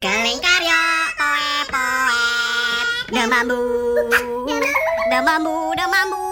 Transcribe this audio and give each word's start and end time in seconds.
Kelingkaryo 0.00 0.80
poe 1.12 1.52
poe. 1.68 2.24
Demambu 3.12 3.60
Demambu 5.12 5.76
demambu 5.76 6.24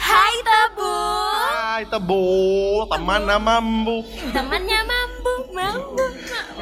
Hai 0.00 0.36
Tebu. 0.40 0.94
Hai 1.52 1.84
tebu, 1.92 2.24
teman 2.88 3.28
mambu. 3.44 4.00
Temannya 4.32 4.80
mambu, 4.88 5.32
mambu, 5.52 6.04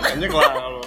Banyak 0.03 0.31
lah 0.35 0.51
kalau. 0.51 0.83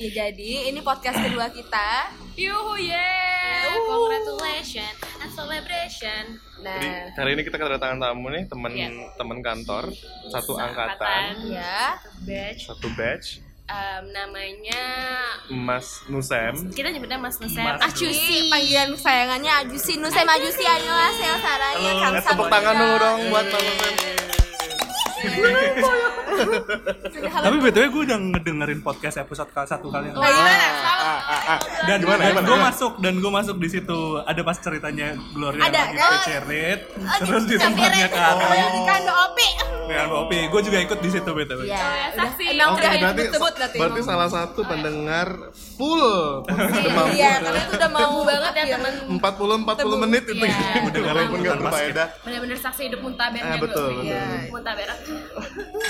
Ya 0.00 0.08
jadi 0.16 0.72
ini 0.72 0.80
podcast 0.80 1.20
kedua 1.20 1.52
kita. 1.52 2.08
Yuhu 2.40 2.80
yeah, 2.80 3.68
congratulations 3.84 5.01
celebration. 5.32 6.22
Jadi 6.56 6.86
Nah, 6.86 7.10
hari 7.16 7.30
ini 7.32 7.42
kita 7.42 7.56
kedatangan 7.56 7.98
tamu 7.98 8.28
nih, 8.28 8.46
teman 8.46 8.70
Iya. 8.70 8.88
teman 9.14 9.38
kantor, 9.40 9.90
satu 10.28 10.52
angkatan, 10.54 11.48
ya 11.48 11.98
Batch, 12.22 12.68
satu 12.68 12.86
batch, 12.92 13.42
um, 13.64 14.02
namanya 14.08 14.84
Mas 15.48 16.06
Nusem. 16.06 16.54
kita 16.70 16.88
nyebutnya 16.88 17.18
Mas 17.18 17.36
Nusem. 17.36 17.60
Mas 17.60 17.82
Acusi. 17.82 18.46
panggilan 18.46 18.94
sayangannya 18.94 19.52
Ajusi. 19.60 19.98
Nusem 19.98 20.22
Ajusi. 20.24 20.62
Annyeonghaseyo 20.62 21.36
saranya 21.36 21.90
Halo, 21.90 22.00
Kang 22.00 22.14
eh, 22.14 22.22
tepuk 22.22 22.48
tangan 22.48 22.74
dulu 22.76 22.94
dong 22.96 23.18
buat 23.28 23.46
Mas 23.46 23.64
Nusem. 23.64 23.94
Tapi 27.22 27.56
btw 27.60 27.84
gue 27.88 28.02
udah 28.04 28.18
ngedengerin 28.18 28.80
podcast 28.80 29.16
episode 29.16 29.46
ke 29.48 29.62
satu 29.62 29.86
kali. 29.88 30.10
Yang 30.10 30.18
Nah, 30.18 30.30
Ah, 31.12 31.20
ah, 31.22 31.42
ah. 31.46 31.58
dan 31.84 31.98
Gimana, 31.98 32.20
dan 32.20 32.32
gimana? 32.32 32.46
gue 32.46 32.58
masuk 32.62 32.92
dan 32.98 33.14
gue 33.14 33.32
masuk 33.32 33.56
di 33.58 33.68
situ 33.68 34.00
ada 34.22 34.40
pas 34.40 34.56
ceritanya 34.56 35.08
Gloria 35.30 35.62
Ada, 35.62 35.80
lagi 35.82 35.96
oh. 35.98 36.10
pecerit 36.16 36.80
Oh, 36.94 37.18
terus 37.20 37.42
di- 37.44 37.50
ditempatnya 37.54 38.08
ke 38.08 38.20
Oh, 38.22 38.84
kando 38.84 39.12
opi 39.26 39.48
dengan 39.82 40.08
Opi 40.16 40.38
gue 40.46 40.60
juga 40.62 40.78
ikut 40.80 40.98
di 40.98 41.10
situ 41.10 41.26
btw 41.28 41.60
Ya, 41.64 41.76
udah, 42.08 42.24
saksi. 42.24 42.44
emang 42.48 42.68
Oke, 42.70 42.80
udah 42.80 42.92
berarti, 42.94 43.22
disebut 43.24 43.52
berarti 43.52 43.76
berarti 43.76 44.00
salah 44.02 44.28
satu 44.28 44.60
pendengar 44.62 45.28
full. 45.74 46.06
Iya, 47.12 47.32
karena 47.40 47.60
itu 47.60 47.74
udah 47.74 47.90
mau 47.90 48.22
banget 48.22 48.52
ya 48.54 48.64
teman 48.72 48.94
40 49.12 49.66
40 49.66 50.02
menit 50.02 50.22
itu. 50.24 50.38
Iya. 50.38 50.86
Udah 50.86 51.00
walaupun 51.02 51.38
enggak 51.40 51.56
berfaedah. 51.58 52.06
benar-benar 52.22 52.58
saksi 52.60 52.82
hidup 52.88 53.00
muntabernya 53.02 53.44
Ah, 53.48 53.58
betul, 53.58 53.88
betul. 53.92 54.06
Iya. 54.06 54.22
Muntaber. 54.48 54.88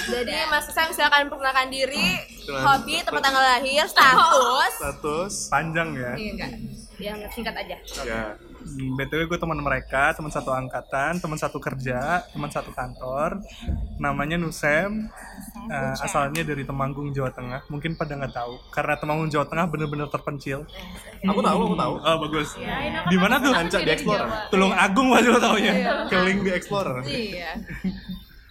Jadi 0.08 0.34
Mas 0.48 0.66
Sang 0.68 0.90
silakan 0.90 1.28
perkenalkan 1.28 1.68
diri, 1.68 2.08
hobi, 2.48 2.96
tempat 3.02 3.22
tanggal 3.22 3.44
lahir, 3.44 3.84
status. 3.84 4.72
Status. 5.14 5.34
panjang 5.48 5.88
ya 5.92 6.12
Iya 6.14 6.30
enggak? 6.32 6.50
Yang 6.96 7.18
singkat 7.34 7.54
aja. 7.56 7.76
Ya. 8.04 8.22
Hmm, 8.62 8.94
btw 8.94 9.26
gue 9.26 9.34
teman 9.36 9.58
mereka 9.58 10.14
teman 10.14 10.30
satu 10.30 10.54
angkatan 10.54 11.18
teman 11.18 11.34
satu 11.34 11.58
kerja 11.58 12.22
teman 12.30 12.46
satu 12.46 12.70
kantor 12.70 13.42
namanya 13.98 14.38
Nusem 14.38 15.10
Eh, 15.62 15.94
asalnya 15.96 16.42
dari 16.42 16.62
Temanggung 16.62 17.10
Jawa 17.10 17.30
Tengah 17.30 17.62
mungkin 17.66 17.94
pada 17.94 18.14
nggak 18.14 18.34
tahu 18.34 18.54
karena 18.70 18.94
Temanggung 18.96 19.28
Jawa 19.28 19.46
Tengah 19.46 19.66
bener-bener 19.66 20.06
terpencil 20.06 20.66
Aku 21.22 21.38
tahu, 21.38 21.58
aku 21.64 21.76
tahu. 21.76 21.94
oh 21.98 22.16
bagus 22.20 22.48
Ya, 22.56 23.02
di 23.06 23.16
mana 23.16 23.38
tuh 23.38 23.50
Ancak 23.52 23.82
di 23.82 23.90
Explorer. 23.90 24.28
Tulung 24.48 24.70
Agung 24.70 25.10
pasti 25.10 25.28
lo 25.28 25.38
taunya 25.38 25.74
Keling 26.06 26.38
di 26.42 26.50
Explorer. 26.50 27.02
Iya. 27.02 27.50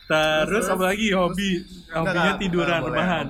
Terus 0.08 0.66
apa 0.68 0.92
lagi 0.92 1.08
hobi? 1.16 1.64
Hobinya 1.88 2.36
Enggak, 2.36 2.40
tiduran, 2.40 2.80
enggak, 2.80 2.88
rebahan. 2.92 3.26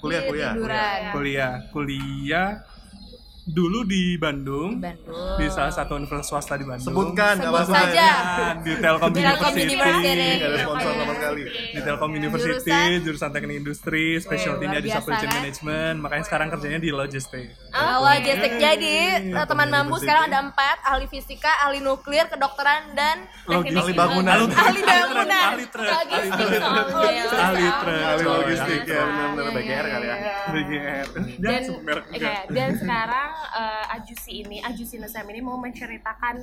Kuliah, 0.00 0.22
kuliah. 0.24 0.52
Tiduran. 0.52 1.00
Kuliah, 1.12 1.52
kuliah 1.68 2.48
dulu 3.44 3.82
di 3.82 4.14
Bandung, 4.14 4.78
Bandung. 4.78 5.34
di 5.34 5.46
salah 5.48 5.70
satu 5.70 5.94
universitas 5.94 6.28
swasta 6.28 6.54
di 6.54 6.62
Bandung. 6.62 6.86
Sebutkan, 6.86 7.34
nggak 7.36 7.50
Sebut 7.50 7.74
saja. 7.74 7.90
Ya, 7.92 8.14
di 8.56 8.72
Telkom 8.76 9.10
Telkom 9.12 9.52
University. 9.52 10.30
Ada 10.38 10.56
sponsor 10.62 10.92
sama 10.94 11.12
sekali. 11.12 11.42
Di 11.50 11.80
Telkom 11.82 12.10
University, 12.12 12.70
Jurusan? 12.70 13.02
jurusan 13.02 13.30
teknik 13.30 13.56
industri, 13.58 14.04
specialty-nya 14.16 14.70
luar 14.72 14.78
di 14.78 14.90
supply 14.90 15.14
chain 15.16 15.32
management, 15.32 15.96
makanya 15.98 16.24
sekarang 16.24 16.48
kerjanya 16.48 16.78
di 16.78 16.90
logistik. 16.90 17.46
Oh, 17.72 17.96
logistik. 18.04 18.52
Jadi 18.54 18.94
Iya, 19.24 19.42
teman 19.44 19.68
mambu 19.68 19.90
University. 19.92 20.02
sekarang 20.04 20.22
ada 20.24 20.38
empat, 20.40 20.76
ahli 20.84 21.06
fisika, 21.06 21.52
ahli 21.60 21.78
nuklir, 21.80 22.26
kedokteran 22.26 22.94
dan 22.94 23.26
Logistik. 23.44 23.80
Ahli 23.80 23.92
bangunan. 23.92 24.32
Ahli 24.32 24.54
Ahli 24.54 24.80
bangunan. 24.82 25.44
Ahli 25.50 25.66
truk. 25.66 25.82
Logistik 25.84 26.30
Ahli 26.30 26.56
truk. 26.56 27.34
Ahli 27.34 27.66
truk. 27.74 28.02
Ahli 28.06 28.24
logistik 28.24 28.80
ya, 28.84 29.02
benar-benar 29.02 29.50
BGR 29.52 29.86
kali 29.88 30.06
ya. 30.06 30.16
BGR. 30.46 31.06
dan 31.12 31.26
Dan 31.42 31.62
merek 31.82 32.04
juga. 32.06 32.22
iya, 32.22 32.38
dan 32.46 32.70
sekarang 32.76 33.28
eh, 33.52 33.94
Ajusi 33.94 34.32
ini 34.40 34.58
Ajusi 34.58 34.96
Nusem 34.96 35.24
ini 35.26 35.40
mau 35.40 35.56
menceritakan 35.56 36.36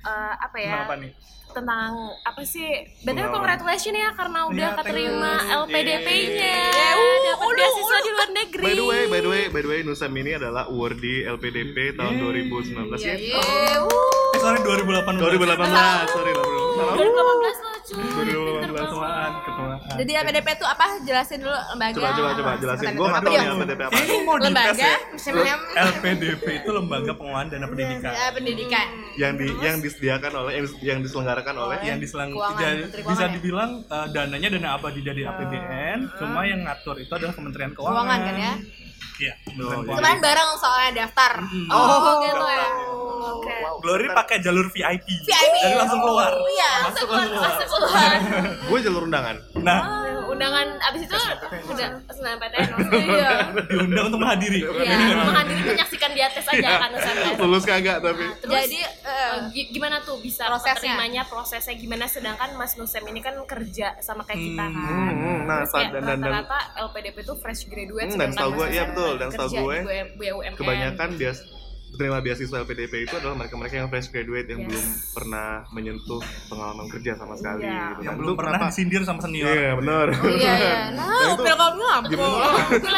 eh, 0.00 0.34
apa 0.36 0.56
ya 0.56 0.74
Kenapa 0.78 0.96
nih? 0.96 1.12
tentang 1.48 1.90
apa 2.22 2.42
sih 2.42 2.68
betul 2.98 3.08
Pengalaman. 3.24 3.34
congratulations 3.34 3.96
ya 3.96 4.10
karena 4.12 4.40
udah 4.46 4.68
Iya, 4.68 4.76
keterima 4.78 5.32
thank 5.32 5.48
you. 5.48 5.58
LPDP-nya 5.62 6.56
Yeah, 6.68 6.92
uh, 6.94 7.16
dapat 7.26 7.48
beasiswa 7.54 7.96
di 7.98 8.10
luar 8.10 8.28
negeri 8.30 8.62
By 8.62 8.74
the 8.74 8.84
way, 8.84 9.02
by 9.06 9.18
the 9.18 9.28
way, 9.28 9.42
by 9.48 9.60
the 9.60 9.70
way, 9.70 9.80
Nusem 9.80 10.12
ini 10.14 10.30
adalah 10.34 10.66
awardee 10.66 11.24
LPDP 11.26 11.76
tahun 11.94 12.14
2019 12.20 12.68
ya. 12.98 13.16
Iya, 13.16 13.40
uh. 13.80 13.80
Eh, 14.28 14.38
sorry 14.38 14.58
2018. 14.60 15.16
2018, 15.16 15.56
sorry 16.06 16.30
lah 16.30 16.44
bro. 16.44 16.60
Salah. 16.70 16.94
2018 16.94 17.16
loh 17.58 17.76
cuy 17.80 18.04
2018. 18.28 18.68
Ketuaan, 18.78 19.30
ketuaan. 19.40 19.78
Jadi 19.96 20.12
LPDP 20.14 20.48
itu 20.52 20.66
apa? 20.68 20.84
Jelasin 21.00 21.38
dulu 21.40 21.56
lembaga. 21.72 21.96
Coba, 21.96 22.10
coba, 22.12 22.30
coba 22.34 22.50
jelasin. 22.56 22.86
Gue 22.92 23.08
nggak 23.08 23.22
tahu 23.24 23.34
Apa? 23.34 23.52
LPDP 23.56 23.80
apa. 23.82 23.96
Ini 23.96 24.16
mau 24.20 24.36
dites 24.36 24.46
Lembaga, 24.46 24.84
ya? 24.84 24.94
LPDP 26.30 26.46
itu 26.58 26.70
lembaga 26.70 27.12
pengelolaan 27.12 27.48
dana 27.48 27.66
pendidikan. 27.66 28.10
ya, 28.10 28.26
pendidikan. 28.30 28.86
Yang 29.14 29.32
di 29.34 29.46
yang 29.58 29.76
disediakan 29.78 30.32
oleh 30.34 30.52
yang, 30.54 30.66
yang 30.80 30.98
diselenggarakan 31.00 31.54
oleh 31.58 31.76
yang 31.82 31.98
diselang 31.98 32.30
Keuangan, 32.30 32.58
ja- 32.58 32.76
Menteri 32.78 33.02
bisa 33.02 33.24
ya? 33.24 33.30
dibilang 33.30 33.70
uh, 33.86 34.06
dananya 34.08 34.48
dana 34.50 34.68
abadi 34.74 35.00
dari 35.00 35.22
APBN 35.22 35.98
cuma 36.14 36.40
yang 36.42 36.60
ngatur 36.62 36.96
itu 36.98 37.10
adalah 37.10 37.32
Kementerian 37.32 37.72
Keuangan. 37.72 37.94
Keuangan 37.94 38.20
kan 38.20 38.34
ya? 38.36 38.52
iya 39.18 39.32
Kementerian 39.42 39.64
Oh, 39.70 39.82
Keuangan. 39.82 39.98
Kemarin 39.98 40.18
bareng 40.20 40.50
soalnya 40.56 40.90
daftar. 40.96 41.32
oh 41.68 41.96
gitu 42.20 42.46
ya. 42.46 42.66
Oke. 43.18 43.54
Glory 43.78 44.06
pakai 44.08 44.36
jalur 44.38 44.66
VIP 44.68 45.06
VIP. 45.20 45.54
jadi 45.58 45.74
langsung 45.76 45.98
keluar. 45.98 46.30
Iya. 46.38 46.70
masuk 46.84 47.08
langsung 47.08 47.34
keluar 47.34 47.50
masuk 47.52 47.68
keluar. 47.68 48.10
Gue 48.64 48.78
jalur 48.80 49.02
undangan. 49.04 49.36
nah 49.58 49.78
undangan 50.28 50.68
abis 50.82 51.00
itu 51.02 51.16
udah 51.66 51.88
SNMPTN 52.06 52.68
iya 53.08 53.30
diundang 53.64 54.04
untuk 54.06 54.20
menghadiri. 54.20 54.60
Iya 54.60 54.96
menghadiri 55.18 55.60
menyaksikan 55.66 56.10
di 56.10 56.20
atas 56.20 56.44
aja 56.44 56.68
kan 56.78 56.88
Nusem 56.90 57.16
Lulus 57.38 57.64
kagak 57.64 57.98
tapi. 57.98 58.24
Terus 58.38 58.52
Jadi 58.60 58.78
eh, 58.78 59.08
eh, 59.08 59.34
gi- 59.50 59.68
gimana 59.70 60.00
tuh 60.00 60.18
bisa 60.18 60.44
Prosesnya. 60.44 60.74
keterimanya 60.94 61.22
prosesnya 61.24 61.74
gimana? 61.74 62.04
Sedangkan 62.04 62.50
Mas 62.54 62.74
Nusem 62.74 63.04
ini 63.04 63.18
kan 63.18 63.34
kerja 63.42 63.96
sama 63.98 64.22
kayak 64.22 64.38
kita 64.38 64.64
kan. 64.64 64.72
Hmm, 64.74 65.38
nah, 65.44 65.56
Terus 65.60 65.72
kayak 65.72 65.90
dan 65.90 66.02
dan 66.04 66.18
rata-rata 66.20 66.58
LPDP 66.84 67.16
tuh 67.22 67.36
fresh 67.36 67.64
graduate 67.64 68.08
Hmm, 68.08 68.18
dan 68.18 68.28
setahu 68.30 68.50
gue, 68.54 68.66
iya 68.68 68.84
betul, 68.86 69.12
dan 69.16 69.28
setahu 69.28 69.48
gue, 69.58 69.76
kebanyakan 70.54 71.08
bias 71.14 71.38
penerima 71.98 72.22
beasiswa 72.22 72.56
LPDP 72.58 72.94
itu 73.02 73.12
adalah 73.12 73.34
mereka-mereka 73.36 73.74
yang 73.76 73.88
fresh 73.88 74.08
graduate 74.08 74.46
yang 74.46 74.60
Yes. 74.60 74.70
belum 74.70 74.86
pernah 75.12 75.48
menyentuh 75.68 76.20
pengalaman 76.46 76.86
kerja 76.86 77.12
sama 77.12 77.34
sekali 77.34 77.60
Iya. 77.60 77.74
gitu 77.90 78.00
yang 78.00 78.06
kan. 78.06 78.14
belum 78.16 78.28
Lu 78.28 78.34
pernah 78.34 78.52
kenapa- 78.54 78.70
disindir 78.70 79.02
sama 79.02 79.20
senior 79.20 79.50
Iya, 79.50 79.70
benar. 79.74 80.06
oh 80.08 80.30
iya 80.30 80.52
iya. 80.54 80.74
Nah, 80.98 81.34
pilkomnya 81.36 81.88
apa? 81.90 82.06
Gila 82.06 82.28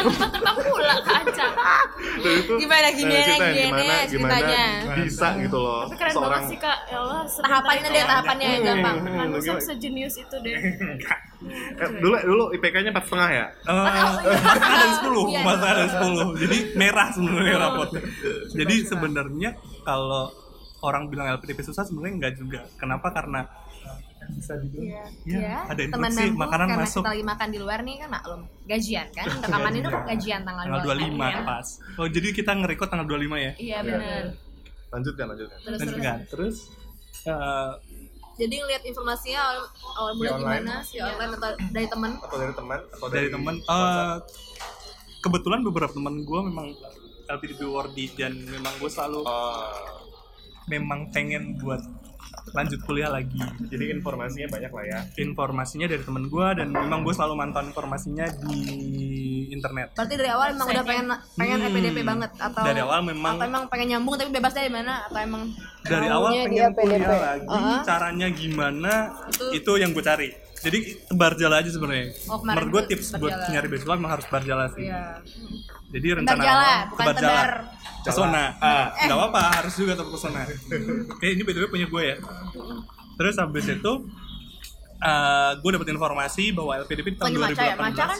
tempat 0.05 0.29
terbang 0.29 0.57
pula 0.61 0.95
Dan 1.01 2.33
itu 2.35 2.53
Gimana, 2.55 2.81
nah, 2.81 2.93
gimana, 2.93 3.21
gimana 3.25 3.51
gimana 3.51 3.95
ceritanya? 4.05 4.63
bisa 5.01 5.27
gitu 5.39 5.57
loh 5.57 5.81
Tapi 5.83 5.95
keren 5.97 6.13
seorang 6.13 6.31
banget 6.37 6.51
sih 6.51 6.59
kak 6.59 6.77
ya 6.85 6.97
Allah 6.99 7.21
Tahapannya 7.25 7.87
deh, 7.87 8.03
tahapannya 8.03 8.45
yang 8.47 8.63
gampang. 8.63 8.95
Nusem 9.27 9.41
gimana? 9.41 9.61
sejenius 9.63 10.15
itu 10.15 10.35
deh 10.37 10.53
Eh, 10.53 10.97
dulu 12.01 12.15
dulu 12.21 12.43
IPK-nya 12.53 12.89
empat 12.93 13.05
setengah 13.09 13.29
ya? 13.33 13.45
Eh, 13.65 13.87
ada 14.55 14.85
di 14.85 14.93
10, 15.01 15.25
Iya. 15.27 15.41
masa 15.41 15.65
ada 15.73 15.81
di 15.83 15.91
10 15.91 16.27
Jadi 16.37 16.57
merah 16.77 17.07
sebenarnya 17.09 17.55
rapotnya. 17.57 18.01
Jadi 18.53 18.75
sebenarnya 18.85 19.49
kalau 19.81 20.29
orang 20.81 21.09
bilang 21.09 21.29
LPDP 21.33 21.65
susah 21.65 21.83
sebenarnya 21.83 22.13
enggak 22.17 22.33
juga. 22.37 22.61
Kenapa? 22.77 23.09
Karena 23.09 23.41
bisa 24.31 24.53
dibilang 24.53 25.11
ya, 25.25 25.65
ada 25.65 25.81
teman 25.81 26.07
instruksi 26.07 26.29
mampu 26.29 26.39
makanan 26.39 26.67
karena 26.69 26.85
masuk. 26.85 27.01
kita 27.01 27.09
lagi 27.09 27.25
makan 27.25 27.47
di 27.49 27.59
luar 27.59 27.79
nih 27.81 27.95
kan 27.99 28.09
maklum. 28.13 28.41
Gajian 28.69 29.07
kan? 29.11 29.25
Rekaman 29.27 29.73
ini 29.73 29.87
kok 29.89 30.03
gajian 30.07 30.41
tanggal, 30.45 30.63
tanggal 30.69 30.81
25 30.87 31.25
ya. 31.25 31.41
pas. 31.41 31.67
Oh 31.97 32.07
jadi 32.07 32.27
kita 32.29 32.51
nge-record 32.53 32.89
tanggal 32.93 33.07
25 33.09 33.37
ya? 33.41 33.51
iya 33.57 33.77
benar 33.81 34.23
lanjutkan 34.91 35.25
lanjutkan 35.31 35.57
terus 35.63 35.79
Dan 35.79 35.87
terus. 35.87 35.95
Juga 35.97 36.13
terus 36.27 36.55
eh, 37.25 37.71
jadi 38.39 38.55
ngeliat 38.63 38.83
informasinya 38.87 39.39
awal, 39.39 39.59
awal 39.99 40.11
mulai 40.15 40.31
online. 40.31 40.63
gimana 40.63 40.73
si 40.83 40.95
online 40.99 41.31
atau 41.35 41.51
dari 41.71 41.87
teman 41.87 42.11
atau 42.19 42.37
dari 42.39 42.53
teman 42.53 42.79
atau 42.91 43.07
dari 43.11 43.29
teman 43.29 43.55
eh, 43.59 44.15
kebetulan 45.21 45.59
beberapa 45.61 45.91
teman 45.93 46.15
gue 46.23 46.39
memang 46.47 46.67
LPDP 47.31 47.61
worthy 47.63 48.11
dan 48.15 48.35
memang 48.47 48.73
gue 48.81 48.91
selalu 48.91 49.23
Oh, 49.23 50.01
memang 50.67 51.09
pengen 51.11 51.57
buat 51.59 51.79
lanjut 52.51 52.79
kuliah 52.83 53.11
lagi. 53.11 53.39
Jadi 53.71 53.91
informasinya 53.95 54.47
banyak 54.51 54.71
lah 54.71 54.85
ya. 54.87 54.99
Informasinya 55.19 55.87
dari 55.87 56.03
temen 56.03 56.27
gue 56.27 56.47
dan 56.57 56.71
memang 56.71 57.03
gue 57.03 57.13
selalu 57.15 57.35
mantau 57.37 57.63
informasinya 57.63 58.27
di 58.43 58.59
internet 59.61 59.87
berarti 59.93 60.13
dari 60.15 60.29
awal 60.29 60.47
emang 60.51 60.67
udah 60.67 60.83
pengen 60.83 61.05
pengen 61.33 61.57
Hmm. 61.57 61.67
LPDP 61.69 61.97
banget 62.01 62.31
atau 62.35 62.61
dari 62.61 62.81
awal 62.81 62.99
memang 63.03 63.33
atau 63.35 63.45
emang 63.45 63.63
pengen 63.67 63.87
nyambung 63.91 64.15
tapi 64.15 64.31
bebas 64.31 64.51
dari 64.51 64.67
mana 64.67 65.05
atau 65.05 65.19
emang 65.19 65.43
dari 65.83 66.07
awal 66.07 66.29
pengen 66.31 66.49
dia 66.49 66.67
kuliah 66.67 66.99
lagi 66.99 67.45
Uh-huh. 67.47 67.79
caranya 67.83 68.27
gimana 68.27 68.93
Itu- 69.27 69.51
itu, 69.55 69.71
yang 69.77 69.91
gue 69.91 70.01
cari 70.01 70.29
jadi 70.57 70.77
barjala 71.11 71.55
aja 71.57 71.69
sebenarnya 71.69 72.13
Oh, 72.27 72.37
menurut 72.39 72.69
gue 72.71 72.81
tips 72.89 73.13
buat 73.15 73.33
nyari 73.47 73.67
beasiswa 73.67 73.93
emang 73.93 74.11
harus 74.11 74.25
barjala 74.27 74.65
sih 74.69 74.85
Iya. 74.85 75.21
jadi 75.89 76.07
rencana 76.15 76.33
Barjala, 76.35 76.61
awal 76.61 76.89
bukan 76.89 77.05
tebar. 77.15 77.49
pesona 78.01 78.43
Ah. 78.57 78.85
nggak 78.99 79.13
apa-apa 79.15 79.41
harus 79.55 79.73
juga 79.75 79.93
tetap 79.93 80.09
pesona 80.09 80.41
eh 81.23 81.29
ini 81.29 81.41
btw 81.41 81.65
punya 81.65 81.85
gue 81.85 82.03
ya 82.03 82.17
terus 83.13 83.35
habis 83.35 83.65
itu 83.67 83.93
eh 84.99 85.51
gue 85.55 85.69
dapet 85.71 85.89
informasi 85.89 86.43
bahwa 86.51 86.77
LPDP 86.77 87.07
di 87.07 87.17
tahun 87.17 87.33
Bukannya 87.33 87.57
2018 87.57 87.57
maca 87.57 87.63
ya? 87.63 87.75
Maca 87.75 88.03
kan? 88.07 88.19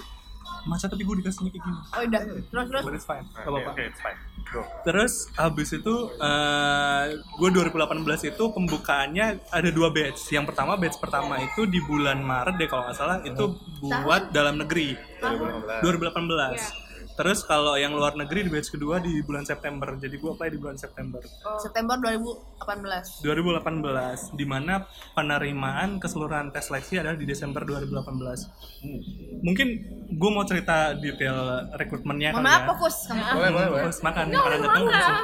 Maca 0.63 0.85
tapi 0.85 1.01
gue 1.01 1.15
dikasihnya 1.19 1.49
kayak 1.49 1.63
gini 1.63 1.79
Oh 1.91 2.01
udah, 2.01 2.21
terus 2.21 2.65
terus. 2.69 2.83
but 2.83 2.93
it's 2.93 3.07
fine 3.07 3.25
Oke, 3.25 3.39
gak 3.39 3.51
apa-apa 3.51 3.69
Oke, 3.71 3.83
it's 3.87 4.01
fine. 4.01 4.19
Go. 4.51 4.67
Terus 4.83 5.13
habis 5.39 5.69
itu 5.71 5.95
eh 6.19 7.05
gue 7.15 7.49
2018 7.55 8.35
itu 8.35 8.43
pembukaannya 8.51 9.47
ada 9.47 9.69
dua 9.71 9.95
batch. 9.95 10.27
Yang 10.27 10.51
pertama 10.51 10.75
batch 10.75 10.99
pertama 10.99 11.39
itu 11.39 11.63
di 11.63 11.79
bulan 11.79 12.19
Maret 12.19 12.59
deh 12.59 12.67
kalau 12.67 12.83
nggak 12.83 12.97
salah 12.99 13.23
itu 13.23 13.55
buat 13.79 14.27
dalam 14.35 14.59
negeri 14.59 14.99
2015. 15.23 15.87
2018. 15.87 16.90
Terus 17.17 17.43
kalau 17.45 17.75
yang 17.77 17.93
luar 17.93 18.15
negeri 18.15 18.47
di 18.47 18.51
batch 18.51 18.73
kedua 18.73 18.97
di 19.03 19.21
bulan 19.21 19.43
September. 19.43 19.93
Jadi 19.99 20.15
gue 20.17 20.31
apply 20.31 20.49
di 20.49 20.59
bulan 20.59 20.77
September 20.79 21.21
September 21.59 21.95
2018. 21.99 23.25
2018 23.25 24.37
di 24.37 24.45
mana 24.45 24.85
penerimaan 25.13 25.97
keseluruhan 25.99 26.53
tes 26.53 26.67
seleksi 26.67 27.01
adalah 27.01 27.17
di 27.17 27.25
Desember 27.27 27.65
2018. 27.67 29.43
Mungkin 29.43 29.67
gue 30.11 30.29
mau 30.31 30.45
cerita 30.45 30.93
detail 30.95 31.69
rekrutmennya 31.75 32.35
Mohon 32.35 32.43
kali 32.43 32.49
maaf 32.49 32.61
ya. 32.61 32.67
fokus. 32.73 32.95
Boleh, 33.09 33.49
boleh, 33.51 33.67
boleh. 33.69 33.83
Terus 33.89 33.99
makan 34.01 34.25
tahu 34.31 34.85
nggak 34.87 35.03
sih? 35.03 35.19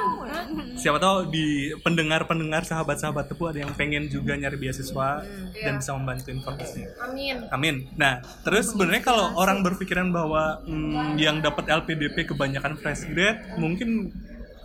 siapa 0.78 0.98
tahu 1.02 1.28
di 1.28 1.74
pendengar-pendengar 1.82 2.62
sahabat-sahabat 2.62 3.28
tepu 3.28 3.50
ada 3.50 3.66
yang 3.66 3.72
pengen 3.74 4.06
juga 4.06 4.38
nyari 4.38 4.56
beasiswa 4.56 5.26
dan 5.52 5.82
bisa 5.82 5.90
membantu 5.98 6.30
informasinya. 6.30 6.90
Amin. 7.04 7.36
Amin. 7.50 7.74
Nah, 7.98 8.22
terus 8.46 8.72
sebenarnya 8.72 9.02
kalau 9.02 9.34
orang 9.36 9.60
berpikiran 9.66 10.08
bahwa 10.14 10.62
hmm, 10.64 11.18
yang 11.18 11.42
dapat 11.42 11.66
LPDP 11.88 12.28
kebanyakan 12.28 12.76
fresh 12.76 13.08
grade, 13.08 13.56
mungkin 13.56 14.12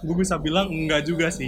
gue 0.04 0.16
bisa 0.20 0.36
bilang 0.36 0.68
enggak 0.68 1.08
juga 1.08 1.32
sih. 1.32 1.48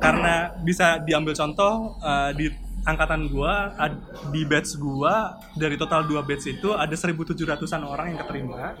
Karena 0.00 0.56
bisa 0.64 0.96
diambil 1.04 1.36
contoh 1.36 2.00
eh, 2.00 2.32
di 2.32 2.46
angkatan 2.88 3.28
ad- 3.76 4.00
di 4.32 4.46
batch 4.48 4.80
gua 4.80 5.36
dari 5.52 5.76
total 5.76 6.08
dua 6.08 6.24
batch 6.24 6.56
itu 6.56 6.72
ada 6.72 6.94
1700-an 6.96 7.82
orang 7.84 8.14
yang 8.14 8.18
keterima. 8.24 8.72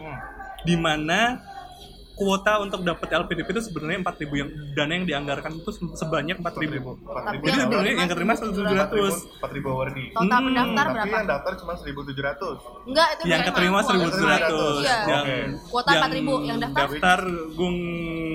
Di 0.64 0.74
mana 0.80 1.36
kuota 2.16 2.58
untuk 2.58 2.80
dapat 2.80 3.12
LPDP 3.14 3.48
itu 3.50 3.62
sebenarnya 3.62 4.00
4000 4.02 4.32
yang 4.34 4.48
dana 4.72 4.88
yang 4.90 5.04
dianggarkan 5.04 5.52
itu 5.54 5.68
se- 5.68 5.94
sebanyak 5.94 6.36
4000. 6.38 6.96
4000 6.96 7.44
Jadi 7.44 7.58
sebenarnya 7.60 7.92
yang 7.94 8.08
keterima 8.08 8.32
1700. 8.32 9.36
4000 9.36 9.68
awardee. 9.68 10.08
Total 10.10 10.24
Hmm, 10.32 10.46
pendaftar 10.48 10.72
Tapi 10.82 10.94
berapa? 10.96 11.12
yang 11.12 11.28
daftar 11.28 11.52
cuma 11.56 11.72
1700. 11.76 12.56
Enggak, 12.82 13.08
itu 13.10 13.22
yang 13.26 13.42
keterima 13.44 13.78
Kuota. 13.78 13.92
1700 13.92 14.74
Iya. 14.80 14.96
yang 15.04 15.22
Oke. 15.22 15.36
Kuota 15.68 15.90
4.000, 15.92 16.34
yang 16.42 16.58
daftar? 16.58 17.20
gue 17.52 17.70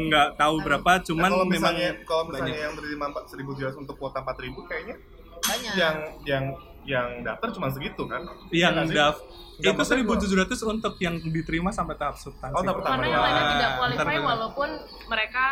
nggak 0.04 0.28
tahu 0.36 0.56
berapa 0.62 0.92
cuman 1.02 1.22
Nah, 1.24 1.30
kalau 1.32 1.46
memang 1.46 1.54
misalnya 1.74 1.90
kalau 2.04 2.24
misalnya 2.28 2.46
banyak. 2.48 2.62
yang 2.62 2.74
terima 2.76 3.06
1700 3.26 3.74
untuk 3.76 3.96
kuota 3.98 4.20
4000 4.22 4.62
kayaknya 4.64 4.96
Banyak. 5.42 5.74
yang 5.74 5.96
yang 6.24 6.44
yang 6.84 7.22
daftar 7.22 7.48
cuma 7.52 7.68
segitu 7.68 8.04
kan? 8.04 8.22
yang 8.50 8.74
Iya 8.76 8.88
daf 8.88 9.18
Nggak, 9.54 9.68
itu 9.68 9.78
maksudnya 9.78 10.04
gua- 10.04 10.18
1700 10.18 10.62
untuk 10.66 10.94
yang 10.98 11.16
diterima 11.22 11.70
sampai 11.70 11.94
tahap 11.94 12.18
substansi 12.18 12.50
Oh, 12.52 12.62
tahap 12.62 12.82
Karena 12.82 12.98
pertama. 12.98 13.06
yang 13.06 13.22
lainnya 13.22 13.46
tidak 13.52 13.72
qualify 13.78 14.16
walaupun 14.18 14.70
mereka 15.06 15.46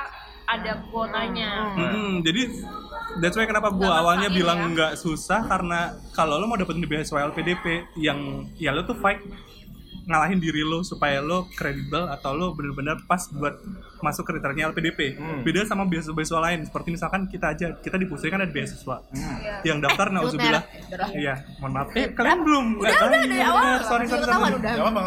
ada 0.43 0.71
kuotanya. 0.83 1.51
Hmm, 1.71 2.13
jadi 2.19 2.41
that's 3.17 3.37
why 3.37 3.45
kenapa 3.45 3.69
gue 3.69 3.85
awalnya 3.85 4.29
bilang 4.31 4.57
ya. 4.59 4.67
nggak 4.67 4.91
susah 4.95 5.45
karena 5.45 5.79
kalau 6.09 6.35
lo 6.35 6.49
mau 6.49 6.57
dapetin 6.57 6.81
beasiswa 6.81 7.21
LPDP 7.23 7.65
yang 7.95 8.17
ya 8.55 8.73
lo 8.73 8.81
tuh 8.81 8.97
fight 8.97 9.21
ngalahin 10.09 10.41
diri 10.41 10.65
lo 10.65 10.81
supaya 10.81 11.21
lo 11.21 11.45
kredibel 11.53 12.09
atau 12.09 12.33
lo 12.33 12.57
bener-bener 12.57 12.97
pas 13.05 13.29
buat 13.29 13.61
masuk 14.01 14.25
kriteria 14.25 14.73
LPDP. 14.73 15.21
Hmm. 15.21 15.45
Beda 15.45 15.69
sama 15.69 15.85
beasiswa-beasiswa 15.85 16.39
lain 16.41 16.59
seperti 16.65 16.97
misalkan 16.97 17.29
kita 17.29 17.53
aja 17.53 17.67
kita 17.77 17.95
di 18.01 18.09
Pusri 18.09 18.33
kan 18.33 18.41
ada 18.41 18.49
beasiswa. 18.49 19.05
Yang 19.61 19.77
daftar 19.85 20.07
Sebut 20.09 20.17
nauzubillah. 20.17 20.63
Udah. 20.65 21.09
Iya, 21.13 21.33
mohon 21.61 21.71
maaf. 21.77 21.87
Eh, 21.93 22.09
kalian 22.17 22.39
belum 22.41 22.65
Udah, 22.81 22.95
udah, 23.05 23.19
dari 23.21 23.43
awal. 23.45 23.63
Sorry, 23.85 24.05
sorry, 24.09 24.25
sorry. 24.25 24.57
udah. 24.57 24.73
Apa. 24.81 25.01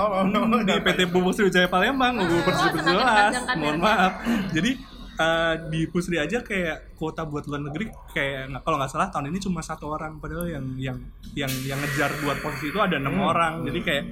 di 0.69 0.75
PT 0.79 1.01
Pupuk 1.11 1.33
Sriwijaya 1.35 1.67
Palembang 1.67 2.15
semakin 2.23 2.83
jelas 2.87 3.33
panjang 3.33 3.45
mohon 3.61 3.79
maaf 3.81 4.13
jadi 4.53 4.71
eh, 5.19 5.55
di 5.69 5.81
Pusri 5.89 6.17
aja 6.19 6.39
kayak 6.41 6.97
kuota 6.97 7.27
buat 7.27 7.45
luar 7.49 7.63
negeri 7.69 7.91
kayak 8.13 8.63
kalau 8.63 8.77
nggak 8.79 8.91
salah 8.91 9.09
tahun 9.11 9.33
ini 9.33 9.39
cuma 9.43 9.61
satu 9.61 9.91
orang 9.91 10.19
padahal 10.23 10.49
yang 10.49 10.67
yang 10.79 10.99
yang 11.37 11.53
yang 11.67 11.79
ngejar 11.81 12.11
buat 12.23 12.39
posisi 12.41 12.71
itu 12.71 12.79
ada 12.79 12.97
enam 12.99 13.17
orang 13.21 13.67
jadi 13.67 13.81
kayak 13.83 14.05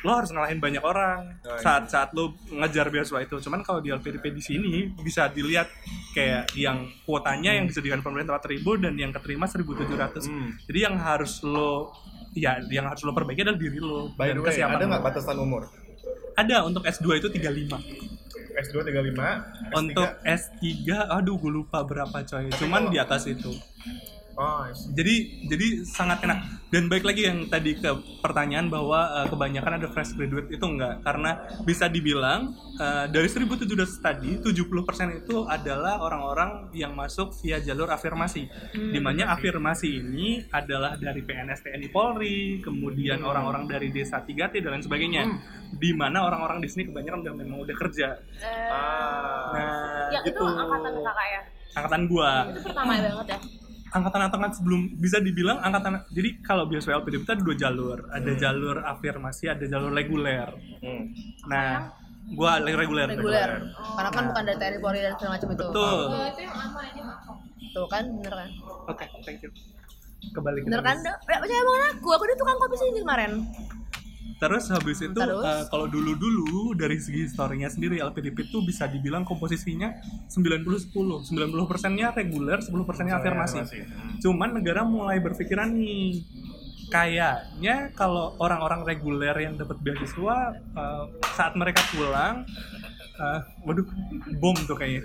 lo 0.00 0.10
harus 0.14 0.30
ngalahin 0.30 0.56
banyak 0.56 0.80
orang 0.80 1.36
Oh, 1.40 1.50
iya. 1.50 1.60
saat 1.60 1.84
saat 1.86 2.08
lo 2.10 2.32
ngejar 2.46 2.88
beasiswa 2.88 3.20
itu 3.20 3.36
cuman 3.38 3.60
kalau 3.60 3.78
di 3.78 3.88
LPDP 3.88 4.30
di 4.30 4.40
sini 4.40 4.72
bisa 4.96 5.28
dilihat 5.28 5.68
kayak 6.10 6.52
yang 6.54 6.78
kuotanya 7.02 7.52
yang 7.52 7.64
disediakan 7.64 8.00
pemerintah 8.00 8.34
4000 8.34 8.60
dan 8.78 8.94
yang 8.94 9.10
keterima 9.10 9.44
1700 9.44 10.22
Hmm. 10.22 10.56
jadi 10.64 10.78
yang 10.86 10.96
harus 10.96 11.40
lo 11.42 11.92
ya 12.30 12.56
yang 12.64 12.86
harus 12.86 13.02
lo 13.02 13.10
perbaiki 13.10 13.42
adalah 13.42 13.56
diri 13.56 13.76
lo 13.76 14.08
By 14.14 14.30
dan 14.30 14.38
way, 14.38 14.48
kesiapan 14.48 14.76
ada 14.76 14.84
nggak 14.88 15.04
batasan 15.04 15.36
umur? 15.36 15.62
Ada 16.32 16.62
untuk 16.62 16.80
S2 16.82 17.18
itu 17.18 17.28
35. 17.28 17.76
S2 18.52 18.76
35, 18.80 19.18
S3. 19.68 19.74
Untuk 19.74 20.08
S3 20.22 20.64
aduh 21.10 21.36
gue 21.36 21.52
lupa 21.52 21.82
berapa 21.82 22.16
coy. 22.22 22.48
Cuman 22.54 22.88
di 22.88 22.96
atas 22.96 23.26
itu. 23.26 23.52
Oh. 24.40 24.64
Jadi 24.96 25.44
jadi 25.52 25.84
sangat 25.84 26.24
enak. 26.24 26.40
Dan 26.70 26.86
baik 26.86 27.02
lagi 27.02 27.26
yang 27.26 27.50
tadi 27.50 27.74
ke 27.76 27.90
pertanyaan 28.22 28.70
bahwa 28.70 29.02
eh, 29.20 29.26
kebanyakan 29.28 29.82
ada 29.82 29.90
fresh 29.90 30.14
graduate 30.16 30.54
itu 30.54 30.62
enggak 30.64 31.02
karena 31.04 31.44
bisa 31.66 31.90
dibilang 31.90 32.54
eh, 32.78 33.04
dari 33.10 33.26
1700 33.28 33.68
tadi 34.00 34.38
70% 34.40 35.20
itu 35.20 35.44
adalah 35.44 35.98
orang-orang 36.00 36.72
yang 36.72 36.96
masuk 36.96 37.36
via 37.42 37.60
jalur 37.60 37.90
afirmasi. 37.92 38.48
Di 38.72 38.96
mana 39.02 39.34
afirmasi 39.36 40.00
ini 40.00 40.40
adalah 40.48 40.96
dari 40.96 41.20
PNS 41.20 41.60
TNI 41.66 41.88
Polri, 41.92 42.62
kemudian 42.64 43.20
orang-orang 43.20 43.68
dari 43.68 43.92
desa 43.92 44.24
3T 44.24 44.64
dan 44.64 44.78
lain 44.78 44.84
sebagainya. 44.86 45.22
Di 45.74 45.90
mana 45.92 46.24
orang-orang 46.24 46.64
di 46.64 46.68
sini 46.70 46.88
kebanyakan 46.88 47.28
udah 47.28 47.34
memang 47.34 47.58
udah 47.66 47.76
kerja. 47.76 48.08
Ah. 48.70 49.52
Nah, 49.52 50.08
Ya 50.10 50.20
itu 50.24 50.32
gitu. 50.32 50.42
angkatan 50.46 50.92
kakak 51.02 51.26
ya. 51.28 51.42
angkatan 51.70 52.02
gua 52.10 52.50
Itu 52.50 52.60
pertama 52.66 52.92
banget 52.98 53.26
ya. 53.30 53.59
Angkatan-angkatan 53.90 54.50
sebelum 54.54 54.80
bisa 54.96 55.18
dibilang 55.18 55.58
angkatan 55.58 56.06
jadi 56.08 56.38
kalau 56.40 56.64
biasa 56.64 56.94
LPDP 56.94 57.22
itu 57.22 57.32
ada 57.32 57.42
dua 57.42 57.56
jalur. 57.56 57.98
Ada 58.08 58.32
jalur 58.34 58.76
afirmasi 58.80 59.44
ada 59.46 59.64
jalur 59.64 59.90
reguler. 59.90 60.48
Hmm. 60.80 61.10
nah 61.46 61.90
gua 62.30 62.62
le- 62.62 62.78
reguler. 62.78 63.10
Reguler. 63.10 63.50
Karena 63.74 64.10
kan 64.10 64.24
bukan 64.30 64.42
dari 64.46 64.58
TNI 64.58 64.78
Polri 64.78 65.00
dan 65.00 65.12
segala 65.14 65.30
macam 65.34 65.48
itu. 65.50 65.64
betul. 65.66 66.00
Oh, 66.06 66.24
itu 66.24 66.40
yang 66.40 66.56
lama 66.56 66.80
ini 66.86 67.02
Tuh 67.70 67.86
kan, 67.86 68.02
bener 68.02 68.34
kan? 68.34 68.48
oke 68.88 69.04
thank 69.22 69.42
you. 69.42 69.50
Kembali 70.30 70.60
ke 70.60 70.64
Bener 70.68 70.82
kan? 70.82 70.96
Ya, 71.00 71.14
percaya 71.40 71.62
banget 71.64 71.82
aku, 71.96 72.08
aku 72.12 72.24
di 72.26 72.34
tukang 72.36 72.58
kopi 72.58 72.76
sini 72.76 73.00
kemarin. 73.00 73.32
Terus 74.38 74.70
habis 74.70 74.98
itu 75.02 75.16
Terus? 75.16 75.42
eh, 75.42 75.64
kalau 75.72 75.90
dulu-dulu 75.90 76.76
dari 76.78 77.00
segi 77.00 77.26
historinya 77.26 77.66
sendiri 77.66 77.98
LPDP 77.98 78.46
itu 78.52 78.62
bisa 78.62 78.86
dibilang 78.86 79.26
komposisinya 79.26 79.90
90-10 80.28 80.92
90 80.94 81.70
persennya 81.70 82.12
reguler 82.14 82.58
10 82.62 82.70
persennya 82.86 83.18
afirmasi 83.18 83.58
Hmm. 83.60 84.18
Cuman 84.20 84.56
negara 84.60 84.84
mulai 84.84 85.20
berpikiran 85.22 85.72
nih 85.72 86.22
kayaknya 86.90 87.94
kalau 87.94 88.34
orang-orang 88.42 88.82
reguler 88.82 89.32
yang 89.38 89.54
dapat 89.56 89.78
beasiswa 89.80 90.54
eh, 90.56 91.04
saat 91.38 91.54
mereka 91.54 91.80
pulang 91.94 92.44
eh, 93.20 93.40
waduh 93.68 93.86
bom 94.40 94.56
tuh 94.64 94.76
kayaknya. 94.76 95.04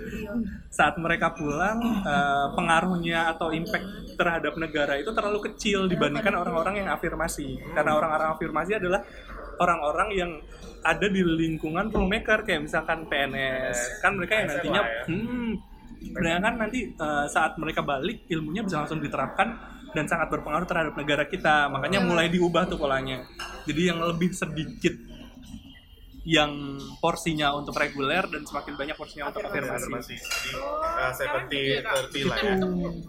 Saat 0.72 0.96
mereka 0.96 1.36
pulang 1.36 1.78
eh, 1.84 2.46
pengaruhnya 2.56 3.36
atau 3.36 3.52
impact 3.52 4.16
terhadap 4.16 4.56
negara 4.56 4.96
itu 4.96 5.12
terlalu 5.12 5.52
kecil 5.52 5.84
dibandingkan 5.86 6.32
orang-orang 6.32 6.84
yang 6.84 6.88
afirmasi. 6.88 7.60
Karena 7.76 7.92
orang-orang 7.92 8.28
afirmasi 8.32 8.80
adalah 8.80 9.04
orang-orang 9.60 10.08
yang 10.16 10.32
ada 10.86 11.06
di 11.10 11.20
lingkungan 11.20 11.90
filmmaker 11.90 12.46
kayak 12.46 12.70
misalkan 12.70 13.10
PNS 13.10 14.00
kan 14.04 14.14
mereka 14.14 14.38
yang 14.38 14.48
nantinya 14.54 14.82
ya. 14.86 15.02
hmm, 15.10 15.50
mereka 16.14 16.36
kan 16.40 16.54
nanti 16.56 16.80
eh, 16.94 17.26
saat 17.28 17.52
mereka 17.58 17.80
balik 17.82 18.24
ilmunya 18.30 18.62
bisa 18.62 18.84
langsung 18.84 19.02
diterapkan 19.02 19.76
dan 19.96 20.04
sangat 20.04 20.28
berpengaruh 20.28 20.68
terhadap 20.68 20.94
negara 20.94 21.24
kita. 21.24 21.72
Makanya 21.72 22.04
mulai 22.04 22.28
diubah 22.28 22.68
tuh 22.68 22.76
polanya. 22.76 23.24
Jadi 23.64 23.82
yang 23.88 23.98
lebih 24.04 24.30
sedikit 24.36 24.92
yang 26.26 26.74
porsinya 26.98 27.54
untuk 27.54 27.78
reguler 27.78 28.26
dan 28.26 28.42
semakin 28.42 28.74
banyak 28.74 28.96
porsinya 28.98 29.30
untuk 29.30 29.46
afirmasi. 29.46 30.18
Jadi 31.22 31.86
uh, 31.86 32.10
70 32.10 32.26
30 32.26 32.26
lah 32.26 32.38
ya. 32.42 32.54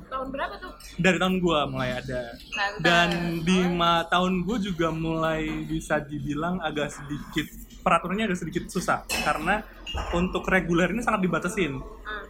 Tahun 0.06 0.28
berapa 0.30 0.56
tuh? 0.62 0.72
dari 1.02 1.18
tahun 1.18 1.42
gua 1.42 1.66
mulai 1.66 1.98
ada. 1.98 2.38
Dan 2.78 3.42
di 3.42 3.58
ma- 3.74 4.06
tahun 4.06 4.46
gue 4.46 4.70
juga 4.70 4.94
mulai 4.94 5.66
bisa 5.66 5.98
dibilang 5.98 6.62
agak 6.62 6.94
sedikit 6.94 7.50
peraturannya 7.82 8.30
agak 8.30 8.40
sedikit 8.46 8.64
susah. 8.70 9.02
Karena 9.10 9.66
untuk 10.14 10.46
reguler 10.46 10.94
ini 10.94 11.02
sangat 11.02 11.26
dibatasin. 11.26 11.82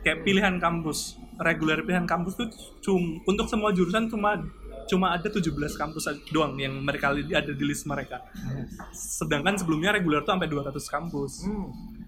Kayak 0.08 0.24
pilihan 0.24 0.56
kampus. 0.56 1.20
Reguler 1.36 1.84
pilihan 1.84 2.08
kampus 2.08 2.40
tuh 2.40 2.48
cum 2.80 3.20
untuk 3.28 3.52
semua 3.52 3.76
jurusan 3.76 4.08
cuma 4.08 4.40
cuma 4.88 5.12
ada 5.12 5.28
17 5.28 5.52
kampus 5.74 6.04
doang 6.28 6.56
yang 6.56 6.74
mereka 6.80 7.12
ada 7.12 7.52
di 7.52 7.64
list 7.64 7.84
mereka. 7.84 8.24
Sedangkan 8.90 9.56
sebelumnya 9.56 9.92
reguler 9.92 10.22
tuh 10.22 10.32
sampai 10.32 10.48
200 10.48 10.74
kampus. 10.88 11.44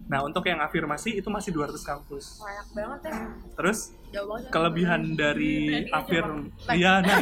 Nah, 0.10 0.26
untuk 0.26 0.42
yang 0.42 0.58
afirmasi 0.58 1.14
itu 1.14 1.30
masih 1.30 1.54
200 1.54 1.86
kampus. 1.86 2.42
banyak 2.42 2.68
banget 2.74 3.00
ya 3.04 3.14
Terus 3.54 3.80
Jauh 4.10 4.26
banget. 4.26 4.50
kelebihan 4.50 5.02
dari 5.14 5.56
afir 5.86 6.26
iya 6.74 6.98
nah 6.98 7.22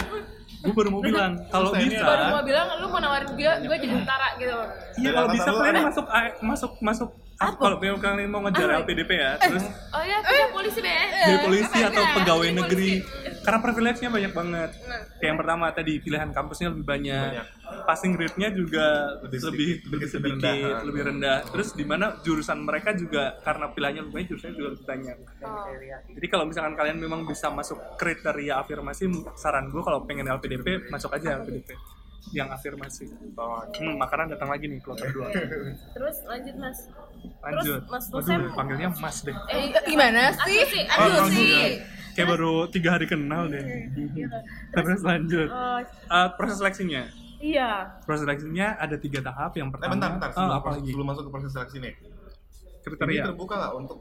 gue 0.58 0.72
baru 0.72 0.90
mau 0.90 1.04
bilang 1.04 1.36
kalau 1.52 1.76
bisa 1.76 2.00
baru 2.00 2.24
mau 2.32 2.42
bilang 2.42 2.68
lu 2.80 2.88
mau 2.88 2.98
nawarin 2.98 3.28
gue 3.30 3.52
gue 3.68 3.78
jadi 3.78 3.94
utara 3.94 4.40
gitu 4.40 4.56
iya 4.98 5.10
kalau 5.12 5.28
bisa 5.30 5.50
kalian 5.52 5.84
masuk 5.84 6.06
A- 6.08 6.36
masuk 6.80 7.10
ah, 7.38 7.52
kalau 7.54 7.78
kalian 7.78 8.30
mau 8.30 8.42
ngejar 8.46 8.82
LPDP 8.82 9.12
ya 9.14 9.32
terus 9.38 9.66
oh 9.94 10.04
ya 10.04 10.18
kita 10.26 10.46
polisi 10.52 10.80
deh 10.82 11.08
jadi 11.18 11.38
polisi 11.44 11.80
atau 11.84 12.04
pegawai 12.16 12.50
negeri. 12.64 12.90
Karena 13.48 13.64
privilege-nya 13.64 14.10
banyak 14.12 14.34
banget. 14.36 14.70
Kayak 15.20 15.30
yang 15.32 15.40
pertama 15.40 15.66
tadi 15.72 15.94
pilihan 16.04 16.30
kampusnya 16.36 16.68
lebih 16.76 16.84
banyak, 16.84 17.32
passing 17.88 18.20
rate-nya 18.20 18.52
juga 18.52 19.16
Lebih 19.24 19.24
lebih 19.24 19.40
sedikit, 19.40 19.78
lebih 19.88 19.88
lebih 19.88 20.08
sedikit 20.12 20.44
rendah. 20.44 20.84
lebih 20.84 21.02
rendah. 21.08 21.38
Terus 21.56 21.70
di 21.72 21.86
mana 21.88 22.06
jurusan 22.28 22.60
mereka 22.68 22.92
juga 22.92 23.40
karena 23.40 23.72
pilihannya 23.72 24.02
lebih 24.04 24.14
banyak 24.20 24.28
jurusannya 24.36 24.56
juga 24.60 24.70
lebih 24.76 24.86
banyak. 24.86 25.18
Jadi 26.20 26.28
kalau 26.28 26.44
misalkan 26.44 26.74
kalian 26.76 26.98
memang 27.00 27.24
bisa 27.24 27.48
masuk 27.48 27.80
kriteria 27.96 28.54
afirmasi 28.60 29.04
saran 29.40 29.72
gue 29.72 29.80
kalau 29.80 30.04
pengen 30.04 30.28
LPDP 30.28 30.92
masuk 30.92 31.16
aja 31.16 31.40
LPDP 31.40 31.72
yang 32.36 32.52
afirmasi. 32.52 33.08
Hmm, 33.08 33.96
makanan 33.96 34.36
datang 34.36 34.52
lagi 34.52 34.68
nih 34.68 34.84
kloter 34.84 35.08
dua 35.16 35.32
terus 35.96 36.18
lanjut 36.28 36.56
mas 36.60 36.92
lanjut. 37.40 37.82
Mas 37.86 38.06
Waduh, 38.08 38.20
Nusem. 38.20 38.42
panggilnya 38.52 38.90
mas 38.94 39.18
deh. 39.22 39.36
Eh 39.48 39.70
Gimana 39.84 40.22
sih? 40.40 40.62
sih 40.66 40.84
Oh, 40.88 41.02
aduh 41.02 41.20
oh, 41.20 41.28
sih. 41.28 41.48
Iya. 41.48 41.68
kayak 42.14 42.28
baru 42.28 42.54
tiga 42.68 42.90
hari 42.92 43.06
kenal 43.06 43.46
deh. 43.46 43.62
Terus 44.72 45.02
lanjut. 45.02 45.48
Oh, 45.48 45.80
Uh, 46.08 46.28
proses 46.34 46.58
seleksinya? 46.58 47.06
Iya. 47.38 48.02
Proses 48.04 48.24
seleksinya 48.24 48.74
ada 48.76 48.96
tiga 48.96 49.22
tahap. 49.22 49.54
Yang 49.54 49.68
Eh 49.68 49.72
pertama 49.72 49.92
bentar, 49.94 50.10
bentar. 50.12 50.30
oh, 50.30 50.36
Sebelum, 50.36 50.56
apa 50.56 50.68
lagi? 50.72 50.90
sebelum 50.90 51.06
masuk 51.06 51.24
ke 51.24 51.32
proses 51.32 51.52
seleksi 51.52 51.78
nih. 51.78 51.94
Ini 51.94 52.84
kriteria 52.84 53.24
terbuka 53.28 53.54
nggak 53.54 53.74
untuk 53.76 53.98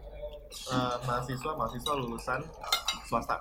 eh, 0.70 0.96
mahasiswa? 1.02 1.50
Mahasiswa 1.52 1.92
lulusan 1.96 2.40
swasta? 3.04 3.36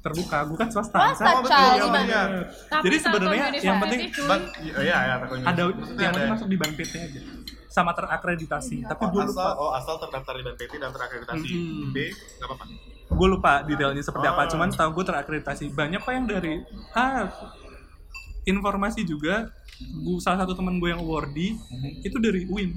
terbuka 0.00 0.38
bukan 0.46 0.66
swasta. 0.68 0.96
Swasta, 1.12 1.16
Saya- 1.18 1.40
betul, 1.40 1.88
iya, 1.88 2.02
iya. 2.02 2.22
Tapi 2.68 2.84
jadi 2.84 2.96
sebenarnya 3.00 3.44
yang 3.58 3.78
penting 3.80 4.00
iya, 4.78 4.98
iya, 5.02 5.14
Telkom 5.18 5.40
ada 5.42 5.62
yang 5.96 6.12
penting 6.12 6.30
masuk 6.30 6.46
di 6.46 6.56
ban 6.56 6.70
PT 6.72 6.92
aja 6.94 7.20
sama 7.72 7.90
terakreditasi 7.90 8.84
tapi 8.84 9.08
gue 9.08 9.22
asal, 9.22 9.32
lupa 9.32 9.56
oh 9.56 9.72
asal 9.72 9.96
terdaftar 9.96 10.32
di 10.34 10.42
BNPT 10.44 10.72
dan 10.76 10.90
terakreditasi 10.90 11.48
Mm-mm. 11.48 11.88
B, 11.88 11.96
nggak 12.04 12.46
apa-apa. 12.46 12.64
gue 13.10 13.28
lupa 13.28 13.52
detailnya 13.62 14.00
seperti 14.00 14.26
apa 14.26 14.42
Oh. 14.42 14.48
cuman 14.50 14.68
setahu 14.68 14.90
gue 14.92 15.04
terakreditasi 15.06 15.64
banyak 15.70 15.98
kok 15.98 16.12
yang 16.12 16.26
dari 16.26 16.60
ah 16.92 17.32
informasi 18.44 19.02
juga 19.02 19.48
bu 19.96 20.18
salah 20.18 20.42
satu 20.42 20.52
teman 20.52 20.76
gue 20.76 20.88
yang 20.88 21.00
awardi 21.00 21.56
itu 22.00 22.16
dari 22.18 22.44
UIN 22.44 22.70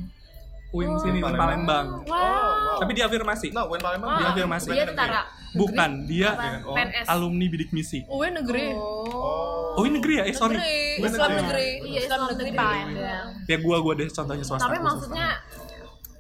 UIN 0.72 0.92
sini 0.98 1.20
Palembang. 1.20 1.40
Palembang 1.40 1.86
Oh, 2.02 2.12
wow. 2.12 2.78
tapi 2.78 2.92
diafirmasi 2.94 3.48
No, 3.50 3.68
Wen 3.68 3.80
Palembang 3.80 4.10
Oh, 4.10 4.16
dia 4.16 4.26
dia 4.26 4.34
afirmasi. 4.38 4.68
dia 4.72 4.86
tentara 4.86 5.22
bukan 5.56 5.92
dia 6.04 6.30
Oh. 6.62 6.74
PNS 6.74 7.06
alumni 7.08 7.46
bidik 7.48 7.72
misi 7.72 8.04
UI 8.06 8.30
negeri. 8.30 8.74
Oh. 8.74 9.76
oh 9.76 9.84
ini 9.84 9.98
negeri 9.98 10.14
ya 10.16 10.24
eh 10.24 10.34
sorry 10.34 10.56
Negeri. 10.56 11.02
Islam 11.02 11.30
negeri. 11.34 11.68
iya 11.86 12.00
Islam 12.02 12.20
negeri 12.28 12.50
Palembang 12.52 13.28
ya 13.44 13.58
gua 13.60 13.78
gua 13.80 13.94
deh 13.94 14.08
contohnya 14.08 14.44
swasta 14.44 14.66
tapi 14.66 14.80
maksudnya 14.80 15.28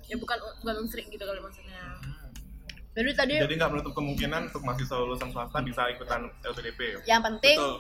ya 0.05 0.15
bukan 0.15 0.37
bukan 0.59 0.75
unsri 0.79 1.01
gitu 1.03 1.21
kali 1.21 1.39
maksudnya 1.39 1.73
Jadi 2.91 3.11
tadi 3.11 3.33
Jadi 3.35 3.53
nggak 3.53 3.69
menutup 3.69 3.91
kemungkinan 3.91 4.47
untuk 4.47 4.63
mahasiswa 4.63 4.95
lulusan 4.97 5.27
swasta 5.27 5.59
bisa 5.59 5.83
ikutan 5.89 6.31
LPDP. 6.41 7.03
yang 7.03 7.19
penting 7.21 7.59
Betul. 7.59 7.75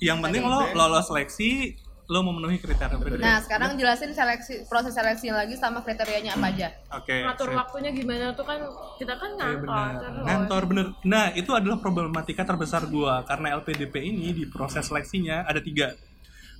yang 0.00 0.18
penting 0.18 0.42
lo 0.42 0.66
lolos 0.72 1.06
seleksi 1.06 1.78
lo 2.08 2.24
memenuhi 2.24 2.56
kriteria 2.56 2.96
PDP. 2.96 3.20
Nah, 3.20 3.36
sekarang 3.44 3.76
jelasin 3.76 4.16
seleksi 4.16 4.64
proses 4.64 4.96
seleksi 4.96 5.28
lagi 5.28 5.60
sama 5.60 5.84
kriterianya 5.84 6.40
apa 6.40 6.48
aja. 6.48 6.68
Oke. 6.96 7.20
ngatur 7.20 7.52
sip. 7.52 7.60
waktunya 7.60 7.90
gimana 7.92 8.32
tuh 8.32 8.48
kan 8.48 8.64
kita 8.96 9.12
kan 9.20 9.30
Iya 9.36 9.44
ngantor 9.44 9.60
benar. 9.60 9.92
terus. 10.00 10.24
Ngantor 10.24 10.62
bener. 10.72 10.86
Nah 11.04 11.26
itu 11.36 11.50
adalah 11.52 11.76
problematika 11.76 12.48
terbesar 12.48 12.88
gua 12.88 13.28
karena 13.28 13.60
LPDP 13.60 14.08
ini 14.08 14.32
di 14.32 14.48
proses 14.48 14.88
seleksinya 14.88 15.44
ada 15.44 15.60
tiga. 15.60 15.92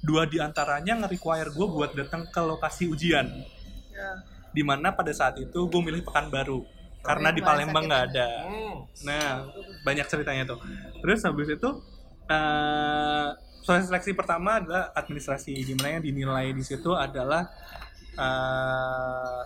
Dua 0.04 0.28
di 0.28 0.36
antaranya 0.38 0.94
nge-require 1.00 1.50
gue 1.50 1.66
buat 1.66 1.90
datang 1.96 2.28
ke 2.28 2.40
lokasi 2.44 2.86
ujian. 2.86 3.26
Di 4.52 4.62
mana 4.62 4.92
pada 4.92 5.10
saat 5.16 5.40
itu 5.40 5.64
gue 5.66 5.80
milih 5.80 6.04
Pekanbaru 6.04 6.62
karena 7.00 7.32
di 7.32 7.40
Palembang 7.40 7.88
nggak 7.88 8.04
ada. 8.12 8.28
Nah 9.02 9.48
banyak 9.80 10.06
ceritanya 10.12 10.44
tuh. 10.44 10.60
Terus 11.00 11.24
habis 11.24 11.48
itu 11.50 11.70
eh 12.28 13.47
proses 13.68 13.86
seleksi 13.86 14.12
pertama 14.12 14.56
adalah 14.56 14.88
administrasi, 14.92 15.52
di 15.52 15.74
mana 15.74 15.88
yang 15.94 16.02
dinilai 16.02 16.50
di 16.50 16.64
situ 16.64 16.90
adalah 16.90 17.44
eh 18.14 19.40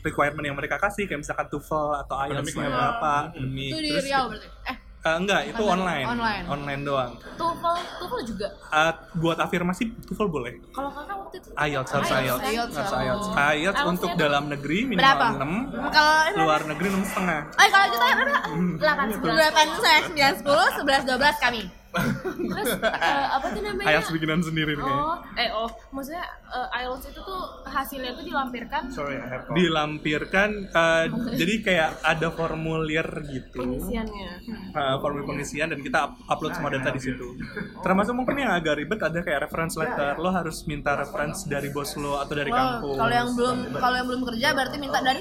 requirement 0.00 0.44
yang 0.44 0.54
mereka 0.54 0.76
kasih 0.78 1.04
kayak 1.04 1.18
misalkan 1.18 1.48
TOEFL 1.48 1.86
atau 1.98 2.14
IELTS 2.20 2.44
Akademik 2.44 2.54
lah 2.54 2.62
ya. 2.62 2.70
berapa 2.70 3.12
akademik. 3.26 3.66
Itu 3.66 3.78
di 3.78 3.88
Terus 3.90 4.04
Riau 4.04 4.24
berarti. 4.28 4.48
Eh, 4.64 4.76
Eh, 5.04 5.16
enggak, 5.20 5.42
itu 5.44 5.60
online. 5.62 6.08
online. 6.08 6.44
Online 6.46 6.80
doang. 6.80 7.12
TOEFL 7.36 7.76
TOEFL 7.98 8.20
juga 8.24 8.46
Eh, 8.70 8.92
buat 9.14 9.36
afirmasi 9.36 9.82
TOEFL 10.02 10.28
boleh. 10.30 10.54
kalau 10.70 10.88
kakak 10.88 11.16
waktu 11.18 11.36
itu 11.36 11.48
IELTS 11.54 11.90
harus 11.90 12.08
IELTS, 12.08 12.24
IELTS. 12.24 12.44
IELTS, 12.46 12.74
Harus 12.74 12.88
oh. 12.88 12.96
IELTS. 12.96 13.26
IELTS 13.28 13.52
IELTS 13.54 13.82
untuk 13.86 14.10
berapa? 14.10 14.22
dalam 14.22 14.44
negeri 14.48 14.78
minimal 14.86 15.04
berapa? 15.04 15.26
6, 15.34 15.92
Kalau 15.92 16.14
luar 16.38 16.60
negeri 16.64 16.88
6 16.90 17.04
setengah. 17.04 17.40
Eh, 17.52 17.68
kalau 17.68 17.86
kita 17.90 18.04
berapa? 18.14 18.48
delapan 18.74 19.06
sembilan 19.10 19.34
Delapan 19.34 19.66
saya 19.76 20.00
sembilan 20.04 20.32
sepuluh 20.36 20.68
sebelas 20.72 21.02
dua 21.04 21.16
belas 21.18 21.36
kami. 21.38 21.62
Terus 21.94 22.70
eh, 22.76 23.26
apa 23.30 23.46
tuh 23.48 23.60
namanya 23.60 23.86
IELTS 23.88 24.10
bikinan 24.10 24.40
sendiri 24.40 24.74
nih. 24.74 24.84
oh 24.84 25.14
eh 25.34 25.50
oh 25.50 25.66
maksudnya 25.90 26.24
eh, 26.48 26.78
IELTS 26.80 27.04
itu 27.08 27.20
tuh 27.20 27.40
hasilnya 27.64 28.12
tuh 28.12 28.24
dilampirkan 28.24 28.82
Sorry, 28.88 29.16
I 29.16 29.26
have 29.28 29.42
call. 29.44 29.54
Dilampirkan 29.54 30.48
eh, 30.66 31.04
jadi 31.34 31.54
kayak 31.60 31.90
ada 32.02 32.28
formulir 32.30 33.06
gitu. 33.26 33.60
pengisiannya 33.60 34.30
Uh, 34.74 34.98
formulir 34.98 35.22
pengisian 35.24 35.70
dan 35.70 35.78
kita 35.78 35.98
up- 36.02 36.18
upload 36.26 36.50
semua 36.52 36.66
data 36.68 36.90
di 36.90 36.98
situ. 36.98 37.38
Termasuk 37.80 38.10
mungkin 38.12 38.34
yang 38.36 38.52
agak 38.52 38.74
ribet 38.74 38.98
ada 38.98 39.20
kayak 39.20 39.46
reference 39.46 39.74
letter. 39.74 40.18
Lo 40.18 40.28
harus 40.28 40.66
minta 40.66 40.94
reference 40.94 41.46
dari 41.46 41.70
bos 41.70 41.94
lo 41.94 42.18
atau 42.18 42.34
dari 42.34 42.50
Oh, 42.50 42.58
kampus. 42.82 42.96
kalau 42.96 43.14
yang 43.14 43.28
belum 43.32 43.56
kalau 43.72 43.94
yang 43.94 44.06
belum 44.08 44.22
kerja 44.24 44.48
berarti 44.50 44.76
minta 44.76 44.98
dari 44.98 45.20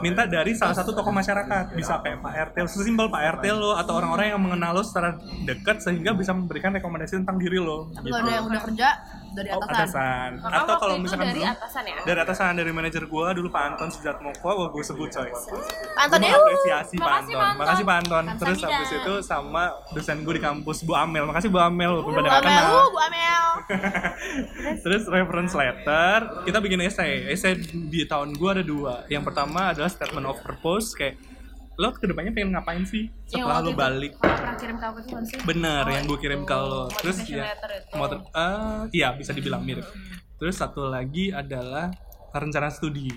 minta 0.00 0.22
dari 0.24 0.52
salah 0.52 0.74
satu 0.74 0.90
tokoh 0.90 1.12
masyarakat 1.12 1.64
bisa 1.72 1.98
kayak 2.00 2.18
Pak 2.18 2.34
RT 2.50 2.56
sesimpel 2.68 3.06
Pak 3.06 3.22
RT 3.38 3.44
lo 3.52 3.74
atau 3.74 3.92
orang-orang 3.94 4.26
yang 4.28 4.40
mengenal 4.40 4.70
lo 4.72 4.82
secara 4.82 5.14
dekat 5.44 5.78
sehingga 5.80 5.99
bisa 6.16 6.32
memberikan 6.32 6.70
rekomendasi 6.72 7.20
tentang 7.20 7.36
diri 7.36 7.58
lo 7.60 7.88
tapi 7.92 8.08
kalau 8.08 8.24
ada 8.24 8.32
yang 8.32 8.46
udah 8.48 8.62
kerja 8.64 8.88
dari 9.30 9.48
Oh, 9.50 9.62
atasan. 9.62 9.78
atasan. 9.78 10.30
Kakak 10.42 10.62
atau 10.66 10.76
kalau 10.82 10.94
misalkan 10.98 11.26
dari 11.30 11.42
atasan 11.46 11.82
ya? 11.86 11.98
Dari 12.02 12.18
atasan 12.18 12.52
dari 12.58 12.72
manajer 12.74 13.02
gua 13.06 13.30
dulu 13.30 13.48
Pak 13.50 13.62
Anton 13.74 13.88
Sujatmoko 13.94 14.42
gua 14.42 14.68
gue 14.74 14.82
sebut 14.82 15.06
coy. 15.06 15.30
Pak 15.30 16.02
Anton 16.10 16.18
Pak 16.18 16.30
Makasih, 16.34 16.72
Anton. 16.74 16.98
Pak 16.98 17.14
Anton. 17.14 17.54
makasih 17.54 17.84
Pak 17.86 17.96
Anton. 18.02 18.24
Terus 18.42 18.58
habis 18.66 18.90
itu 18.90 19.14
sama 19.22 19.62
dosen 19.94 20.26
gue 20.26 20.34
di 20.34 20.42
kampus 20.42 20.82
Bu 20.82 20.92
Amel. 20.98 21.24
Makasih 21.30 21.46
Bu 21.46 21.58
Amel. 21.62 22.02
Bu 22.02 22.10
pada 22.10 22.42
kenal. 22.42 22.66
Uh, 22.74 22.86
Bu 22.90 22.98
Amel. 22.98 23.44
Terus 24.82 25.02
reference 25.06 25.52
letter, 25.54 26.42
kita 26.46 26.58
bikin 26.58 26.80
essay. 26.82 27.30
Essay 27.30 27.54
di 27.62 28.02
tahun 28.06 28.34
gua 28.34 28.58
ada 28.58 28.64
dua. 28.66 28.94
Yang 29.06 29.30
pertama 29.30 29.70
adalah 29.70 29.90
statement 29.90 30.26
of 30.26 30.38
purpose, 30.42 30.90
kayak 30.98 31.14
lo 31.80 31.96
ke 31.96 32.04
depannya 32.04 32.28
pengen 32.30 32.52
ngapain 32.52 32.84
sih 32.84 33.08
setelah 33.24 33.64
waktu 33.64 33.64
lo 33.64 33.72
itu 33.72 33.80
balik? 33.80 34.12
kalau 34.20 34.36
pernah 34.36 34.56
kirim 34.60 34.76
ke 34.76 34.84
aku 34.84 34.98
itu 35.00 35.10
kan 35.16 35.24
sih 35.24 35.38
Bener, 35.40 35.82
Oh, 35.82 35.92
yang 35.96 36.04
gue 36.04 36.18
kirim 36.20 36.40
ke 36.44 36.52
lo. 36.52 36.82
itu. 36.84 36.96
Terus 37.00 37.16
ya, 37.24 37.44
itu. 37.56 37.96
motor, 37.96 38.18
ah, 38.36 38.84
iya 38.92 39.08
bisa 39.16 39.32
dibilang 39.32 39.64
mirip. 39.64 39.88
Terus 40.36 40.60
satu 40.60 40.92
lagi 40.92 41.32
adalah 41.32 41.88
rencana 42.30 42.68
studi. 42.68 43.08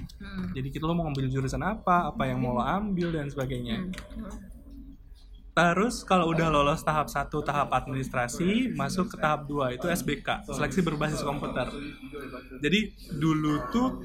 Jadi 0.55 0.67
kita 0.71 0.87
lo 0.87 0.95
mau 0.95 1.05
ngambil 1.05 1.27
jurusan 1.29 1.59
apa, 1.59 2.09
apa 2.09 2.23
yang 2.23 2.39
mau 2.39 2.55
lo 2.55 2.63
ambil 2.63 3.11
dan 3.11 3.27
sebagainya. 3.27 3.83
Terus 5.53 6.01
kalau 6.01 6.33
udah 6.33 6.49
lolos 6.49 6.81
tahap 6.81 7.13
1 7.13 7.29
tahap 7.29 7.69
administrasi, 7.69 8.73
masuk 8.73 9.13
ke 9.13 9.21
tahap 9.21 9.45
2 9.45 9.77
itu 9.77 9.85
SBK, 9.85 10.49
seleksi 10.49 10.81
berbasis 10.81 11.21
komputer. 11.21 11.69
Jadi 12.57 12.89
dulu 13.13 13.61
tuh 13.69 14.01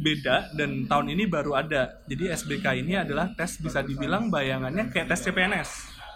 beda 0.00 0.56
dan 0.56 0.88
tahun 0.88 1.12
ini 1.12 1.28
baru 1.28 1.60
ada. 1.60 2.00
Jadi 2.08 2.32
SBK 2.32 2.66
ini 2.80 2.96
adalah 2.96 3.36
tes 3.36 3.60
bisa 3.60 3.84
dibilang 3.84 4.32
bayangannya 4.32 4.88
kayak 4.88 5.12
tes 5.12 5.28
CPNS. 5.28 5.70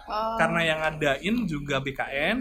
Oh. 0.09 0.41
Karena 0.41 0.65
yang 0.65 0.81
ngadain 0.81 1.45
juga 1.45 1.77
BKN, 1.77 2.37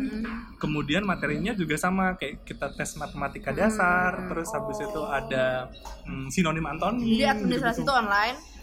kemudian 0.56 1.04
materinya 1.04 1.52
juga 1.52 1.76
sama 1.76 2.16
kayak 2.16 2.48
kita 2.48 2.72
tes 2.72 2.96
matematika 2.96 3.52
dasar, 3.52 4.24
terus 4.24 4.48
habis 4.56 4.80
itu 4.80 5.02
ada 5.04 5.68
hmm, 6.08 6.32
sinonim 6.32 6.64
antoni. 6.64 7.20
Jadi 7.20 7.28
administrasi 7.28 7.84
itu 7.84 7.92
online. 7.92 8.57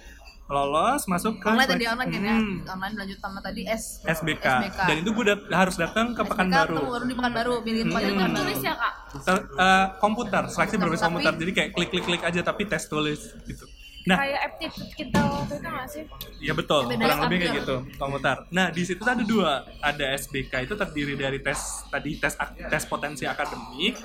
Lolos 0.47 1.01
masuk 1.05 1.37
ke 1.37 1.47
Online 1.47 1.65
tadi 1.67 1.85
online 1.87 2.09
kan 2.11 2.21
ya. 2.23 2.37
Hmm, 2.37 2.57
Online 2.69 2.95
lanjut 2.95 3.17
sama 3.17 3.39
tadi 3.39 3.61
S 3.65 3.83
SBK. 3.99 4.45
SBK. 4.45 4.79
Dan 4.85 4.95
itu 4.99 5.09
gue 5.11 5.25
dat- 5.25 5.49
harus 5.49 5.75
datang 5.75 6.05
ke 6.11 6.21
SBK 6.21 6.29
Pekanbaru. 6.29 6.75
baru 6.85 7.03
di 7.03 7.15
Pekanbaru, 7.15 7.53
pilih 7.61 7.81
Hmm. 7.83 7.91
Pekanbaru. 7.91 8.35
tulis 8.37 8.59
ya 8.61 8.73
kak 8.75 8.93
Ter- 9.17 9.47
eh, 9.49 9.85
komputer, 9.97 10.43
seleksi 10.47 10.75
berbasis 10.77 11.03
komputer. 11.03 11.33
Jadi 11.33 11.51
kayak 11.51 11.69
klik-klik-klik 11.71 12.21
aja 12.21 12.41
tapi 12.41 12.61
tes 12.63 12.85
tulis 12.85 13.19
gitu. 13.41 13.65
Nah. 14.05 14.21
kayak 14.21 14.39
aptitude 14.45 14.91
kita 14.93 15.17
waktu 15.17 15.53
itu 15.57 15.65
nggak 15.65 15.87
sih 15.89 16.03
Iya 16.37 16.53
betul, 16.53 16.85
Beda 16.85 17.09
kurang 17.09 17.19
lebih 17.25 17.37
kayak 17.41 17.53
gitu, 17.57 17.75
komuter. 17.97 18.37
Nah 18.53 18.69
di 18.69 18.85
situ 18.85 19.01
ada 19.01 19.25
dua, 19.25 19.51
ada 19.81 20.05
SBK 20.13 20.69
itu 20.69 20.73
terdiri 20.77 21.13
dari 21.17 21.41
tes 21.41 21.57
tadi 21.89 22.13
tes 22.21 22.37
tes 22.69 22.83
potensi 22.85 23.25
akademik 23.25 23.97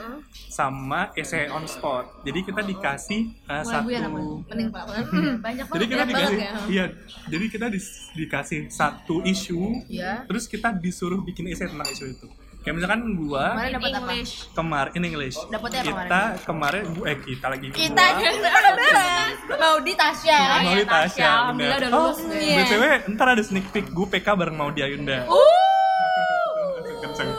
sama 0.49 1.13
essay 1.13 1.53
on 1.53 1.69
spot. 1.69 2.25
Jadi 2.25 2.49
kita 2.49 2.65
dikasih 2.65 3.29
uh, 3.45 3.61
satu, 3.61 3.93
ya. 3.93 4.09
Mending 4.09 4.73
pak. 4.73 4.85
banyak 5.45 5.65
jadi 5.69 5.85
kita 5.85 5.97
banyak 6.01 6.09
dikasih, 6.09 6.39
banget 6.41 6.49
ya. 6.49 6.69
iya, 6.73 6.85
jadi 7.29 7.45
kita 7.53 7.67
dikasih 8.17 8.61
satu 8.73 9.21
isu, 9.21 9.85
Iya. 9.85 10.25
terus 10.25 10.49
kita 10.49 10.73
disuruh 10.73 11.21
bikin 11.21 11.45
essay 11.53 11.69
tentang 11.69 11.89
isu 11.93 12.05
itu. 12.09 12.27
Kayak 12.61 12.75
misalkan 12.77 13.01
gua 13.17 13.57
Kemarin 13.57 13.73
dapat 13.73 13.89
apa? 13.91 14.13
English 14.13 14.33
kemarin 14.53 14.91
in 14.93 15.03
English, 15.03 15.37
Dapatnya 15.49 15.81
apa 15.81 15.89
kita 15.89 16.21
kemarin, 16.45 16.83
bu- 16.93 17.05
eh 17.05 17.17
kita 17.19 17.47
lagi 17.49 17.67
Kita 17.71 18.05
gua, 18.13 18.31
mau 19.57 19.77
di 19.81 19.93
Tasya. 19.95 20.39
mau 20.61 20.75
di 20.75 20.85
Tasya, 20.85 21.25
Alhamdulillah 21.25 21.79
bener. 21.79 21.89
udah 21.89 21.91
lulus. 21.97 22.19
Oh, 22.21 22.29
Iya. 22.31 22.57
BTW 22.61 22.83
ntar 23.11 23.27
ada 23.31 23.41
sneak 23.41 23.67
peek 23.71 23.87
gue 23.89 24.07
PK 24.07 24.29
bareng 24.35 24.53
mau 24.55 24.69
di 24.69 24.81
Ayunda. 24.83 25.25
Uh. 25.25 25.41
Kenceng. 27.01 27.31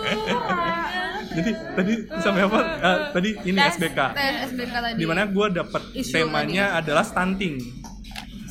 Jadi 1.31 1.51
tadi 1.71 1.93
sampai 2.17 2.41
apa? 2.43 2.59
Eh, 2.81 2.99
tadi 3.13 3.29
ini 3.45 3.57
SBK. 3.61 3.99
Tes 4.11 4.33
SBK 4.49 4.73
tadi. 4.75 4.97
Di 4.97 5.05
mana 5.05 5.23
gue 5.23 5.47
dapet 5.49 5.81
Isu 5.93 6.11
temanya 6.17 6.75
adalah 6.75 7.05
stunting. 7.05 7.61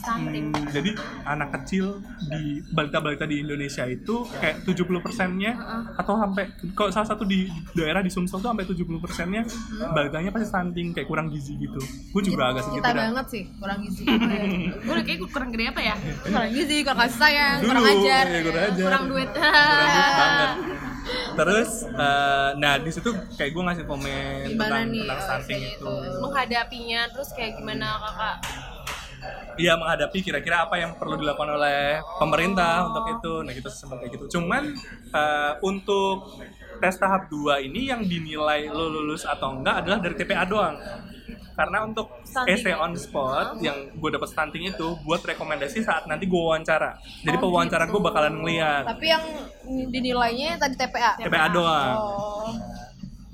Stunting 0.01 0.47
Hmm, 0.51 0.67
jadi 0.67 0.91
anak 1.25 1.49
kecil 1.55 2.01
di 2.23 2.43
balita-balita 2.67 3.23
di 3.23 3.39
Indonesia 3.39 3.85
itu 3.85 4.25
kayak 4.33 4.65
70 4.65 4.83
persennya 4.99 5.53
atau 5.95 6.17
sampai 6.17 6.45
kalau 6.73 6.89
salah 6.89 7.07
satu 7.07 7.23
di 7.23 7.45
daerah 7.73 8.01
di 8.01 8.09
Sumsel 8.09 8.41
tuh 8.41 8.49
sampai 8.49 8.65
70 8.65 8.83
persennya 8.99 9.43
balitanya 9.91 10.31
pasti 10.31 10.47
stunting 10.47 10.91
kayak 10.91 11.07
kurang 11.07 11.29
gizi 11.29 11.55
gitu. 11.55 11.79
Gue 12.11 12.23
juga 12.23 12.51
agak 12.51 12.65
sedikit 12.65 12.83
Kita 12.83 12.93
banget 12.97 13.27
sih, 13.29 13.43
kurang 13.57 13.79
gizi. 13.81 14.03
gue 14.85 14.91
udah 14.91 15.05
kayak 15.05 15.19
kurang 15.27 15.51
gede 15.51 15.65
apa 15.69 15.81
ya 15.83 15.95
kurang 16.27 16.51
gizi, 16.51 16.77
kurang 16.81 16.99
kasih 17.01 17.19
sayang, 17.19 17.57
Dulu, 17.59 17.69
kurang 17.69 17.85
ajar. 17.87 18.25
iya, 18.27 18.41
kurang 18.43 18.65
ajar. 18.65 18.85
kurang 18.85 19.05
duit 19.07 19.31
Kurang 19.37 19.55
duit 19.71 20.17
banget. 20.17 20.51
Terus, 21.33 21.71
eh, 21.87 22.51
nah 22.57 22.75
di 22.77 22.91
situ 22.91 23.09
kayak 23.35 23.51
gue 23.51 23.63
ngasih 23.63 23.85
komen 23.85 24.47
Gimana 24.47 24.69
tentang, 24.79 24.87
nih, 24.89 25.01
tentang 25.03 25.17
eh, 25.17 25.25
stunting 25.25 25.61
itu. 25.65 25.91
itu? 25.91 26.19
menghadapinya 26.21 27.01
terus 27.09 27.29
kayak 27.33 27.53
gimana 27.57 27.87
kakak 27.99 28.37
Iya 29.55 29.77
menghadapi 29.77 30.19
kira-kira 30.21 30.65
apa 30.65 30.77
yang 30.77 30.95
perlu 30.95 31.15
dilakukan 31.15 31.53
oleh 31.53 32.01
pemerintah 32.17 32.87
untuk 32.87 33.05
itu. 33.11 33.33
Nah 33.41 33.53
gitu 33.53 33.69
sempat 33.69 34.01
kayak 34.01 34.13
gitu. 34.15 34.25
Cuman 34.35 34.73
eh, 35.11 35.53
untuk 35.61 36.41
tes 36.77 36.97
tahap 36.97 37.29
2 37.29 37.61
ini 37.63 37.87
yang 37.87 38.01
dinilai 38.03 38.67
lo 38.67 38.89
lulus 38.89 39.23
atau 39.23 39.53
enggak 39.53 39.85
adalah 39.85 39.99
dari 39.99 40.15
TPA 40.15 40.45
doang. 40.45 40.77
Karena 41.51 41.85
untuk 41.85 42.09
Stunting. 42.25 42.57
essay 42.57 42.73
on 42.73 42.97
spot 42.97 43.61
yang 43.61 43.93
gue 43.93 44.11
dapat 44.11 44.25
stunting 44.27 44.65
itu 44.67 44.97
buat 45.03 45.21
rekomendasi 45.21 45.85
saat 45.85 46.09
nanti 46.09 46.25
gue 46.25 46.41
wawancara. 46.41 46.97
Jadi 47.21 47.37
Oh, 47.37 47.43
pewawancara 47.43 47.85
gitu. 47.85 47.93
gue 47.93 48.03
bakalan 48.03 48.35
ngeliat 48.35 48.85
Tapi 48.87 49.07
yang 49.07 49.25
dinilainya 49.87 50.57
tadi 50.57 50.75
TPA. 50.75 51.21
TPA 51.21 51.47
doang. 51.51 51.95
Oh. 51.95 52.49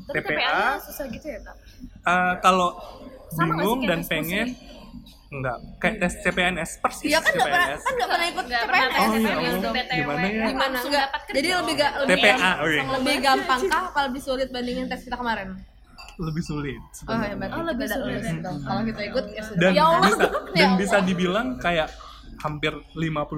tapi 0.07 0.23
TPA. 0.23 0.39
TPA 0.39 0.59
susah 0.81 1.07
gitu 1.09 1.27
ya 1.29 1.39
kak 1.41 1.57
Eh, 2.05 2.35
kalau 2.41 2.79
bingung 3.33 3.83
dan 3.85 4.03
pengen 4.03 4.55
enggak 5.27 5.57
kayak 5.77 5.95
tes 5.99 6.15
CPNS 6.21 6.71
persis 6.79 7.07
Iya 7.07 7.19
kan 7.19 7.33
nggak 7.33 7.49
pernah 7.49 7.67
CPNS. 7.67 7.83
kan 7.83 7.93
nggak 7.93 8.09
pernah 8.09 8.27
ikut 8.27 8.45
pernah 8.47 8.61
CPNS. 8.63 8.95
Oh, 8.97 9.07
ya 9.07 9.19
TPNS, 9.19 9.35
Allah. 9.57 9.73
BTW. 9.75 9.99
Gimana 9.99 10.27
ya? 10.27 10.45
Gimana 10.47 10.77
enggak? 10.79 11.03
dapat 11.03 11.21
kerja. 11.21 11.37
Jadi 11.37 11.49
lebih 11.53 11.75
ga, 11.75 11.89
lebih 11.99 12.15
TPA, 12.17 12.51
oke. 12.57 12.79
lebih 12.95 13.17
gampang 13.21 13.61
kah 13.67 13.83
apa 13.89 14.01
lebih 14.07 14.23
sulit 14.23 14.49
bandingin 14.49 14.87
tes 14.87 15.01
kita 15.03 15.17
kemarin? 15.17 15.49
lebih 16.17 16.41
sulit 16.41 16.81
Oh 16.81 16.89
sebenarnya. 16.95 17.29
hebat. 17.29 17.51
Oh, 17.53 17.61
lebih 17.63 17.87
sulit. 17.87 18.21
dong. 18.41 18.57
Kalau 18.63 18.83
kita 18.83 19.01
ikut 19.05 19.25
ya 19.29 19.43
sudah. 19.45 19.61
dan 19.61 19.71
ya 19.71 19.85
Allah. 19.85 20.09
bisa 20.09 20.25
Ya 20.57 20.61
dan 20.63 20.71
bisa 20.75 20.97
dibilang 21.05 21.47
kayak 21.59 21.89
hampir 22.39 22.73
50% 22.97 23.29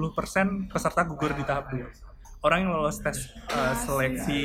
peserta 0.67 1.01
gugur 1.03 1.31
di 1.33 1.43
tahap 1.43 1.67
2 1.69 2.08
orang 2.39 2.63
yang 2.63 2.71
lolos 2.71 3.03
tes 3.03 3.19
uh, 3.51 3.75
seleksi 3.75 4.43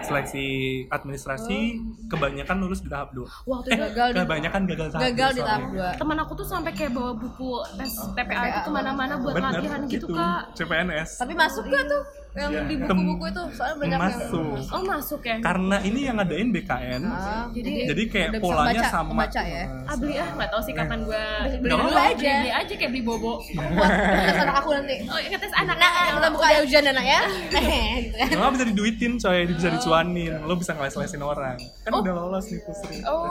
seleksi 0.00 0.46
administrasi 0.88 1.58
kebanyakan 2.06 2.56
lulus 2.62 2.80
di 2.80 2.88
tahap 2.88 3.10
2 3.10 3.50
Waktu 3.50 3.68
eh 3.74 3.78
gagal 3.90 4.08
di 4.14 4.18
kebanyakan 4.22 4.60
gagal 4.70 4.88
tahap 4.94 5.02
gagal 5.10 5.28
dua, 5.28 5.34
di 5.34 5.40
sorry. 5.42 5.50
tahap 5.50 5.62
2. 5.96 6.00
teman 6.00 6.16
aku 6.22 6.32
tuh 6.38 6.46
sampai 6.46 6.70
kayak 6.70 6.92
bawa 6.94 7.12
buku 7.18 7.50
tes 7.74 7.92
TPA 8.14 8.22
itu 8.46 8.54
TPA. 8.54 8.62
ke 8.62 8.70
mana-mana 8.70 9.14
buat 9.18 9.34
Bener, 9.34 9.50
latihan 9.58 9.80
gitu 9.90 10.06
kak 10.06 10.40
CPNS 10.54 11.10
Tapi 11.18 11.32
masuk 11.34 11.62
gak 11.66 11.84
tuh 11.84 12.02
yang 12.30 12.50
Iya. 12.52 12.62
di 12.62 12.74
buku-buku 12.78 13.24
itu? 13.26 13.42
Soalnya 13.50 13.76
banyak 13.76 13.90
yang 13.90 14.02
masuk. 14.06 14.54
Oh 14.70 14.82
masuk 14.82 15.20
ya? 15.20 15.36
Karena 15.40 15.76
ini 15.80 16.00
yang 16.00 16.16
ngadain 16.16 16.48
BKN 16.48 17.02
Ah, 17.02 17.44
Jadi- 17.50 17.86
jadi 17.86 18.02
kayak 18.06 18.30
polanya 18.38 18.80
baca, 18.80 18.88
sama 18.88 19.12
baca 19.18 19.42
ya. 19.42 19.64
ah 19.82 19.94
beli 19.94 20.14
ah 20.14 20.28
nggak 20.30 20.48
tahu 20.48 20.62
sih 20.62 20.72
kapan 20.72 20.98
gue 21.02 21.24
Beli. 21.58 21.70
dulu 21.70 21.90
aja. 21.90 22.34
beli 22.36 22.52
aja 22.52 22.72
kayak 22.72 22.90
beli 22.90 23.02
bobo. 23.02 23.32
Buat 23.74 23.90
tes 24.22 24.38
anak 24.38 24.56
aku 24.56 24.70
nanti. 24.72 24.94
oh 25.04 25.18
ya 25.18 25.36
tes 25.36 25.52
anak 25.52 25.76
Nah, 25.76 25.90
kita 26.12 26.28
buka 26.30 26.46
ya 26.46 26.60
ujian 26.60 26.84
anak 26.86 27.04
ya. 27.04 27.20
gitu 28.04 28.16
kan. 28.16 28.28
Nggak 28.30 28.52
bisa 28.52 28.64
diduitin 28.68 29.12
coy, 29.16 29.40
bisa 29.48 29.68
dicuanin. 29.70 30.32
Lo 30.44 30.54
bisa 30.54 30.72
ngeles-lesin 30.72 31.20
orang. 31.20 31.56
Kan 31.82 31.90
udah 31.92 32.12
lolos 32.14 32.46
nih 32.46 32.60
Pusri 32.62 32.98
oh. 33.02 33.26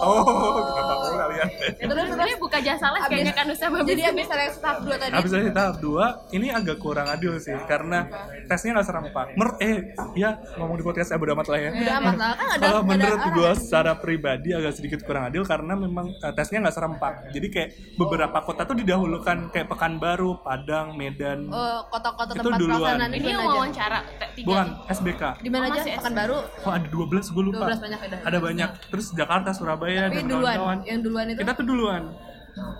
Oh, 0.00 0.24
kenapa 0.66 0.92
aku 0.96 1.08
kalian 1.14 1.48
Terus 1.78 2.04
sebenarnya 2.08 2.36
buka 2.36 2.58
jasa 2.58 2.86
les 2.90 3.04
kayaknya 3.04 3.32
kan 3.32 3.44
Bagus 3.50 3.86
Jadi 3.86 4.02
abis 4.02 4.26
seleksi 4.26 4.58
tahap 4.58 4.78
2 4.82 4.96
tadi. 4.96 5.12
Habis 5.12 5.30
dari 5.30 5.50
tahap 5.50 5.76
2, 5.78 6.04
ini 6.32 6.46
agak 6.50 6.76
kurang 6.78 7.06
adil 7.06 7.36
sih. 7.36 7.54
Karena 7.64 8.09
tesnya 8.46 8.70
nggak 8.72 8.86
serempak 8.86 9.26
Mer 9.32 9.48
Eh, 9.58 9.76
ya 10.14 10.30
ngomong 10.54 10.74
di 10.74 10.82
podcast 10.82 11.08
ya 11.08 11.16
bodo 11.16 11.32
amat 11.32 11.46
lah 11.46 11.58
ya 11.58 11.70
amat 11.96 12.14
lah 12.14 12.32
kan 12.32 12.46
ada 12.50 12.62
Kalau 12.62 12.80
menurut 12.82 13.22
gue 13.30 13.50
secara 13.56 13.92
pribadi 13.94 14.48
agak 14.50 14.72
sedikit 14.72 15.00
kurang 15.02 15.26
adil 15.26 15.42
Karena 15.42 15.74
memang 15.74 16.10
eh, 16.12 16.32
tesnya 16.32 16.60
nggak 16.60 16.72
serempak 16.72 17.12
Jadi 17.30 17.46
kayak 17.48 17.68
beberapa 17.94 18.38
kota 18.40 18.62
tuh 18.62 18.76
didahulukan 18.76 19.50
Kayak 19.50 19.68
Pekanbaru, 19.68 20.40
Padang, 20.40 20.94
Medan 20.94 21.48
Oh, 21.48 21.84
kota-kota 21.88 22.30
Itu 22.30 22.40
tempat 22.40 22.58
duluan. 22.58 22.78
pelaksanaan 22.80 23.12
ini 23.12 23.26
yang 23.26 23.40
aja. 23.40 23.50
wawancara 23.50 23.98
tiga 24.32 24.46
Bukan. 24.46 24.66
SBK 24.88 25.22
Di 25.38 25.48
mana 25.48 25.62
Oh, 25.62 25.72
aja? 25.72 25.80
Pekanbaru. 25.92 26.38
Oh 26.60 26.72
ada 26.72 26.86
12, 26.86 27.30
gue 27.30 27.42
lupa 27.44 27.64
12 27.68 27.80
banyak 27.80 28.00
ada. 28.02 28.16
Ada 28.22 28.38
banyak, 28.38 28.70
terus 28.88 29.06
Jakarta, 29.12 29.50
Surabaya, 29.50 30.06
Tapi 30.06 30.16
dan 30.16 30.24
duluan, 30.26 30.56
kawan-kawan 30.56 30.78
yang 30.84 31.00
duluan 31.00 31.26
itu. 31.28 31.38
Kita 31.38 31.52
tuh 31.52 31.64
duluan 31.64 32.02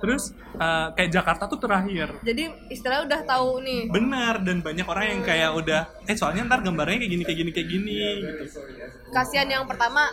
Terus 0.01 0.35
eh, 0.59 0.89
kayak 0.97 1.11
Jakarta 1.11 1.45
tuh 1.47 1.59
terakhir. 1.61 2.17
Jadi 2.25 2.45
istilahnya 2.73 3.05
udah 3.07 3.21
tahu 3.25 3.51
nih. 3.63 3.83
Benar, 3.91 4.35
dan 4.43 4.63
banyak 4.65 4.87
orang 4.87 5.05
yang 5.17 5.21
kayak 5.23 5.51
udah 5.55 5.81
Eh 6.09 6.17
soalnya 6.17 6.47
ntar 6.49 6.65
gambarnya 6.65 7.01
kayak 7.05 7.13
gini, 7.13 7.23
kayak 7.25 7.39
gini, 7.39 7.51
kayak 7.55 7.69
gini 7.69 7.99
gitu. 8.25 8.45
Kasihan 9.11 9.49
yang 9.49 9.65
pertama 9.67 10.09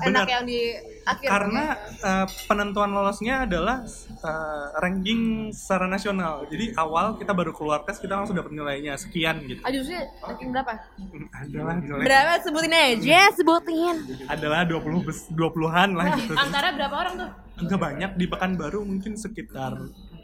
enak 0.00 0.24
Benar. 0.24 0.26
yang 0.28 0.44
di 0.44 0.60
akhir. 1.04 1.28
Karena 1.28 1.64
eh, 1.80 2.26
penentuan 2.44 2.90
lolosnya 2.90 3.44
adalah 3.44 3.84
eh, 4.20 4.66
ranking 4.80 5.50
secara 5.50 5.86
nasional 5.86 6.44
Jadi 6.48 6.72
awal 6.74 7.16
kita 7.16 7.32
baru 7.32 7.52
keluar 7.52 7.84
tes, 7.84 7.96
kita 7.96 8.16
langsung 8.16 8.36
dapat 8.36 8.52
nilainya 8.52 8.96
sekian 8.96 9.40
gitu 9.44 9.60
Ajusnya 9.60 10.08
ranking 10.20 10.50
berapa? 10.50 10.72
Adalah 11.36 11.74
jelek 11.80 12.04
Berapa 12.04 12.32
sebutin 12.40 12.74
aja, 12.74 13.20
sebutin. 13.32 13.94
Adalah 14.26 14.64
20 14.64 15.06
bes- 15.06 15.28
20-an 15.30 15.90
lah 15.96 16.06
gitu 16.16 16.32
antara 16.36 16.72
berapa 16.72 16.94
orang 16.94 17.14
tuh 17.16 17.30
Enggak 17.60 17.76
banyak, 17.76 18.10
di 18.16 18.24
Pekanbaru 18.24 18.80
mungkin 18.88 19.20
sekitar 19.20 19.76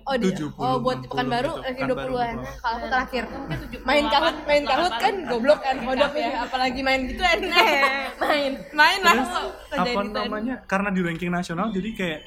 Oh, 0.07 0.15
di, 0.15 0.31
70, 0.31 0.55
oh 0.57 0.77
buat 0.79 0.97
di 0.97 1.07
60 1.07 1.11
Pekanbaru 1.11 1.47
gitu. 1.49 1.61
ranking 1.61 1.85
Pekanbaru 1.85 2.13
20-an. 2.15 2.37
gua. 2.37 2.53
Kalau 2.57 2.77
aku 2.77 2.87
terakhir. 2.89 3.25
Main 3.83 4.05
kahut, 4.07 4.37
main 4.45 4.63
kahut 4.65 4.95
kan 4.97 5.15
goblok 5.25 5.61
kan, 5.61 5.77
kodok 5.81 6.13
ya. 6.15 6.31
Apalagi 6.41 6.81
main 6.81 7.01
gitu 7.05 7.21
kan. 7.21 7.39
main, 8.23 8.53
main 8.73 9.01
lah. 9.01 9.15
apa 9.19 9.41
terjadi 9.69 9.95
tuh. 10.07 10.15
namanya 10.17 10.55
karena 10.65 10.89
di 10.89 11.01
ranking 11.01 11.29
nasional 11.29 11.69
jadi 11.69 11.91
kayak 11.93 12.21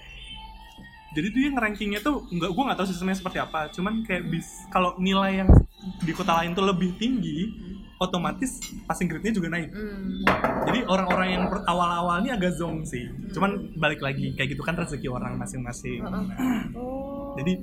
jadi 1.10 1.28
tuh 1.28 1.42
yang 1.42 1.56
rankingnya 1.56 2.00
tuh 2.00 2.22
nggak 2.28 2.46
gue 2.48 2.64
nggak 2.64 2.78
tahu 2.78 2.86
sistemnya 2.86 3.16
seperti 3.16 3.40
apa 3.40 3.72
cuman 3.72 4.06
kayak 4.06 4.28
bis 4.28 4.46
kalau 4.68 4.94
nilai 4.98 5.42
yang 5.42 5.50
di 5.98 6.12
kota 6.12 6.36
lain 6.36 6.54
tuh 6.54 6.62
lebih 6.64 6.94
tinggi 6.94 7.50
otomatis 7.98 8.60
passing 8.86 9.08
grade-nya 9.08 9.34
juga 9.34 9.50
naik 9.50 9.74
Hmm. 9.74 10.22
jadi 10.64 10.86
orang-orang 10.86 11.28
yang 11.32 11.44
per- 11.48 11.66
awal-awalnya 11.66 12.38
agak 12.38 12.54
zong 12.54 12.86
sih 12.86 13.02
cuman 13.32 13.50
balik 13.76 14.00
lagi 14.00 14.36
kayak 14.36 14.54
gitu 14.54 14.62
kan 14.62 14.78
rezeki 14.78 15.10
orang 15.10 15.34
masing-masing 15.34 16.06
Nah, 16.06 16.30
jadi 17.40 17.54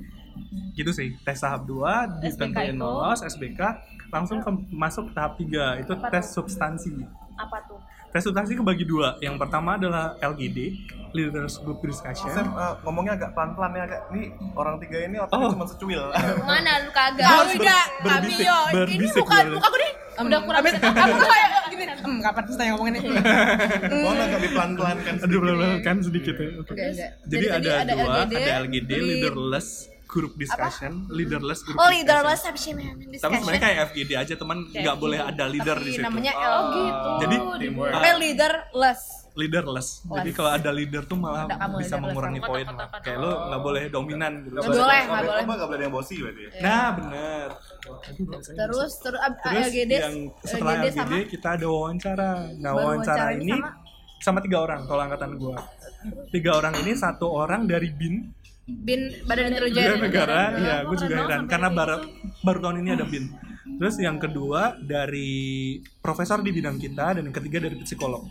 gitu 0.73 0.91
sih 0.91 1.17
tes 1.21 1.37
tahap 1.37 1.65
2 1.65 2.21
ditentuin 2.21 2.73
lolos 2.73 3.21
SBK 3.21 3.61
langsung 4.07 4.37
ke, 4.37 4.49
masuk 4.69 5.09
tahap 5.11 5.33
3 5.35 5.81
itu 5.81 5.93
tes 6.09 6.25
substansi 6.27 6.93
apa 7.35 7.57
tuh 7.65 7.77
Tes 8.07 8.23
substansi 8.23 8.55
kebagi 8.55 8.87
dua. 8.87 9.19
Yang 9.19 9.35
pertama 9.35 9.75
adalah 9.75 10.15
LGD, 10.17 10.79
Leaders 11.11 11.59
Group 11.59 11.83
Discussion. 11.83 12.31
Sam, 12.31 12.55
eh, 12.55 12.73
ngomongnya 12.81 13.19
agak 13.19 13.35
pelan-pelan 13.35 13.75
ya 13.75 13.83
agak. 13.83 14.01
Ini 14.09 14.23
orang 14.55 14.79
tiga 14.79 14.97
ini 15.03 15.19
otaknya 15.19 15.43
Oh. 15.43 15.51
cuma 15.51 15.65
secuil. 15.67 16.03
Mana 16.47 16.87
lu 16.87 16.89
kagak? 16.89 17.27
Enggak? 17.51 17.85
berbisik- 17.99 18.47
Kamio. 18.47 18.57
Ini 18.63 18.73
berbisik 18.79 19.21
bukan 19.21 19.45
muka 19.51 19.67
aku 19.67 19.77
nih. 19.77 19.91
Udah 20.23 20.39
kurang. 20.39 20.61
Aku 20.63 21.17
kayak 21.19 21.49
Hmm, 21.77 22.19
kapan 22.19 22.43
kita 22.45 22.61
yang 22.61 22.73
ngomongin 22.73 22.95
ini? 22.97 23.09
Mohon 24.01 24.17
agak 24.19 24.39
dipelan-pelan 24.41 24.97
kan. 24.99 25.15
Aduh, 25.19 25.37
belum 25.39 25.57
kan 25.81 25.95
sedikit 25.99 26.35
ya. 26.35 26.49
Oke. 26.57 26.73
Enggak. 26.73 27.09
Jadi, 27.23 27.43
Jadi 27.43 27.45
ada, 27.47 27.71
ada 27.77 27.93
dua, 27.93 28.05
LGD, 28.23 28.33
ada 28.35 28.51
LGD, 28.59 28.91
lead- 28.91 29.07
Leaderless 29.19 29.69
Group 30.05 30.33
Discussion, 30.35 31.03
Leaderless 31.09 31.61
Group 31.61 31.75
Oh, 31.75 31.83
Discussion. 31.83 31.99
leaderless 31.99 32.41
apa 32.41 32.55
sih 32.55 32.71
man? 32.71 32.85
Tapi 32.87 33.11
Discussion. 33.11 33.37
sebenarnya 33.37 33.61
kayak 33.61 33.77
FGD 33.91 34.11
aja 34.15 34.33
teman 34.33 34.57
nggak 34.65 34.95
boleh 34.95 35.19
ada 35.19 35.45
leader 35.45 35.77
di 35.77 35.83
Tapi 35.83 35.93
situ. 35.93 36.01
namanya 36.01 36.31
Oh, 36.31 36.41
L 36.41 36.63
gitu. 36.71 37.09
Jadi 37.19 37.35
Teamwork. 37.59 37.91
Tapi 37.91 38.07
leaderless. 39.37 40.01
leaderless. 40.01 40.17
Jadi 40.17 40.29
kalau 40.33 40.51
ada 40.51 40.69
leader 40.73 41.03
tuh 41.05 41.15
malah 41.15 41.45
bisa 41.77 41.95
mengurangi 41.95 42.41
poin. 42.41 42.65
lah. 42.65 42.89
Kayak 42.99 43.19
lo 43.21 43.31
nggak 43.47 43.61
boleh 43.61 43.83
dominan 43.87 44.31
gitu. 44.41 44.53
Nggak 44.57 44.65
boleh, 44.67 44.99
nggak 45.05 45.23
boleh. 45.23 45.43
Nggak 45.45 45.69
boleh 45.69 45.83
yang 45.85 45.93
bosi 45.93 46.15
berarti 46.17 46.41
ya? 46.41 46.49
Nah 46.59 46.85
bener. 46.91 47.47
terus 48.57 48.91
terus 48.99 49.19
ab- 49.21 49.39
Terus 49.39 49.65
LGD 49.69 49.91
yang 49.93 50.15
setelah 50.41 50.73
LGD 50.81 50.87
LGD 50.89 50.97
sama 50.97 51.29
kita 51.29 51.47
ada 51.55 51.65
wawancara. 51.69 52.29
Nah 52.57 52.71
wawancara 52.73 53.25
ini 53.37 53.53
sama? 53.53 53.69
sama 54.17 54.39
tiga 54.41 54.57
orang 54.59 54.81
kalau 54.83 55.01
angkatan 55.05 55.29
gua. 55.37 55.55
Tiga 56.33 56.51
orang 56.57 56.73
ini 56.81 56.91
satu 56.97 57.29
orang 57.29 57.63
dari 57.63 57.93
BIN 57.93 58.15
bin 58.67 59.15
badan 59.23 59.47
intelijen 59.47 59.79
Bela 59.79 59.97
negara, 60.03 60.39
ya 60.59 60.75
gue 60.83 60.97
juga 60.99 61.15
heran 61.23 61.47
karena 61.47 61.71
baru 61.71 62.03
baru 62.43 62.59
tahun 62.59 62.77
ini 62.83 62.89
ada 62.99 63.07
bin. 63.07 63.31
Terus 63.77 63.95
yang 63.99 64.17
kedua 64.17 64.79
dari 64.79 65.77
profesor 65.99 66.39
di 66.41 66.55
bidang 66.55 66.79
kita 66.79 67.19
dan 67.19 67.27
yang 67.27 67.35
ketiga 67.35 67.67
dari 67.67 67.75
psikolog. 67.83 68.23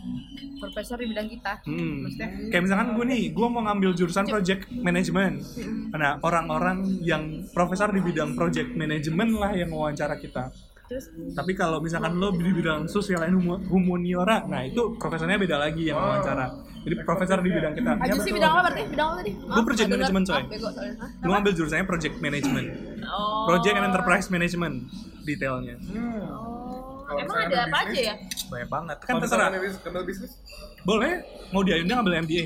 profesor 0.57 0.97
di 0.97 1.05
bidang 1.05 1.29
kita 1.29 1.61
Hmm. 1.69 2.01
Maksudnya? 2.01 2.29
Kayak 2.49 2.63
misalkan 2.65 2.87
gue 2.97 3.05
nih, 3.13 3.23
gue 3.29 3.47
mau 3.47 3.61
ngambil 3.61 3.91
jurusan 3.93 4.25
project 4.25 4.65
management. 4.73 5.35
Nah 5.93 6.17
orang-orang 6.25 6.97
yang 7.05 7.45
profesor 7.53 7.93
di 7.93 8.01
bidang 8.01 8.33
project 8.33 8.73
management 8.73 9.37
lah 9.37 9.53
yang 9.53 9.69
wawancara 9.69 10.17
kita. 10.17 10.49
Terus 10.87 11.11
Tapi 11.35 11.51
kalau 11.53 11.83
misalkan 11.83 12.15
lo 12.15 12.31
di 12.31 12.51
bidang 12.51 12.87
sosial 12.87 13.21
dan 13.21 13.35
humaniora, 13.67 14.47
nah 14.47 14.63
itu 14.63 14.95
profesornya 14.95 15.35
beda 15.35 15.59
lagi 15.59 15.91
yang 15.91 15.99
wawancara. 15.99 16.47
Jadi 16.87 16.95
profesor 17.03 17.43
di 17.43 17.51
bidang 17.51 17.73
kita. 17.75 17.91
Aju 17.99 18.17
sih 18.23 18.31
bidang 18.31 18.51
apa 18.55 18.61
berarti 18.71 18.83
bidang 18.87 19.07
apa 19.11 19.15
tadi 19.19 19.31
Gua 19.35 19.63
project 19.67 19.87
management, 19.91 20.23
coy. 20.23 20.43
bego 20.47 20.69
soalnya 20.71 20.95
Hah? 20.95 21.09
Gue 21.19 21.31
ngambil 21.35 21.51
jurusannya 21.59 21.85
project 21.85 22.15
management. 22.23 22.67
Oh. 23.03 23.45
Project 23.51 23.75
and 23.75 23.85
enterprise 23.91 24.27
management 24.31 24.75
detailnya. 25.27 25.75
Oh. 25.91 26.57
Emang 27.07 27.37
ada 27.43 27.57
apa 27.67 27.77
aja 27.87 27.99
ya? 27.99 28.15
Banyak 28.47 28.69
banget. 28.71 28.97
Kan 29.03 29.15
terserah. 29.19 29.49
Kenal 29.83 30.03
bisnis? 30.07 30.31
Boleh. 30.87 31.23
Mau 31.51 31.63
di 31.63 31.71
Ayunda 31.75 31.99
ngambil 31.99 32.23
MBA. 32.23 32.45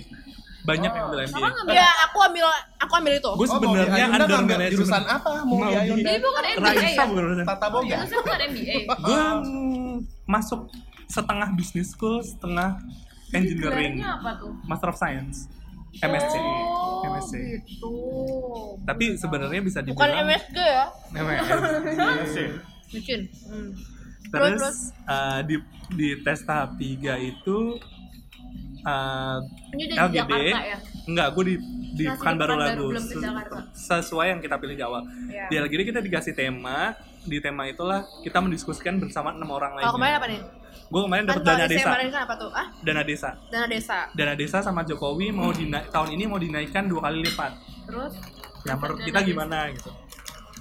Banyak 0.62 0.92
yang 0.92 1.06
ambil 1.08 1.20
MBA. 1.24 1.74
ya 1.74 1.90
aku 2.06 2.18
ambil 2.22 2.46
aku 2.78 2.94
ambil 2.96 3.14
itu 3.16 3.30
Gue 3.34 3.48
sebenarnya 3.48 4.06
under 4.08 4.28
management. 4.30 4.72
jurusan 4.72 5.04
apa? 5.04 5.32
Mau 5.42 5.58
di 5.60 5.74
Ayunda? 5.74 6.06
Jadi 6.06 6.20
bukan 6.20 6.44
MBA 6.46 6.62
Raisa 6.62 6.94
ya? 6.94 7.06
bukan. 7.06 7.24
Tata 7.44 7.68
Boga? 7.68 7.98
Saya 8.04 8.20
bukan 8.20 8.40
MBA. 8.48 8.76
Gue 9.00 9.22
masuk 10.26 10.60
setengah 11.06 11.50
bisnis 11.52 11.92
school, 11.92 12.22
setengah 12.22 12.78
engineering, 13.32 14.00
Gelarnya 14.00 14.10
apa 14.16 14.32
tuh? 14.38 14.52
Master 14.64 14.90
of 14.90 14.98
Science, 14.98 15.48
MSc, 15.98 16.34
Oh, 16.36 17.04
MSc. 17.06 17.34
gitu. 17.64 17.94
Tapi 18.82 19.06
sebenarnya 19.16 19.60
bisa 19.60 19.80
bukan 19.82 19.96
dibilang 20.08 20.28
MSG 20.30 20.58
ya 20.58 20.86
MS. 21.12 21.48
mungkin 22.92 23.20
hmm. 23.48 23.72
Terus, 24.32 24.52
terus. 24.56 24.80
uh, 25.06 25.40
di 25.44 25.56
di 25.92 26.16
tes 26.24 26.40
tahap 26.44 26.76
3 26.76 26.88
itu 27.20 27.58
uh, 28.84 29.38
Ini 29.72 29.82
udah 29.88 30.08
di 30.08 30.18
Jakarta 30.18 30.60
ya? 30.62 30.78
enggak 31.04 31.28
gue 31.32 31.44
di 31.44 31.56
di 31.92 32.04
Masih 32.04 32.18
Pekanbaru 32.18 32.54
Pekanbaru, 32.54 32.88
Lagu 32.88 33.58
sesuai 33.72 34.28
yang 34.30 34.40
kita 34.40 34.56
pilih 34.56 34.76
di 34.76 34.84
awal. 34.84 35.02
Iya. 35.28 35.46
di 35.48 35.56
LGD 35.58 35.82
kita 35.86 36.00
dikasih 36.00 36.34
tema 36.34 36.96
di 37.22 37.38
tema 37.38 37.68
itulah 37.68 38.02
kita 38.22 38.40
mendiskusikan 38.40 38.98
bersama 38.98 39.30
enam 39.30 39.46
orang 39.48 39.76
kalau 39.76 39.94
kemarin 39.94 40.18
lainnya. 40.18 40.18
apa 40.18 40.28
nih? 40.28 40.42
Gue 40.88 41.02
kemarin 41.04 41.22
kan 41.22 41.30
dapat 41.30 41.42
kalau 41.42 41.52
dana 41.54 41.66
desa. 41.68 41.88
kemarin 41.88 42.08
kan 42.10 42.22
apa 42.24 42.36
tuh? 42.36 42.52
Ah 42.52 42.68
dana 42.80 43.02
desa. 43.04 43.30
Dana 43.48 43.68
desa. 43.68 43.98
Dana 44.12 44.34
desa 44.34 44.58
sama 44.60 44.82
Jokowi 44.82 45.28
mau 45.30 45.52
dina- 45.52 45.86
tahun 45.86 46.10
ini 46.16 46.24
mau 46.26 46.40
dinaikkan 46.40 46.88
dua 46.88 47.06
kali 47.06 47.22
lipat. 47.22 47.52
Terus? 47.86 48.14
Nah 48.62 48.76
menurut 48.76 48.98
Dana 48.98 49.08
kita 49.08 49.20
desa. 49.20 49.28
gimana 49.28 49.58
gitu 49.72 49.90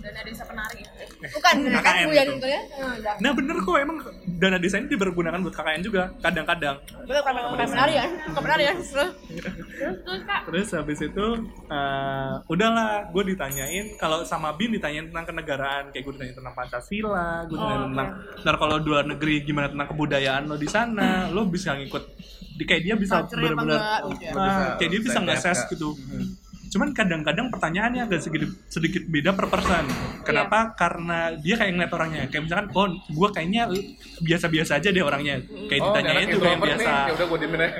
dana 0.00 0.20
desa 0.22 0.44
penari. 0.44 0.80
bukan 1.20 1.54
kan 1.60 1.80
KKN 1.80 2.04
kuliah 2.04 2.24
itu. 2.24 2.32
gitu 2.34 2.48
ya 2.48 2.60
Hmm, 2.70 2.92
udah. 2.96 3.14
nah 3.18 3.30
bener 3.30 3.56
kok 3.58 3.76
emang 3.76 3.98
dana 4.34 4.56
desa 4.56 4.76
ini 4.76 4.88
dipergunakan 4.88 5.38
buat 5.40 5.54
KKN 5.54 5.80
juga 5.82 6.02
kadang-kadang 6.18 6.76
Betul, 6.80 7.20
bukan 7.20 7.32
bukan 7.46 7.68
penarian 7.68 8.08
bukan 8.26 8.42
penarian 8.42 8.74
terus 8.76 9.10
Terus 9.30 9.96
terus 10.02 10.22
Kak, 10.24 10.40
Terus 10.46 10.68
habis 10.72 10.98
itu 11.00 11.26
eh, 11.66 12.32
udahlah 12.46 12.90
gue 13.08 13.22
ditanyain 13.26 13.86
kalau 13.96 14.22
sama 14.22 14.52
Bin 14.52 14.72
ditanyain 14.72 15.06
tentang 15.06 15.26
kenegaraan 15.26 15.84
kayak 15.88 16.02
gue 16.02 16.12
ditanya 16.14 16.34
tentang 16.34 16.54
Pancasila, 16.54 17.44
gue 17.44 17.54
ditanya 17.54 17.78
tentang 17.86 18.08
ntar 18.40 18.54
kalau 18.56 18.76
luar 18.78 19.04
negeri 19.06 19.34
gimana 19.42 19.68
tentang 19.68 19.88
kebudayaan 19.88 20.42
lo 20.44 20.56
di 20.56 20.66
sana, 20.66 21.28
lo 21.28 21.44
bisa 21.44 21.72
ngikut 21.74 22.04
di 22.52 22.64
kayak 22.64 22.82
dia 22.82 22.94
bisa 22.94 23.24
benar-benar 23.24 23.80
gitu 24.10 24.20
ya. 24.20 24.32
ah, 24.34 24.76
kayak 24.76 24.90
dia 24.90 25.00
bisa 25.00 25.18
nge-assess 25.18 25.58
lihat, 25.60 25.72
gitu. 25.72 25.88
Cuman 26.70 26.94
kadang-kadang 26.94 27.50
pertanyaannya 27.50 28.06
agak 28.06 28.22
sedikit 28.22 28.46
sedikit 28.66 29.02
beda 29.04 29.34
per 29.34 29.50
person. 29.50 29.84
Kenapa? 30.22 30.70
Karena 30.72 31.34
dia 31.34 31.58
kayak 31.58 31.74
ngeliat 31.74 31.92
orangnya. 31.92 32.22
Kayak 32.30 32.42
misalkan, 32.46 32.66
oh, 32.70 32.86
gue 33.10 33.28
kayaknya 33.34 33.62
biasa-biasa 34.20 34.78
aja 34.78 34.88
deh 34.88 35.02
orangnya. 35.02 35.42
Kayak 35.66 35.80
Oh, 35.80 35.86
ditanyain 35.90 36.14
yang 36.16 36.30
extrovert 36.30 36.60
biasa. 36.62 36.78
nih, 36.78 36.86
ya 36.86 37.12
udah 37.12 37.26
gue 37.26 37.38
diemin 37.42 37.60
aja. 37.60 37.72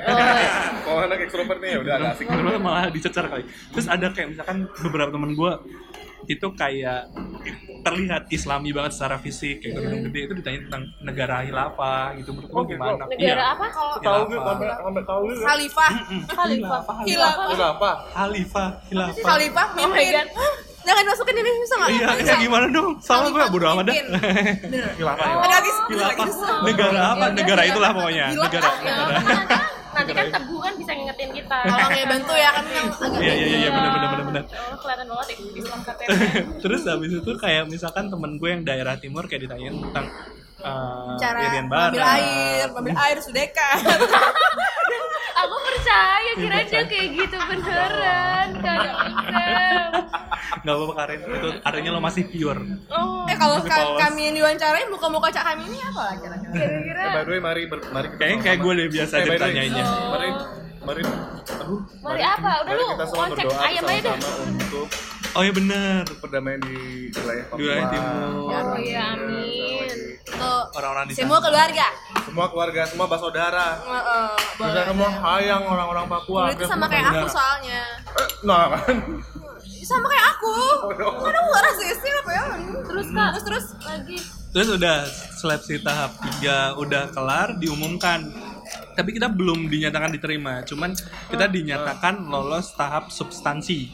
Kalau 0.83 1.01
anak 1.07 1.19
extrovert 1.23 1.59
nih, 1.63 1.71
ya 1.71 1.79
udah 1.79 1.95
asik. 2.11 2.27
Malah 2.59 2.85
dicecer 2.91 3.25
kali. 3.25 3.45
Terus 3.71 3.87
ada 3.87 4.07
kayak 4.11 4.29
misalkan 4.35 4.57
beberapa 4.83 5.11
temen 5.15 5.31
gue 5.33 5.53
itu 6.27 6.47
kayak 6.53 7.09
terlihat 7.81 8.29
islami 8.29 8.71
banget 8.71 8.93
secara 8.93 9.17
fisik 9.17 9.61
kayak 9.61 9.73
gedung 9.75 10.03
gede 10.05 10.21
itu 10.23 10.35
ditanya 10.37 10.61
tentang 10.63 10.83
negara 11.01 11.41
hilafah 11.41 12.13
gitu 12.15 12.31
menurut 12.31 12.53
Oh, 12.53 12.63
gimana? 12.63 13.03
negara 13.07 13.17
Iya. 13.17 13.45
apa? 13.51 13.67
Kalau 13.71 13.95
Tahu 13.97 14.23
Hilafah. 14.29 14.79
sampai 14.79 15.03
tahu 15.03 15.21
gitu. 15.25 15.41
Khalifah 15.41 15.91
Khalifah. 16.29 16.81
Khilafah 17.01 17.45
Udah 17.51 17.69
apa? 17.73 17.91
Halifah, 18.13 18.69
hilafah. 18.87 19.23
Khalifah 19.23 19.67
Oh 19.79 19.89
my 19.89 20.05
God. 20.05 20.29
Jangan 20.81 21.05
masukin 21.07 21.37
ini 21.37 21.51
bisa 21.59 21.75
nggak 21.77 21.91
Iya, 21.91 22.09
iya 22.19 22.35
gimana 22.39 22.67
dong? 22.69 22.89
Salah 23.01 23.29
gue 23.29 23.43
bodo 23.49 23.67
amat 23.71 23.85
dah. 23.85 23.95
Ya? 23.95 24.05
Ada 24.05 25.49
lagi. 25.53 25.71
Negara 26.65 27.01
apa? 27.13 27.25
Negara 27.31 27.63
itulah 27.65 27.91
pokoknya. 27.93 28.27
Negara. 28.33 28.69
Nanti, 29.91 30.13
kan 30.15 30.27
teguh 30.31 30.61
kan 30.63 30.75
bisa 30.79 30.91
ngingetin 30.95 31.31
kita. 31.35 31.57
Tolong 31.67 31.93
ya 31.93 32.07
bantu 32.07 32.33
ya 32.39 32.51
kan 32.55 32.65
yang 32.71 32.87
agak 32.91 33.21
Iya, 33.21 33.35
iya, 33.35 33.47
iya, 33.47 33.59
iya, 33.59 33.71
benar, 33.75 33.91
benar, 33.91 34.09
benar, 34.11 34.25
benar. 34.31 34.45
Allah, 34.47 34.79
kelihatan 34.79 35.07
banget 35.11 35.27
ya 35.29 35.37
Islam 35.59 35.81
KTP. 35.87 36.09
Terus 36.63 36.81
habis 36.87 37.11
itu 37.19 37.31
kayak 37.37 37.65
misalkan 37.67 38.05
temen 38.07 38.33
gue 38.39 38.49
yang 38.49 38.63
daerah 38.63 38.95
timur 38.97 39.25
kayak 39.27 39.51
ditanyain 39.51 39.77
tentang 39.83 40.07
uh, 40.63 41.17
cara 41.17 41.39
mengambil 41.61 41.71
Barat. 41.97 42.17
air, 42.17 42.65
mengambil 42.71 42.97
air 43.01 43.19
sudeka. 43.19 43.69
Aku 45.41 45.57
percaya 45.59 46.31
kira 46.35 46.59
dia 46.63 46.83
kayak 46.85 47.09
gitu 47.15 47.37
beneran. 47.41 48.49
Kak 48.57 48.77
Isam. 48.77 49.91
Gak 50.61 50.75
apa-apa 50.77 50.95
Karin, 50.95 51.21
itu 51.25 51.49
artinya 51.63 51.91
lo 51.91 52.01
masih 52.01 52.25
pure. 52.27 52.61
Oh, 52.87 53.25
eh 53.25 53.33
kalau 53.35 53.57
ka- 53.63 53.97
kami 53.99 54.29
yang 54.29 54.35
diwawancarain 54.37 54.89
muka-muka 54.89 55.33
cak 55.33 55.45
kami 55.47 55.65
ini 55.65 55.79
apa 55.81 56.01
lah 56.03 56.15
kira-kira? 56.19 56.53
kira-kira 56.53 57.01
Eh, 57.01 57.11
by 57.11 57.23
the 57.23 57.31
way, 57.31 57.41
mari 57.41 57.63
ber- 57.65 57.89
mari 57.89 58.09
Kayaknya 58.13 58.39
kayak 58.43 58.59
gue 58.59 58.73
deh 58.75 58.89
biasa 58.91 59.15
Eh, 59.17 59.25
ditanyainnya. 59.27 59.85
Mari 60.11 60.29
mari 60.81 61.01
aduh, 61.05 61.81
Mari 62.01 62.23
apa? 62.25 62.51
Udah 62.65 62.73
mari 62.73 62.81
lu, 62.81 62.87
kita 62.91 63.07
semua 63.07 63.25
konsep 63.29 63.45
berdoa 63.45 63.61
ayam 63.63 63.85
aja 63.85 64.01
deh. 64.01 64.17
untuk 64.49 64.89
Oh 65.31 65.47
iya 65.47 65.53
bener. 65.55 66.03
perdamaian 66.19 66.59
di 66.59 66.79
wilayah 67.15 67.45
Papua. 67.47 67.55
Di 67.55 67.63
wilayah 67.63 67.87
timur. 67.87 68.19
Oh 68.51 68.79
iya, 68.83 69.03
amin. 69.15 69.91
Tuh, 70.27 70.63
Orang-orang 70.75 71.05
di 71.07 71.15
semua 71.15 71.39
keluarga. 71.39 71.87
Semua 72.27 72.47
keluarga, 72.51 72.83
semua 72.83 73.07
bersaudara. 73.07 73.69
Heeh, 73.79 74.27
Kita 74.35 74.59
boleh. 74.59 74.85
semua 74.91 75.11
hayang 75.23 75.63
orang-orang 75.63 76.07
Papua. 76.11 76.51
Itu 76.51 76.67
sama 76.67 76.91
kayak 76.91 77.15
aku 77.15 77.29
soalnya. 77.31 77.83
Eh, 78.11 78.29
nah 78.43 78.75
kan. 78.75 78.97
Sama 79.87 80.07
kayak 80.11 80.27
aku. 80.35 80.55
Kan 80.99 81.33
aku 81.33 81.49
gak 81.49 81.65
rasisnya 81.71 82.13
apa 82.17 82.31
ya? 82.35 82.45
Terus 82.91 83.07
Kak, 83.11 83.29
Terus 83.31 83.45
terus 83.47 83.67
lagi 83.87 84.19
Terus 84.51 84.69
udah 84.75 84.97
seleksi 85.39 85.79
tahap 85.79 86.11
3 86.43 86.75
udah 86.75 87.05
kelar 87.15 87.55
diumumkan. 87.55 88.27
Tapi 89.01 89.17
kita 89.17 89.33
belum 89.33 89.65
dinyatakan 89.65 90.13
diterima, 90.13 90.61
cuman 90.61 90.93
kita 91.33 91.49
dinyatakan 91.49 92.21
lolos 92.29 92.77
tahap 92.77 93.09
substansi. 93.09 93.89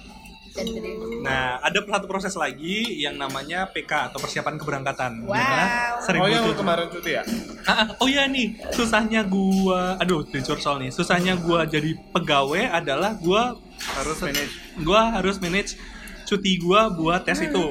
Nah, 1.21 1.61
ada 1.61 1.79
satu 1.79 2.09
proses 2.09 2.35
lagi 2.35 2.99
yang 2.99 3.15
namanya 3.15 3.71
PK 3.71 4.11
atau 4.11 4.19
persiapan 4.19 4.57
keberangkatan. 4.57 5.23
Wow. 5.23 5.31
Di 5.31 5.45
mana 5.45 5.65
sering 6.01 6.21
Oh 6.21 6.27
yang 6.27 6.43
butuh- 6.43 6.59
kemarin 6.59 6.87
cuti 6.89 7.11
ya? 7.13 7.23
Ah, 7.63 7.73
ah, 7.77 7.89
oh 8.01 8.09
iya 8.09 8.27
nih, 8.27 8.59
susahnya 8.73 9.23
gua, 9.23 9.95
aduh, 10.01 10.25
dicur 10.25 10.59
soal 10.59 10.81
nih. 10.81 10.91
Susahnya 10.91 11.37
gua 11.37 11.69
jadi 11.69 11.95
pegawai 12.11 12.73
adalah 12.73 13.15
gua 13.15 13.55
Harus 13.95 14.19
manage. 14.19 14.53
gua 14.81 15.15
harus 15.15 15.37
manage 15.39 15.77
cuti 16.25 16.59
gua 16.59 16.89
buat 16.91 17.23
tes 17.23 17.39
itu. 17.39 17.65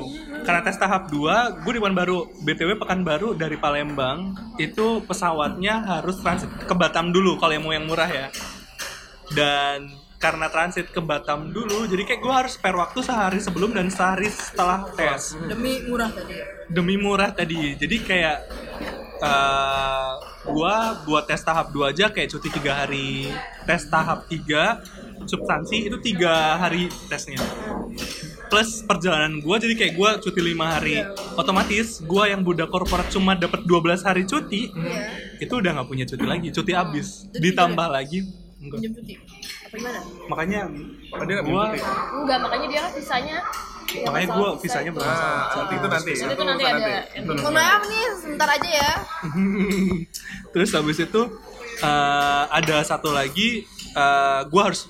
Karena 0.45 0.62
tes 0.62 0.77
tahap 0.77 1.10
2, 1.10 1.65
gue 1.65 1.71
di 1.73 1.81
Pekanbaru. 1.81 2.19
BTW 2.45 2.77
Pekanbaru 2.77 3.34
dari 3.34 3.58
Palembang 3.58 4.38
itu 4.62 5.01
pesawatnya 5.01 5.81
harus 5.81 6.21
transit 6.21 6.53
ke 6.53 6.73
Batam 6.77 7.10
dulu 7.10 7.41
kalau 7.41 7.53
yang 7.58 7.65
mau 7.65 7.73
yang 7.73 7.89
murah 7.89 8.05
ya. 8.05 8.27
Dan 9.34 9.89
karena 10.21 10.47
transit 10.53 10.93
ke 10.93 11.01
Batam 11.01 11.49
dulu, 11.49 11.89
jadi 11.89 12.05
kayak 12.05 12.21
gue 12.21 12.34
harus 12.34 12.53
spare 12.58 12.77
waktu 12.77 12.99
sehari 13.01 13.41
sebelum 13.41 13.73
dan 13.73 13.89
sehari 13.89 14.29
setelah 14.29 14.86
tes 14.93 15.34
demi 15.49 15.81
murah 15.86 16.10
tadi. 16.10 16.36
demi 16.65 16.95
murah 16.97 17.29
tadi 17.29 17.77
jadi 17.77 17.95
kayak 18.01 18.38
eh, 19.21 20.13
gua 20.49 21.01
buat 21.05 21.25
tes 21.29 21.41
tahap 21.41 21.69
2 21.73 21.91
aja 21.93 22.05
kayak 22.10 22.29
cuti 22.31 22.49
tiga 22.53 22.86
hari 22.86 23.29
tes 23.65 23.86
tahap 23.89 24.25
3 24.29 25.29
substansi 25.29 25.89
itu 25.89 25.97
tiga 26.01 26.58
hari 26.58 26.89
tesnya 27.10 27.41
plus 28.56 28.88
perjalanan 28.88 29.44
gua 29.44 29.60
jadi 29.60 29.76
kayak 29.76 29.94
gua 30.00 30.15
cuti 30.15 30.39
lima 30.39 30.80
hari 30.80 31.04
otomatis 31.36 32.00
gua 32.08 32.32
yang 32.32 32.39
budak 32.39 32.72
korporat 32.72 33.12
cuma 33.12 33.36
dapat 33.36 33.68
12 33.68 34.00
hari 34.08 34.24
cuti 34.24 34.72
itu 35.44 35.54
udah 35.60 35.76
nggak 35.76 35.88
punya 35.91 36.08
cuti 36.08 36.24
lagi 36.24 36.48
cuti 36.56 36.72
habis 36.72 37.28
ditambah 37.36 37.91
lagi 37.91 38.24
enggak 38.63 38.80
Pinjam 38.80 38.94
cuti. 38.96 39.13
Apa 39.68 39.76
gimana? 39.76 40.00
makanya 40.32 40.60
Oh, 41.12 41.24
dia 41.28 41.34
nggak 41.36 41.48
gua? 41.52 41.63
Enggak, 42.15 42.38
makanya 42.48 42.68
dia 42.72 42.80
kan 42.80 42.91
visanya 42.96 43.38
yang 43.91 44.08
makanya 44.10 44.28
gue 44.34 44.50
visa 44.50 44.63
visanya 44.63 44.89
itu. 44.89 44.98
bermasalah 44.98 45.36
Nah, 45.36 45.52
saat 45.54 45.70
itu 45.70 45.88
nanti. 45.88 46.12
Itu 46.15 46.44
nanti 46.44 46.63
urusan 46.65 46.80
ada. 46.82 46.96
Itu 47.06 47.32
Mohon 47.38 47.54
maaf 47.54 47.82
nih, 47.86 48.06
sebentar 48.18 48.50
aja 48.50 48.70
ya. 48.72 48.91
terus 50.56 50.70
habis 50.74 50.98
itu 50.98 51.22
eh, 51.86 52.44
ada 52.50 52.78
satu 52.82 53.13
lagi 53.13 53.70
eh 53.96 54.41
gue 54.48 54.62
harus 54.63 54.89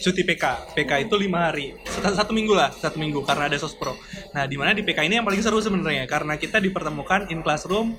cuti 0.00 0.22
PK 0.22 0.44
PK 0.72 1.04
itu 1.04 1.14
lima 1.14 1.44
hari 1.44 1.76
satu, 1.84 2.16
satu 2.16 2.32
minggu 2.32 2.50
lah 2.50 2.72
satu 2.72 2.96
minggu 2.96 3.20
karena 3.20 3.44
ada 3.44 3.56
sospro 3.56 3.92
nah 4.30 4.44
di 4.44 4.56
mana 4.56 4.72
di 4.72 4.80
PK 4.80 5.04
ini 5.04 5.14
yang 5.14 5.26
paling 5.26 5.38
seru 5.38 5.58
sebenarnya 5.58 6.04
karena 6.06 6.34
kita 6.34 6.56
dipertemukan 6.56 7.28
in 7.28 7.40
classroom 7.40 7.92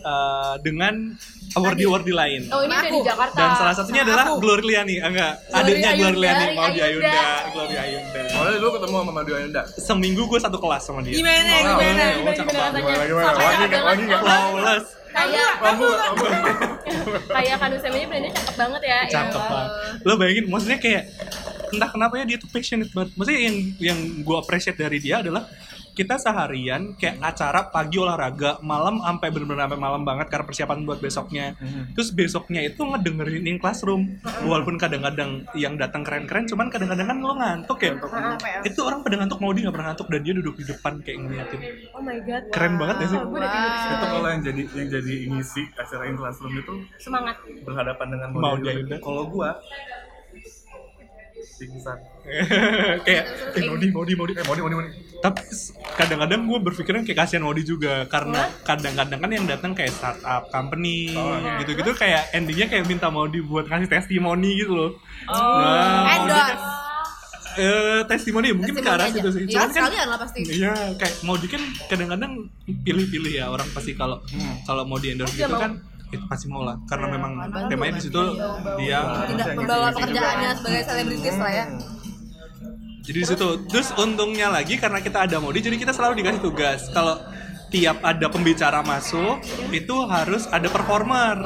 eh, 0.00 0.54
dengan 0.58 1.14
awardee 1.54 1.86
awardee 1.86 2.10
lain 2.12 2.42
Oh, 2.50 2.60
ini 2.60 2.74
di 2.90 3.00
Jakarta. 3.00 3.30
dan 3.32 3.50
salah 3.54 3.72
satunya 3.72 4.02
Sama 4.02 4.10
adalah 4.10 4.24
aku. 4.28 4.36
Glory 4.40 4.64
Liani 4.66 4.96
ah, 4.98 5.06
enggak 5.06 5.32
adiknya 5.50 5.90
Glory 5.94 6.18
Liani 6.18 6.34
Glory 6.42 6.56
mau 6.56 6.66
di 6.68 6.80
Ayunda. 6.80 7.08
Ayunda 7.08 7.26
Glory 7.54 7.76
Ayunda 7.78 8.20
Oh, 8.28 8.42
lu 8.52 8.68
ketemu 8.70 8.94
sama 8.98 9.12
Madu 9.12 9.32
Ayunda? 9.32 9.62
seminggu 9.78 10.22
gue 10.24 10.40
satu 10.40 10.58
kelas 10.58 10.82
sama 10.82 11.00
dia 11.00 11.14
Gimana? 11.14 11.38
Oh, 11.38 11.62
Gimana? 11.78 11.78
oh, 11.78 12.10
Gimana? 12.12 12.34
cakep 12.34 12.50
Gimana 12.50 12.58
banget. 12.58 12.74
rasanya? 12.74 12.82
Gimana, 12.82 13.04
gimana? 13.06 13.24
Sampai 13.24 13.38
Lagi 13.38 13.54
nggak? 13.54 13.70
ada 13.70 13.78
Lagi 13.86 14.02
nggak? 14.02 14.20
flawless 14.20 14.86
kayak 17.36 17.56
Kanusem 17.56 17.90
aja 17.90 18.06
brandnya 18.06 18.32
cakep 18.32 18.54
banget 18.56 18.82
ya. 18.82 18.98
cakep 19.08 19.38
Ya. 19.38 19.48
banget 19.48 19.70
lo 20.00 20.12
bayangin 20.14 20.44
maksudnya 20.46 20.78
kayak 20.78 21.02
entah 21.68 21.90
kenapa 21.90 22.14
ya 22.16 22.24
dia 22.24 22.38
tuh 22.38 22.48
passionate 22.48 22.90
banget 22.90 23.10
maksudnya 23.12 23.40
yang 23.42 23.56
yang 23.78 23.98
gue 24.20 24.36
appreciate 24.36 24.76
dari 24.76 24.98
dia 24.98 25.20
adalah 25.20 25.44
kita 25.98 26.14
seharian 26.14 26.94
kayak 26.94 27.18
acara 27.18 27.66
pagi 27.74 27.98
olahraga 27.98 28.62
malam 28.62 29.02
sampai 29.02 29.34
bener-bener 29.34 29.66
sampai 29.66 29.80
malam 29.82 30.06
banget 30.06 30.30
karena 30.30 30.46
persiapan 30.46 30.86
buat 30.86 31.02
besoknya. 31.02 31.58
Terus 31.98 32.14
besoknya 32.14 32.62
itu 32.62 32.78
ngedengerin 32.78 33.50
in 33.50 33.58
classroom 33.58 34.22
walaupun 34.46 34.78
kadang-kadang 34.78 35.42
yang 35.58 35.74
datang 35.74 36.06
keren-keren 36.06 36.46
cuman 36.46 36.70
kadang-kadang 36.70 37.10
kan 37.10 37.18
lo 37.18 37.34
ngantuk 37.34 37.78
ya. 37.82 37.98
Itu 38.62 38.86
orang 38.86 39.02
pada 39.02 39.18
ngantuk 39.18 39.42
mau 39.42 39.50
dia 39.50 39.66
nggak 39.66 39.74
pernah 39.74 39.88
ngantuk 39.90 40.06
dan 40.06 40.20
dia 40.22 40.34
duduk 40.38 40.54
di 40.54 40.64
depan 40.70 40.92
kayak 41.02 41.18
ngeliatin. 41.18 41.60
Oh 41.90 42.02
my 42.06 42.18
god. 42.22 42.42
keren 42.54 42.74
banget 42.78 42.96
ya 43.02 43.06
sih? 43.10 43.18
Tidur 43.18 43.42
di 43.42 43.58
Itu 43.88 44.06
kalau 44.06 44.28
yang 44.30 44.42
jadi 44.46 44.62
yang 44.78 44.88
jadi 44.94 45.14
ngisi 45.34 45.62
acara 45.74 46.02
in 46.06 46.14
classroom 46.14 46.54
itu 46.54 46.74
Semangat. 47.02 47.36
berhadapan 47.66 48.06
dengan 48.14 48.28
Mau. 48.38 48.54
Kalau 49.02 49.24
gua 49.26 49.58
pingsan. 51.56 51.98
kayak 53.06 53.24
eh, 53.52 53.62
Modi 53.64 53.88
Modi 53.88 54.12
Modi 54.12 54.32
Eh, 54.32 54.44
Modi, 54.44 54.60
Modi, 54.60 54.74
Modi. 54.76 54.90
tapi 55.18 55.42
kadang-kadang 55.94 56.40
gue 56.44 56.58
berpikiran 56.62 57.00
kayak 57.02 57.18
kasihan 57.18 57.42
Modi 57.42 57.62
juga 57.62 58.06
karena 58.06 58.46
kadang-kadang 58.62 59.18
kan 59.18 59.30
yang 59.32 59.46
datang 59.46 59.72
kayak 59.72 59.90
startup 59.90 60.46
company 60.48 61.10
gitu-gitu 61.58 61.90
kayak 61.92 62.30
endingnya 62.30 62.66
kayak 62.66 62.84
minta 62.84 63.08
Modi 63.08 63.40
buat 63.40 63.66
ngasih 63.66 63.88
testimoni 63.88 64.54
gitu 64.56 64.72
loh. 64.72 64.90
Nah, 65.24 65.34
Modi 66.04 66.14
Endorse. 66.22 66.38
kan, 66.44 66.58
eh, 67.56 68.00
testimoni 68.06 68.48
mungkin 68.52 68.74
ke 68.76 68.86
arah 68.86 69.08
situ 69.08 69.28
sih. 69.28 69.42
Ya, 69.44 69.50
cuman 69.50 69.62
kan 69.64 69.70
sekalian 69.74 70.06
lah 70.06 70.18
pasti. 70.20 70.40
Iya, 70.44 70.72
kayak 70.94 71.14
Modi 71.22 71.46
kan 71.46 71.62
kadang-kadang 71.88 72.32
pilih-pilih 72.78 73.32
ya 73.34 73.44
orang 73.48 73.66
pasti 73.72 73.92
kalau 73.92 74.22
kalau 74.62 74.82
mau 74.84 74.96
di 74.96 75.10
endorse 75.10 75.34
gitu 75.34 75.50
kan 75.50 75.82
itu 76.08 76.24
pasti 76.24 76.48
mau 76.48 76.64
lah 76.64 76.80
karena 76.88 77.06
memang 77.12 77.32
temanya 77.68 78.00
di 78.00 78.02
situ 78.08 78.22
dia 78.80 79.28
Tidak 79.28 79.48
membawa 79.60 79.92
pekerjaannya 79.92 80.50
sebagai 80.56 80.82
selebritis 80.88 81.36
lah 81.36 81.52
ya. 81.52 81.66
Jadi 83.08 83.24
di 83.24 83.28
situ. 83.28 83.48
Terus 83.72 83.88
untungnya 83.96 84.52
lagi 84.52 84.76
karena 84.76 85.00
kita 85.00 85.24
ada 85.24 85.40
modi, 85.40 85.64
jadi 85.64 85.80
kita 85.80 85.96
selalu 85.96 86.20
dikasih 86.20 86.44
tugas. 86.44 86.92
Kalau 86.92 87.16
tiap 87.72 88.04
ada 88.04 88.28
pembicara 88.28 88.84
masuk, 88.84 89.40
itu 89.72 89.96
harus 90.04 90.44
ada 90.52 90.68
performer. 90.68 91.36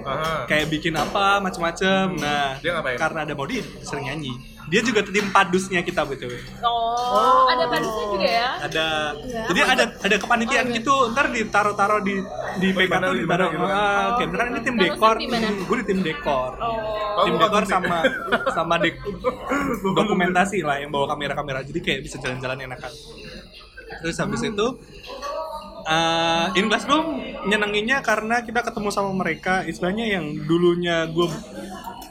Aha. 0.00 0.48
Kayak 0.48 0.72
bikin 0.72 0.96
apa, 0.96 1.36
macem-macem. 1.44 2.16
Nah, 2.16 2.56
Dia 2.64 2.80
ngapain? 2.80 2.96
karena 2.96 3.28
ada 3.28 3.36
modi, 3.36 3.60
sering 3.84 4.08
nyanyi. 4.08 4.32
Dia 4.70 4.80
juga 4.86 5.02
tim 5.02 5.26
padusnya 5.34 5.82
kita 5.82 6.06
btw. 6.06 6.30
Oh, 6.62 7.50
ada 7.50 7.66
padusnya 7.66 8.06
juga 8.06 8.28
ya. 8.30 8.50
Ada, 8.70 8.86
jadi 9.50 9.60
ada 9.66 9.84
ada 9.98 10.16
kepanitiaan 10.22 10.66
gitu. 10.70 10.94
Ntar 11.10 11.26
ditaruh-taruh 11.34 12.00
di 12.06 12.22
di 12.62 12.68
PK 12.70 12.86
Gimana, 12.86 13.06
tuh 13.10 13.14
gimana, 13.18 13.26
ditaruh. 13.26 13.50
gimana? 13.50 13.72
Ah, 13.74 14.08
kayak 14.14 14.28
misalkan 14.30 14.50
ini 14.54 14.60
tim 14.62 14.76
dekor, 14.78 15.16
di 15.18 15.26
mana? 15.26 15.48
gue 15.50 15.76
di 15.82 15.86
tim 15.90 16.00
dekor. 16.06 16.52
Oh. 16.60 17.24
tim 17.26 17.36
dekor 17.36 17.64
sama 17.66 17.98
sama 18.56 18.74
dek 18.80 18.96
dokumentasi 19.98 20.64
lah 20.64 20.80
yang 20.80 20.88
bawa 20.94 21.10
kamera-kamera 21.12 21.60
jadi 21.66 21.80
kayak 21.82 22.00
bisa 22.06 22.16
jalan-jalan 22.22 22.64
enakan 22.64 22.92
terus 24.00 24.16
habis 24.22 24.40
itu 24.40 24.66
uh, 25.84 26.46
in 26.56 26.70
classroom 26.70 27.20
nyenenginnya 27.50 28.00
karena 28.00 28.40
kita 28.46 28.62
ketemu 28.64 28.88
sama 28.94 29.10
mereka 29.12 29.66
istilahnya 29.66 30.06
yang 30.06 30.24
dulunya 30.46 31.10
gue 31.10 31.28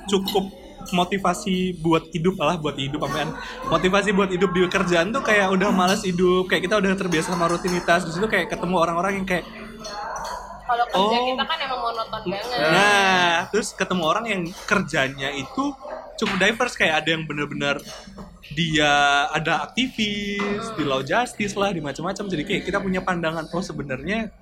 cukup 0.09 0.58
motivasi 0.91 1.79
buat 1.79 2.09
hidup 2.13 2.35
lah 2.39 2.55
buat 2.59 2.75
hidup 2.75 3.05
apaan 3.05 3.33
motivasi 3.67 4.13
buat 4.13 4.29
hidup 4.29 4.49
di 4.51 4.65
kerjaan 4.67 5.13
tuh 5.13 5.23
kayak 5.23 5.49
udah 5.53 5.69
males 5.71 6.01
hidup 6.03 6.49
kayak 6.49 6.67
kita 6.69 6.75
udah 6.77 6.91
terbiasa 6.97 7.33
sama 7.33 7.47
rutinitas 7.49 8.05
di 8.07 8.11
situ 8.13 8.27
kayak 8.27 8.49
ketemu 8.51 8.75
orang-orang 8.77 9.21
yang 9.21 9.27
kayak 9.27 9.45
Kalau 10.69 10.85
kerja 10.85 11.17
Oh. 11.17 11.33
kita 11.33 11.43
kan 11.49 11.57
emang 11.65 11.81
monoton 11.81 12.21
banget. 12.29 12.61
Nah, 12.61 13.49
terus 13.49 13.73
ketemu 13.73 14.03
orang 14.05 14.25
yang 14.29 14.41
kerjanya 14.69 15.33
itu 15.33 15.73
cukup 16.21 16.37
diverse 16.37 16.77
kayak 16.77 17.01
ada 17.01 17.09
yang 17.17 17.25
bener-bener 17.25 17.81
dia 18.53 18.91
ada 19.31 19.65
aktivis 19.69 20.63
di 20.75 20.83
law 20.83 20.99
justice 20.99 21.55
lah 21.55 21.71
di 21.71 21.79
macam-macam 21.79 22.27
jadi 22.27 22.43
kayak 22.43 22.61
kita 22.67 22.77
punya 22.81 22.99
pandangan 23.05 23.47
oh 23.53 23.63
sebenarnya 23.63 24.33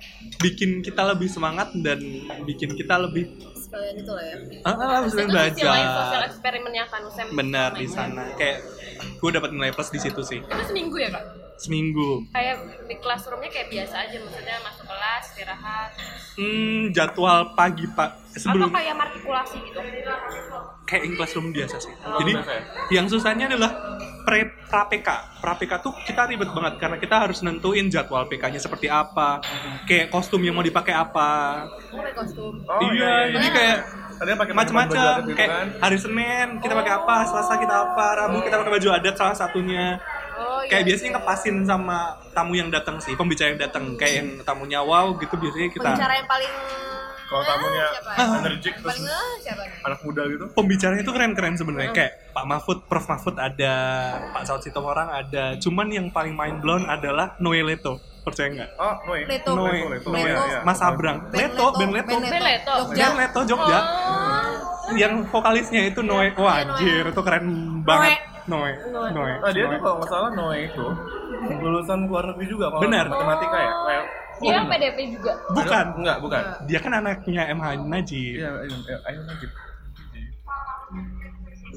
bikin 0.41 0.81
kita 0.81 1.05
lebih 1.05 1.27
semangat 1.29 1.69
dan 1.85 1.99
bikin 2.47 2.73
kita 2.73 2.97
lebih 2.97 3.29
Sekalian 3.67 3.95
itu 3.99 4.11
lah 4.11 4.23
ya. 4.23 4.35
ah, 4.63 4.71
ah, 4.71 4.99
sisi 5.03 5.27
lain 5.27 5.51
sosial 5.51 5.75
belajar 5.75 6.21
eksperimennya 6.25 6.83
Kanusem. 6.87 7.27
benar 7.29 7.69
di 7.75 7.83
sana 7.85 8.23
kayak 8.33 8.63
gue 9.19 9.29
dapat 9.29 9.49
nilai 9.51 9.71
plus 9.71 9.91
di 9.91 9.99
situ 9.99 10.21
sih 10.23 10.39
Itu 10.39 10.63
seminggu 10.65 10.95
ya 10.95 11.11
kak? 11.11 11.23
seminggu 11.57 12.21
Kayak 12.29 12.55
di 12.85 12.95
classroomnya 12.97 13.49
kayak 13.49 13.67
biasa 13.67 13.95
aja, 13.99 14.17
maksudnya 14.21 14.55
masuk 14.61 14.85
kelas, 14.85 15.23
istirahat. 15.27 15.89
hmm, 16.37 16.93
jadwal 16.93 17.39
pagi 17.51 17.85
pak 17.89 18.09
sebelum 18.31 18.69
Atau 18.69 18.77
kayak 18.77 18.95
martikulasi 18.95 19.57
gitu? 19.59 19.79
Kayak 20.87 21.03
in 21.03 21.13
classroom 21.19 21.51
biasa 21.51 21.83
sih. 21.83 21.91
Oh, 22.07 22.23
Jadi 22.23 22.31
biasa 22.31 22.51
ya? 22.55 22.63
yang 22.95 23.05
susahnya 23.11 23.45
adalah 23.51 23.71
pre 24.23 24.55
pra 24.71 24.87
PK. 24.87 25.07
Pra 25.43 25.53
PK 25.55 25.71
tuh 25.83 25.91
kita 26.07 26.27
ribet 26.27 26.47
banget 26.51 26.79
karena 26.79 26.97
kita 26.97 27.15
harus 27.27 27.43
nentuin 27.43 27.91
jadwal 27.91 28.23
PK-nya 28.27 28.59
seperti 28.59 28.87
apa, 28.87 29.43
kayak 29.83 30.07
kostum 30.07 30.39
yang 30.39 30.55
mau 30.55 30.63
dipakai 30.63 30.95
apa. 30.95 31.63
Oh, 31.91 31.99
kostum. 32.15 32.63
Oh, 32.63 32.79
iya, 32.95 33.35
jadi 33.35 33.47
kayak 33.51 33.77
Ada 34.17 34.33
yang 34.33 34.41
pakai 34.41 34.55
macam-macam. 34.57 35.17
gitu 35.29 35.37
Kayak 35.37 35.51
kan? 35.53 35.67
hari 35.77 35.97
Senin 36.01 36.47
kita 36.57 36.73
pakai 36.73 36.93
apa, 36.97 37.15
Selasa 37.29 37.53
kita 37.61 37.75
apa, 37.85 38.05
Rabu 38.17 38.41
kita 38.41 38.55
pakai 38.57 38.73
baju 38.81 38.87
adat 38.97 39.13
salah 39.13 39.37
satunya. 39.37 40.01
Oh, 40.33 40.65
iya. 40.65 40.69
Kayak 40.73 40.83
biasanya 40.89 41.11
ngepasin 41.21 41.55
sama 41.69 42.17
tamu 42.33 42.57
yang 42.57 42.73
datang 42.73 42.97
sih, 42.97 43.13
pembicara 43.13 43.53
yang 43.53 43.61
datang. 43.61 43.93
Kayak 43.93 44.13
yang 44.25 44.29
tamunya 44.41 44.81
wow 44.81 45.13
gitu 45.21 45.37
biasanya 45.37 45.69
kita 45.69 45.85
Pembicara 45.85 46.13
yang 46.17 46.25
paling... 46.25 46.53
Kalau 47.27 47.43
tamunya 47.43 47.85
siapa? 47.91 48.39
energik 48.39 48.73
terus 48.79 48.87
Paling 48.95 49.05
siapa 49.43 49.61
nih? 49.67 49.85
anak 49.85 49.99
muda 50.07 50.21
gitu. 50.31 50.45
pembicaranya 50.55 51.01
itu 51.03 51.11
keren-keren 51.11 51.53
sebenarnya 51.59 51.91
kayak 51.91 52.11
Pak 52.31 52.45
Mahfud, 52.47 52.77
Prof 52.87 53.05
Mahfud 53.07 53.35
ada, 53.35 53.75
Pak 54.31 54.43
Saud 54.47 54.61
Sitomorang 54.63 55.11
ada. 55.11 55.59
Cuman 55.59 55.91
yang 55.91 56.07
paling 56.07 56.31
mind 56.31 56.63
blown 56.63 56.87
adalah 56.87 57.35
Noe 57.43 57.59
Leto. 57.59 57.99
Percaya 58.23 58.47
nggak? 58.51 58.69
Oh, 58.75 58.95
Noe. 59.07 59.21
Leto. 59.23 59.51
Noe, 59.55 59.79
Leto, 59.91 60.09
Noe, 60.11 60.19
iya, 60.23 60.35
iya. 60.35 60.59
Mas 60.63 60.79
Abrang, 60.79 61.27
Leto, 61.31 61.65
Ben 61.75 61.89
Leto, 61.91 62.15
Ben 62.19 62.43
Leto. 62.43 62.73
Ben 62.91 63.13
Leto 63.15 63.39
Jogja. 63.47 63.79
Oh. 63.79 64.95
Yang 64.95 65.13
vokalisnya 65.27 65.81
itu 65.87 65.99
Noe, 66.03 66.31
wah 66.39 66.63
anjir 66.63 67.07
itu 67.07 67.21
keren 67.23 67.47
banget. 67.83 68.19
Noe, 68.47 68.71
Noe. 69.11 69.33
Nah, 69.43 69.51
dia 69.51 69.67
tuh 69.67 69.75
Noe. 69.75 69.83
kalau 69.83 69.95
nggak 69.99 70.11
salah 70.11 70.31
Noe 70.31 70.57
itu 70.63 70.85
lulusan 71.59 72.07
luar 72.07 72.23
negeri 72.31 72.45
juga 72.47 72.71
kalau 72.71 72.83
Benar. 72.87 73.05
matematika 73.11 73.57
ya. 73.59 73.73
Kayak 73.83 74.03
Dia 74.37 74.53
yang 74.53 74.67
PDP 74.67 74.97
juga. 75.17 75.33
Bukan, 75.49 75.85
Enggak, 75.97 76.17
bukan. 76.21 76.43
dia 76.69 76.79
kan 76.79 76.91
anaknya 76.93 77.41
MH 77.51 77.65
Najib. 77.83 78.33
Iya, 78.37 78.49
ayo, 79.05 79.19
Najib. 79.25 79.49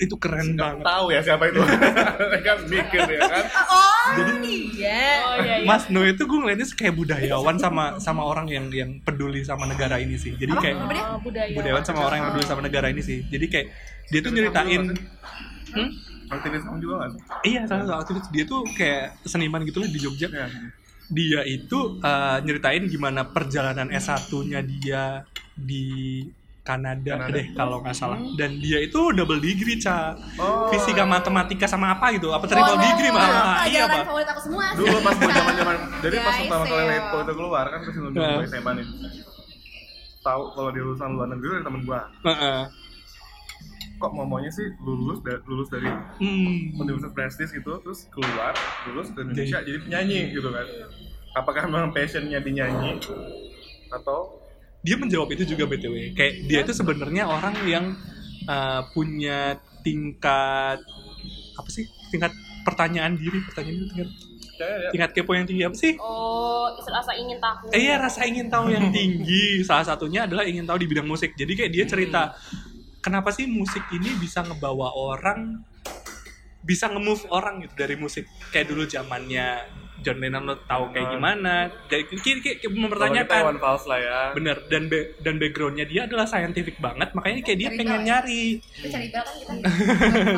Itu 0.01 0.17
keren 0.17 0.57
banget. 0.57 0.81
Tahu 0.87 1.07
ya 1.13 1.21
siapa 1.21 1.45
itu? 1.51 1.61
kan 2.47 2.59
mikir 2.65 3.05
ya 3.05 3.21
kan. 3.21 3.45
Jadi 4.17 4.33
Iya. 4.81 5.05
Oh 5.21 5.35
iya 5.45 5.55
iya. 5.61 5.67
Mas 5.69 5.85
Noe 5.93 6.17
itu 6.17 6.25
gue 6.25 6.39
ngeliatnya 6.41 6.67
kayak 6.73 6.95
budayawan 6.97 7.57
sama 7.61 7.85
sama 8.01 8.23
orang 8.25 8.49
yang 8.49 8.73
yang 8.73 8.97
peduli 9.05 9.45
sama 9.45 9.69
negara 9.69 10.01
ini 10.01 10.17
sih. 10.17 10.33
Jadi 10.41 10.57
kayak 10.57 10.77
Oh, 10.81 11.21
budaya. 11.21 11.53
budayawan 11.53 11.85
sama 11.85 12.01
orang 12.09 12.17
yang 12.25 12.27
peduli 12.33 12.47
sama 12.49 12.63
negara 12.65 12.89
ini 12.89 13.03
sih. 13.05 13.21
Jadi 13.29 13.45
kayak 13.51 13.67
dia 14.09 14.21
tuh 14.25 14.33
nyeritain 14.33 14.83
hmm? 15.77 15.91
Aktivis 16.31 16.63
kamu 16.63 16.79
juga 16.79 17.11
sih? 17.11 17.21
Iya, 17.51 17.67
salah 17.67 17.85
satu 17.85 17.97
aktivis 18.01 18.25
dia 18.31 18.45
tuh 18.47 18.63
kayak 18.79 19.19
seniman 19.27 19.67
gitu 19.67 19.83
lah 19.83 19.89
di 19.91 19.99
Jogja. 19.99 20.31
Iya. 20.31 20.47
Dia 21.11 21.43
itu 21.43 21.99
uh, 21.99 22.39
nyeritain 22.41 22.87
gimana 22.87 23.27
perjalanan 23.27 23.91
S1-nya 23.91 24.63
dia 24.63 25.27
di 25.59 26.23
Kanada, 26.61 27.17
Kanada. 27.17 27.35
deh 27.35 27.47
kalau 27.57 27.83
nggak 27.83 27.97
salah. 27.97 28.21
Dan 28.39 28.61
dia 28.63 28.79
itu 28.79 29.11
double 29.11 29.41
degree, 29.43 29.81
Ca. 29.81 30.15
Oh. 30.39 30.71
Fisika 30.71 31.03
matematika 31.03 31.67
sama 31.67 31.97
apa 31.99 32.15
gitu? 32.15 32.31
Apa 32.31 32.47
triple 32.47 32.79
degree 32.79 33.11
malah? 33.11 33.67
Iya, 33.67 33.91
Pak. 33.91 34.05
favorit 34.07 34.29
aku 34.29 34.41
semua. 34.45 34.65
Dulu 34.79 34.97
pas 35.03 35.15
mau 35.19 35.31
zaman 35.35 35.55
zaman 35.57 35.77
jadi 36.05 36.17
pas 36.23 36.35
pertama 36.37 36.65
kali 36.69 36.83
ya. 36.85 36.91
Leto 36.95 37.19
itu 37.25 37.33
keluar 37.35 37.65
kan 37.67 37.79
terus 37.83 37.97
nunggu 37.99 38.45
SMA 38.47 38.73
nih. 38.79 38.87
Tahu 40.21 40.43
kalau 40.53 40.71
dia 40.71 40.83
lulusan 40.85 41.09
luar 41.17 41.29
negeri 41.33 41.49
dari 41.59 41.65
temen 41.65 41.81
gua. 41.89 42.01
Heeh. 42.29 42.61
Kok 44.01 44.17
mau 44.17 44.25
maunya 44.25 44.49
sih 44.49 44.65
lulus 44.81 45.21
da- 45.21 45.45
lulus 45.45 45.69
dari 45.69 45.85
Hmm. 46.17 46.81
universitas 46.81 47.13
prestis 47.13 47.53
gitu 47.53 47.77
terus 47.85 48.09
keluar 48.09 48.57
lulus 48.89 49.13
ke 49.13 49.21
Indonesia 49.21 49.61
jadi 49.61 49.79
penyanyi 49.85 50.33
gitu 50.33 50.49
kan. 50.49 50.65
Apakah 51.37 51.69
memang 51.69 51.93
passionnya 51.93 52.41
di 52.41 52.57
nyanyi 52.57 52.97
atau? 53.93 54.41
Dia 54.81 54.97
menjawab 54.97 55.29
itu 55.37 55.45
juga 55.45 55.69
btw 55.69 56.17
kayak 56.17 56.35
dia 56.49 56.65
itu 56.65 56.73
sebenarnya 56.73 57.29
orang 57.29 57.53
yang 57.69 57.93
uh, 58.49 58.89
punya 58.97 59.61
tingkat 59.85 60.81
apa 61.61 61.69
sih? 61.69 61.85
Tingkat 62.09 62.33
pertanyaan 62.65 63.21
diri 63.21 63.45
pertanyaan 63.45 63.77
diri 63.77 63.89
tingkat, 63.93 64.11
ya, 64.57 64.69
ya. 64.89 64.91
tingkat 64.97 65.11
kepo 65.13 65.37
yang 65.37 65.45
tinggi 65.45 65.65
apa 65.69 65.77
sih? 65.77 65.93
Oh, 66.01 66.73
rasa 66.89 67.13
ingin 67.17 67.37
tahu. 67.37 67.69
Eh, 67.77 67.81
iya 67.85 68.01
rasa 68.01 68.25
ingin 68.25 68.49
tahu 68.49 68.73
yang 68.73 68.89
tinggi. 68.89 69.61
Salah 69.63 69.85
satunya 69.85 70.25
adalah 70.25 70.49
ingin 70.49 70.65
tahu 70.65 70.81
di 70.81 70.89
bidang 70.89 71.07
musik. 71.07 71.37
Jadi 71.37 71.53
kayak 71.55 71.71
dia 71.73 71.85
cerita 71.85 72.33
kenapa 73.01 73.33
sih 73.33 73.45
musik 73.45 73.83
ini 73.91 74.17
bisa 74.17 74.41
ngebawa 74.41 74.93
orang 74.93 75.65
bisa 76.61 76.87
nge-move 76.87 77.25
orang 77.33 77.65
gitu 77.65 77.75
dari 77.75 77.97
musik? 77.97 78.29
Kayak 78.53 78.69
dulu 78.69 78.85
zamannya 78.85 79.65
John 80.01 80.17
Lennon 80.17 80.45
lo 80.45 80.57
tahu 80.65 80.93
kayak 80.93 81.09
gimana? 81.11 81.69
Kayak 81.89 82.09
kayak, 82.21 82.39
kayak, 82.41 82.59
mempertanyakan 82.69 83.29
Kalau 83.29 83.37
kita 83.37 83.49
Iwan 83.49 83.61
Fals 83.61 83.85
lah 83.85 83.99
ya. 83.99 84.21
Bener 84.33 84.57
dan 84.69 84.83
ba- 84.89 85.11
dan 85.21 85.35
backgroundnya 85.37 85.85
dia 85.85 86.05
adalah 86.05 86.25
scientific 86.25 86.77
banget 86.77 87.13
makanya 87.13 87.41
kayak 87.43 87.59
dia 87.59 87.69
Cari 87.69 87.79
pengen 87.81 87.93
tahu 87.93 88.01
ya? 88.01 88.07
nyari. 88.09 88.45
Cari 88.81 89.09
bel 89.09 89.25
kan 89.25 89.37
kita. 89.37 89.69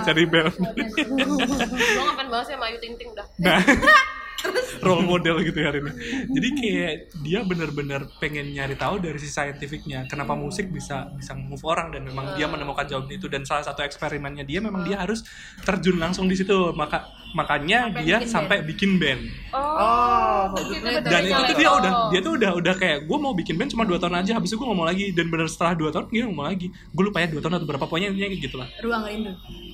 cari 0.06 0.24
bel 0.26 0.48
Gue 0.50 2.02
ngapain 2.02 2.28
banget 2.30 2.46
sih 2.46 2.54
sama 2.54 2.64
Ayu 2.70 2.78
Ting 2.78 2.94
Ting 2.94 3.10
dah. 3.14 3.26
nah 3.38 3.58
role 4.86 5.06
model 5.06 5.40
gitu 5.46 5.58
ya 5.62 5.70
hari 5.70 5.80
ini 5.84 5.92
jadi 6.32 6.48
kayak 6.58 6.94
dia 7.22 7.40
bener-bener 7.46 8.08
pengen 8.18 8.50
nyari 8.50 8.74
tahu 8.74 8.98
dari 8.98 9.18
sisi 9.20 9.34
saintifiknya 9.34 10.06
kenapa 10.10 10.34
musik 10.34 10.68
bisa 10.70 11.08
bisa 11.16 11.32
move 11.34 11.62
orang 11.66 11.94
dan 11.94 12.02
memang 12.06 12.34
dia 12.34 12.46
menemukan 12.48 12.86
jawaban 12.88 13.12
itu. 13.12 13.26
Dan 13.28 13.42
salah 13.44 13.64
satu 13.64 13.84
eksperimennya 13.84 14.46
dia 14.46 14.58
memang 14.62 14.82
dia 14.86 15.00
harus 15.00 15.22
terjun 15.62 15.98
langsung 15.98 16.26
di 16.26 16.36
situ. 16.38 16.72
Maka 16.74 17.06
makanya 17.32 17.88
Sampai 17.88 18.02
dia 18.04 18.16
bikin 18.18 18.28
sampai 18.28 18.56
bikin 18.64 18.90
band. 19.00 19.22
Oh 19.52 20.52
Gitu, 20.52 20.84
dan 21.04 21.22
itu 21.28 21.42
tuh 21.44 21.56
dia 21.56 21.70
udah 21.72 21.92
dia 22.08 22.20
tuh 22.24 22.32
udah 22.36 22.50
udah 22.56 22.74
kayak 22.76 22.98
gue 23.04 23.18
mau 23.20 23.32
bikin 23.36 23.54
band 23.60 23.70
cuma 23.72 23.84
dua 23.84 24.00
tahun 24.00 24.24
aja 24.24 24.36
habis 24.36 24.52
itu 24.52 24.56
gue 24.60 24.66
nggak 24.68 24.78
mau 24.78 24.88
lagi. 24.88 25.06
Dan 25.12 25.26
bener 25.28 25.48
setelah 25.48 25.72
dua 25.76 25.90
tahun 25.92 26.08
dia 26.12 26.24
nggak 26.28 26.36
mau 26.36 26.46
lagi. 26.46 26.66
Gue 26.70 27.04
lupa 27.08 27.18
ya 27.20 27.28
dua 27.28 27.40
tahun 27.44 27.54
atau 27.60 27.66
berapa 27.68 27.84
pokoknya 27.84 28.08
intinya 28.12 28.28
gitu 28.32 28.56
lah. 28.56 28.68
Ruang 28.80 29.02
rindu. 29.08 29.32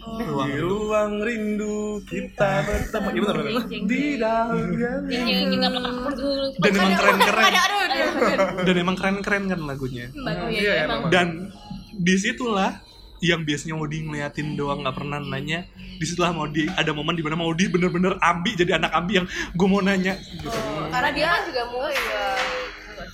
ruang 0.09 0.49
di 0.49 0.61
ruang 0.65 1.13
rindu 1.21 2.01
kita 2.09 2.65
bertemu. 2.65 3.09
Iya 3.13 3.21
benar 3.21 3.37
di 3.69 4.01
dalam 4.17 4.57
dan 6.59 6.73
emang 6.73 6.95
keren-keren. 6.97 7.53
dan 8.65 8.75
emang 8.75 8.97
keren-keren 8.97 9.43
kan 9.53 9.61
lagunya. 9.69 10.07
Oh 10.17 10.49
Iya, 10.49 10.49
iya, 10.49 10.73
iya, 10.89 11.09
dan 11.13 11.53
di 11.99 12.15
situlah 12.15 12.88
yang 13.21 13.43
biasanya 13.43 13.75
Maudi 13.75 13.99
ngeliatin 14.01 14.55
doang 14.55 14.81
nggak 14.81 14.95
pernah 14.95 15.19
nanya 15.19 15.67
di 15.73 16.05
situlah 16.05 16.31
Maudi 16.31 16.67
ada 16.71 16.91
momen 16.91 17.13
di 17.13 17.23
mana 17.23 17.35
Maudi 17.35 17.67
bener-bener 17.67 18.15
ambi 18.19 18.55
jadi 18.55 18.77
anak 18.77 18.93
ambi 18.93 19.19
yang 19.19 19.27
gue 19.27 19.67
mau 19.67 19.81
nanya 19.81 20.15
gitu 20.37 20.55
Karena 20.89 21.11
dia 21.11 21.27
kan 21.29 21.43
juga 21.45 21.63
mau 21.67 21.85
ya. 21.85 22.27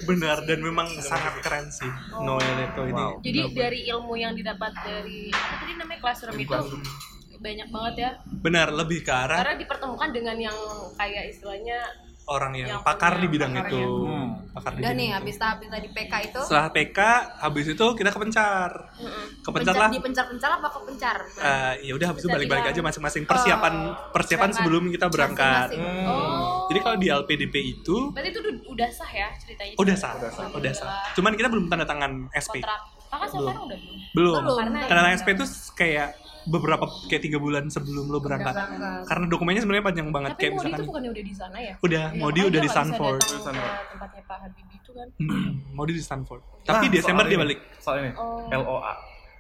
benar 0.05 0.39
dan 0.43 0.59
memang 0.59 0.89
sangat 0.99 1.41
keren 1.41 1.69
sih 1.69 1.89
Noel 2.19 2.43
itu 2.63 2.83
ini 2.85 2.93
Wow. 2.95 3.21
Jadi 3.21 3.41
dari 3.53 3.81
ilmu 3.87 4.15
yang 4.15 4.33
didapat 4.33 4.73
dari 4.77 5.29
apa 5.29 5.55
tadi 5.59 5.73
namanya 5.75 6.01
classroom 6.01 6.37
itu 6.37 6.57
banyak 7.37 7.69
banget 7.69 7.95
ya. 7.99 8.11
benar 8.35 8.69
lebih 8.71 9.01
ke 9.01 9.13
arah 9.13 9.37
Karena 9.39 9.57
dipertemukan 9.57 10.11
dengan 10.11 10.37
yang 10.39 10.59
kayak 10.95 11.29
istilahnya 11.31 11.79
orang 12.27 12.53
yang 12.55 12.69
Yang 12.71 12.83
pakar 12.83 13.13
di 13.15 13.29
bidang 13.29 13.53
pakarnya. 13.53 13.77
itu 13.77 13.85
Hmm. 14.03 14.29
pakar 14.51 14.71
di 14.71 14.77
udah 14.77 14.83
bidang 14.83 14.97
nih 14.97 15.05
itu. 15.05 15.15
habis 15.15 15.35
tahap 15.37 15.59
tadi 15.63 15.89
PK 15.91 16.13
itu. 16.25 16.41
setelah 16.41 16.69
PK 16.71 16.99
habis 17.39 17.67
itu 17.69 17.87
kita 17.93 18.09
ke 18.09 18.19
pencar 18.19 18.71
ke 19.39 19.51
pencar 19.51 19.75
lah 19.75 19.89
di 19.89 20.01
pencar-pencar 20.01 20.51
apa 20.55 20.69
ke 20.69 20.79
pencar? 20.85 21.17
Eh, 21.37 21.73
ya 21.83 21.93
udah 21.93 22.07
habis 22.09 22.21
itu 22.21 22.31
balik-balik 22.31 22.65
aja 22.67 22.81
masing-masing 22.81 23.25
persiapan 23.25 23.75
persiapan 24.11 24.51
sebelum 24.51 24.89
kita 24.89 25.07
berangkat 25.07 25.69
Masing-masing. 25.71 26.09
Oh. 26.09 26.65
jadi 26.67 26.79
kalau 26.81 26.97
di 26.97 27.09
LPDP 27.09 27.55
itu 27.77 27.97
Berarti 28.11 28.29
itu 28.31 28.41
udah- 28.41 28.65
udah 28.67 28.89
sah 28.91 29.11
ya 29.11 29.29
ceritanya? 29.37 29.75
udah 29.77 29.95
sah 29.95 30.13
Udah 30.15 30.31
sah. 30.31 30.47
udah 30.51 30.73
sah 30.73 30.89
cuman 31.13 31.33
kita 31.35 31.49
belum 31.49 31.69
tanda 31.69 31.85
tangan 31.85 32.13
SP 32.33 32.59
Kontrak. 32.59 32.81
Kakak 33.07 33.29
sekarang 33.31 33.63
udah 33.63 33.79
belum? 33.79 33.99
belum 34.11 34.35
Belum. 34.35 34.57
karena 34.57 34.79
tanda 34.81 34.97
tangan 34.97 35.13
SP 35.15 35.29
itu 35.31 35.45
kayak 35.73 36.09
beberapa 36.47 36.85
kayak 37.05 37.23
tiga 37.23 37.37
bulan 37.37 37.67
sebelum 37.67 38.07
lo 38.07 38.19
berangkat 38.19 38.53
berangkat. 38.53 39.05
karena 39.05 39.25
dokumennya 39.27 39.61
sebenarnya 39.61 39.85
panjang 39.85 40.09
banget 40.09 40.31
Tapi 40.31 40.41
kayak 40.41 40.53
Modi 40.53 40.61
misalkan 40.61 40.77
itu 40.77 40.87
bukannya 40.87 41.11
udah 41.11 41.25
di 41.25 41.35
sana 41.35 41.57
ya? 41.59 41.75
udah 41.79 42.05
Iya, 42.07 42.19
Modi 42.19 42.41
udah 42.43 42.61
di 42.61 42.69
Stanford 42.69 43.21
Stanford. 43.23 43.73
tempatnya 43.91 44.23
Pak 44.25 44.39
Habibie 44.41 44.77
itu 44.77 44.91
kan. 44.91 45.09
Hmm, 45.17 45.51
Modi 45.77 45.93
di 45.93 46.03
Stanford 46.03 46.41
tapi 46.63 46.87
Nah, 46.87 46.93
Desember 46.93 47.23
soal 47.23 47.31
dia 47.31 47.39
balik 47.41 47.59
soal 47.77 47.97
ini 48.01 48.11
Oh. 48.15 48.49
LOA 48.49 48.95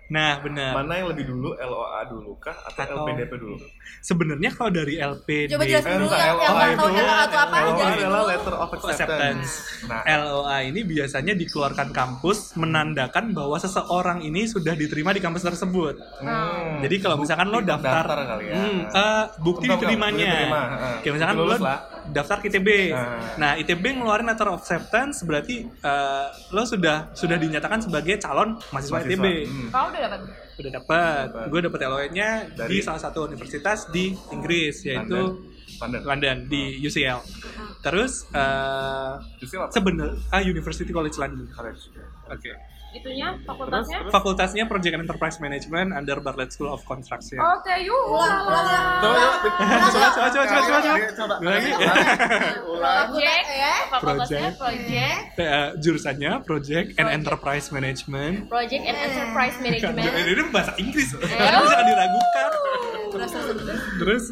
nah 0.06 0.36
benar 0.36 0.72
mana 0.74 0.92
yang 0.94 1.08
lebih 1.08 1.24
dulu 1.26 1.56
LOA 1.56 2.00
dulu 2.06 2.36
kah 2.36 2.52
atau, 2.62 2.84
Atau- 2.84 2.96
LPDP 3.02 3.32
dulu 3.34 3.56
sebenarnya 3.98 4.50
kalau 4.50 4.70
dari 4.70 4.94
LPD 4.94 5.48
Coba 5.50 5.64
jelasin 5.64 5.96
dulu 5.96 6.08
yang 6.10 6.20
yang 6.20 6.36
LOA 6.36 6.44
tahu 6.44 6.68
itu- 6.68 6.92
yang 6.94 7.08
nggak 7.08 7.24
tahu 7.26 7.40
apa 7.40 7.56
LOA 7.56 7.72
jelasin 7.72 7.96
adalah 7.96 8.12
dulu. 8.14 8.28
letter 8.28 8.54
of 8.54 8.68
acceptance, 8.70 9.00
acceptance. 9.00 9.50
nah 9.88 10.00
LOA 10.04 10.56
ini 10.62 10.80
biasanya 10.82 11.32
dikeluarkan 11.34 11.88
kampus 11.90 12.38
menandakan 12.54 13.24
bahwa 13.32 13.56
seseorang 13.56 14.18
ini 14.20 14.44
sudah 14.44 14.74
diterima 14.74 15.10
di 15.10 15.20
kampus 15.20 15.40
tersebut. 15.42 15.94
hmm, 16.20 16.80
Jadi 16.80 16.96
kalau 16.98 17.16
misalkan 17.16 17.48
lo 17.48 17.58
bukti 17.58 17.70
daftar, 17.70 18.04
daftar 18.04 18.18
kali 18.28 18.44
ya 18.44 18.54
Hmm, 18.54 18.80
eh, 18.86 19.24
bukti 19.38 19.66
diterimanya. 19.66 20.20
diterima, 20.26 20.60
heeh. 20.70 20.96
Kayak 21.00 21.14
misalkan 21.14 21.36
lo. 21.38 21.56
Daftar 22.14 22.38
ke 22.38 22.46
ITB. 22.46 22.94
Nah. 22.94 23.18
Nah, 23.34 23.52
ITB 23.58 23.84
ngeluarin 23.98 24.24
letter 24.24 24.46
of 24.48 24.62
acceptance 24.62 25.20
berarti 25.20 25.66
eh, 25.66 26.26
lo 26.48 26.62
sudah 26.62 27.10
sudah 27.12 27.34
dinyatakan 27.34 27.82
sebagai 27.82 28.16
calon 28.16 28.54
mahasiswa, 28.70 28.94
Mahasiswa. 28.94 29.10
ITB. 29.10 29.26
Hmm. 29.44 29.68
Kau 29.68 29.86
udah 29.90 30.00
dapat? 30.00 30.20
Udah 30.54 30.70
dapat. 30.70 31.24
Dapat. 31.28 31.46
Gue 31.50 31.60
dapet 31.60 31.80
LOE-nya 31.82 32.28
di 32.46 32.56
Dari? 32.56 32.76
salah 32.80 33.02
satu 33.02 33.26
universitas 33.26 33.90
di 33.90 34.14
Inggris 34.30 34.86
yaitu 34.86 35.50
London 35.82 36.00
London 36.06 36.36
di 36.46 36.78
UCL. 36.78 37.18
Terus 37.82 38.30
eh 38.30 39.12
Justru 39.42 39.58
apa? 39.58 39.74
sebenarnya 39.74 40.14
ah, 40.30 40.40
University 40.40 40.88
College 40.88 41.18
London. 41.18 41.50
College. 41.50 41.82
Oke. 42.30 42.52
Itunya 42.94 43.34
fakultasnya? 43.42 43.98
Fakultasnya 44.06 44.64
Project 44.64 44.94
and 44.94 45.02
Enterprise 45.02 45.42
Management 45.42 45.90
under 45.90 46.22
Bartlett 46.22 46.54
School 46.54 46.70
of 46.70 46.86
Construction. 46.86 47.42
Oke, 47.42 47.74
yuk. 47.82 47.90
Ulang, 48.06 48.46
ulang, 48.46 48.64
ulang. 48.70 48.84
Coba, 49.02 49.14
coba, 49.18 49.78
coba, 49.90 50.26
coba, 50.30 50.44
coba, 50.46 50.62
coba, 50.62 50.78
coba. 50.78 51.10
coba. 51.18 51.34
Lagi. 51.42 51.70
Ulang. 52.64 53.06
Project, 53.10 53.46
ya. 53.50 53.74
fakultasnya 53.90 54.48
Project. 54.54 54.62
project, 54.62 55.42
Eh, 55.44 55.68
jurusannya 55.82 56.32
Project 56.40 56.88
and 56.94 56.96
Project. 56.96 57.16
Enterprise 57.18 57.66
Management. 57.74 58.34
project 58.46 58.82
and 58.86 58.96
enterprise 58.96 59.56
management. 59.58 60.06
Ini 60.06 60.42
bahasa 60.54 60.72
Inggris, 60.78 61.08
jangan 61.18 61.84
diragukan. 61.84 62.48
Terus 63.98 64.22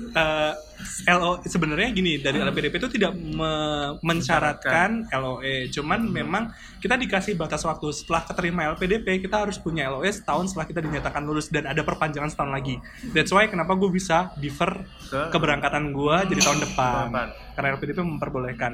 LO 1.04 1.40
sebenarnya 1.42 1.88
gini 1.90 2.16
dari 2.16 2.38
LPDP 2.38 2.76
itu 2.76 2.88
tidak 2.90 3.12
me- 3.12 3.96
mensyaratkan 4.02 5.08
LOE, 5.10 5.68
cuman 5.68 6.00
memang 6.04 6.42
kita 6.78 6.94
dikasih 6.94 7.34
batas 7.34 7.62
waktu 7.62 7.90
setelah 7.90 8.22
keterima 8.22 8.70
LPDP 8.70 9.20
kita 9.20 9.42
harus 9.42 9.56
punya 9.56 9.88
LOE 9.88 10.06
setahun 10.06 10.50
setelah 10.50 10.64
kita 10.64 10.80
dinyatakan 10.80 11.20
lulus 11.20 11.48
dan 11.48 11.64
ada 11.64 11.80
perpanjangan 11.80 12.28
setahun 12.28 12.52
lagi. 12.52 12.76
That's 13.08 13.30
why 13.30 13.46
kenapa 13.46 13.74
gue 13.74 13.88
bisa 13.88 14.30
defer 14.36 14.84
Ke- 15.04 15.30
keberangkatan 15.30 15.90
gue 15.90 16.16
jadi 16.28 16.40
tahun 16.42 16.58
depan 16.62 17.04
karena 17.52 17.68
LPDP 17.72 17.98
memperbolehkan. 18.00 18.72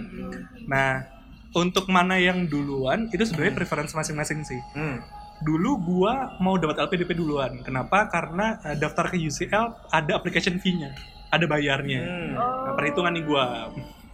Nah 0.65 1.03
untuk 1.51 1.89
mana 1.89 2.17
yang 2.17 2.45
duluan 2.45 3.09
itu 3.09 3.25
sebenarnya 3.25 3.57
preference 3.57 3.93
masing-masing 3.93 4.45
sih 4.45 4.61
Hmm. 4.71 5.01
dulu 5.39 5.71
gua 5.81 6.35
mau 6.37 6.55
dapat 6.55 6.83
LPDP 6.83 7.15
duluan. 7.15 7.63
Kenapa? 7.63 8.05
Karena 8.07 8.59
eh, 8.61 8.75
daftar 8.75 9.07
ke 9.07 9.17
UCL 9.17 9.65
ada 9.89 10.13
application 10.13 10.59
fee-nya, 10.59 10.91
ada 11.29 11.45
bayarnya. 11.45 12.01
Hmm. 12.01 12.33
Nah, 12.35 12.73
perhitungan 12.73 13.13
nih 13.13 13.25
gua. 13.25 13.45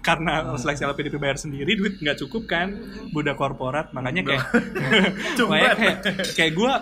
Karena 0.01 0.53
seleksi 0.55 0.85
LPDP 0.85 1.17
bayar 1.17 1.35
sendiri 1.35 1.73
duit 1.73 1.97
nggak 1.97 2.21
cukup 2.21 2.45
kan 2.45 2.77
budak 3.09 3.35
korporat 3.35 3.89
makanya 3.91 4.21
kayak 4.23 4.45
makanya 5.49 5.73
kayak 5.75 5.97
kayak 6.31 6.53
gue 6.53 6.73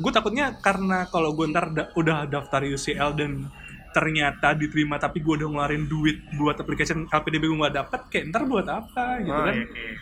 gue 0.00 0.08
takutnya 0.10 0.56
karena 0.56 1.04
kalau 1.04 1.28
gue 1.30 1.44
ntar 1.46 1.68
da- 1.68 1.92
udah 1.92 2.24
daftar 2.24 2.64
UCL 2.64 3.12
dan 3.14 3.52
ternyata 3.90 4.54
diterima 4.54 4.96
tapi 4.96 5.20
gue 5.20 5.34
udah 5.34 5.48
ngeluarin 5.50 5.84
duit 5.84 6.24
buat 6.32 6.56
application 6.56 7.04
LPDP 7.04 7.42
gue 7.44 7.58
nggak 7.60 7.76
dapet 7.76 8.00
kayak 8.08 8.24
ntar 8.32 8.42
buat 8.44 8.64
apa 8.64 9.04
gitu 9.20 9.28
Oh, 9.30 9.44
kan. 9.44 9.54
iya, 9.54 9.66
iya. 9.68 9.94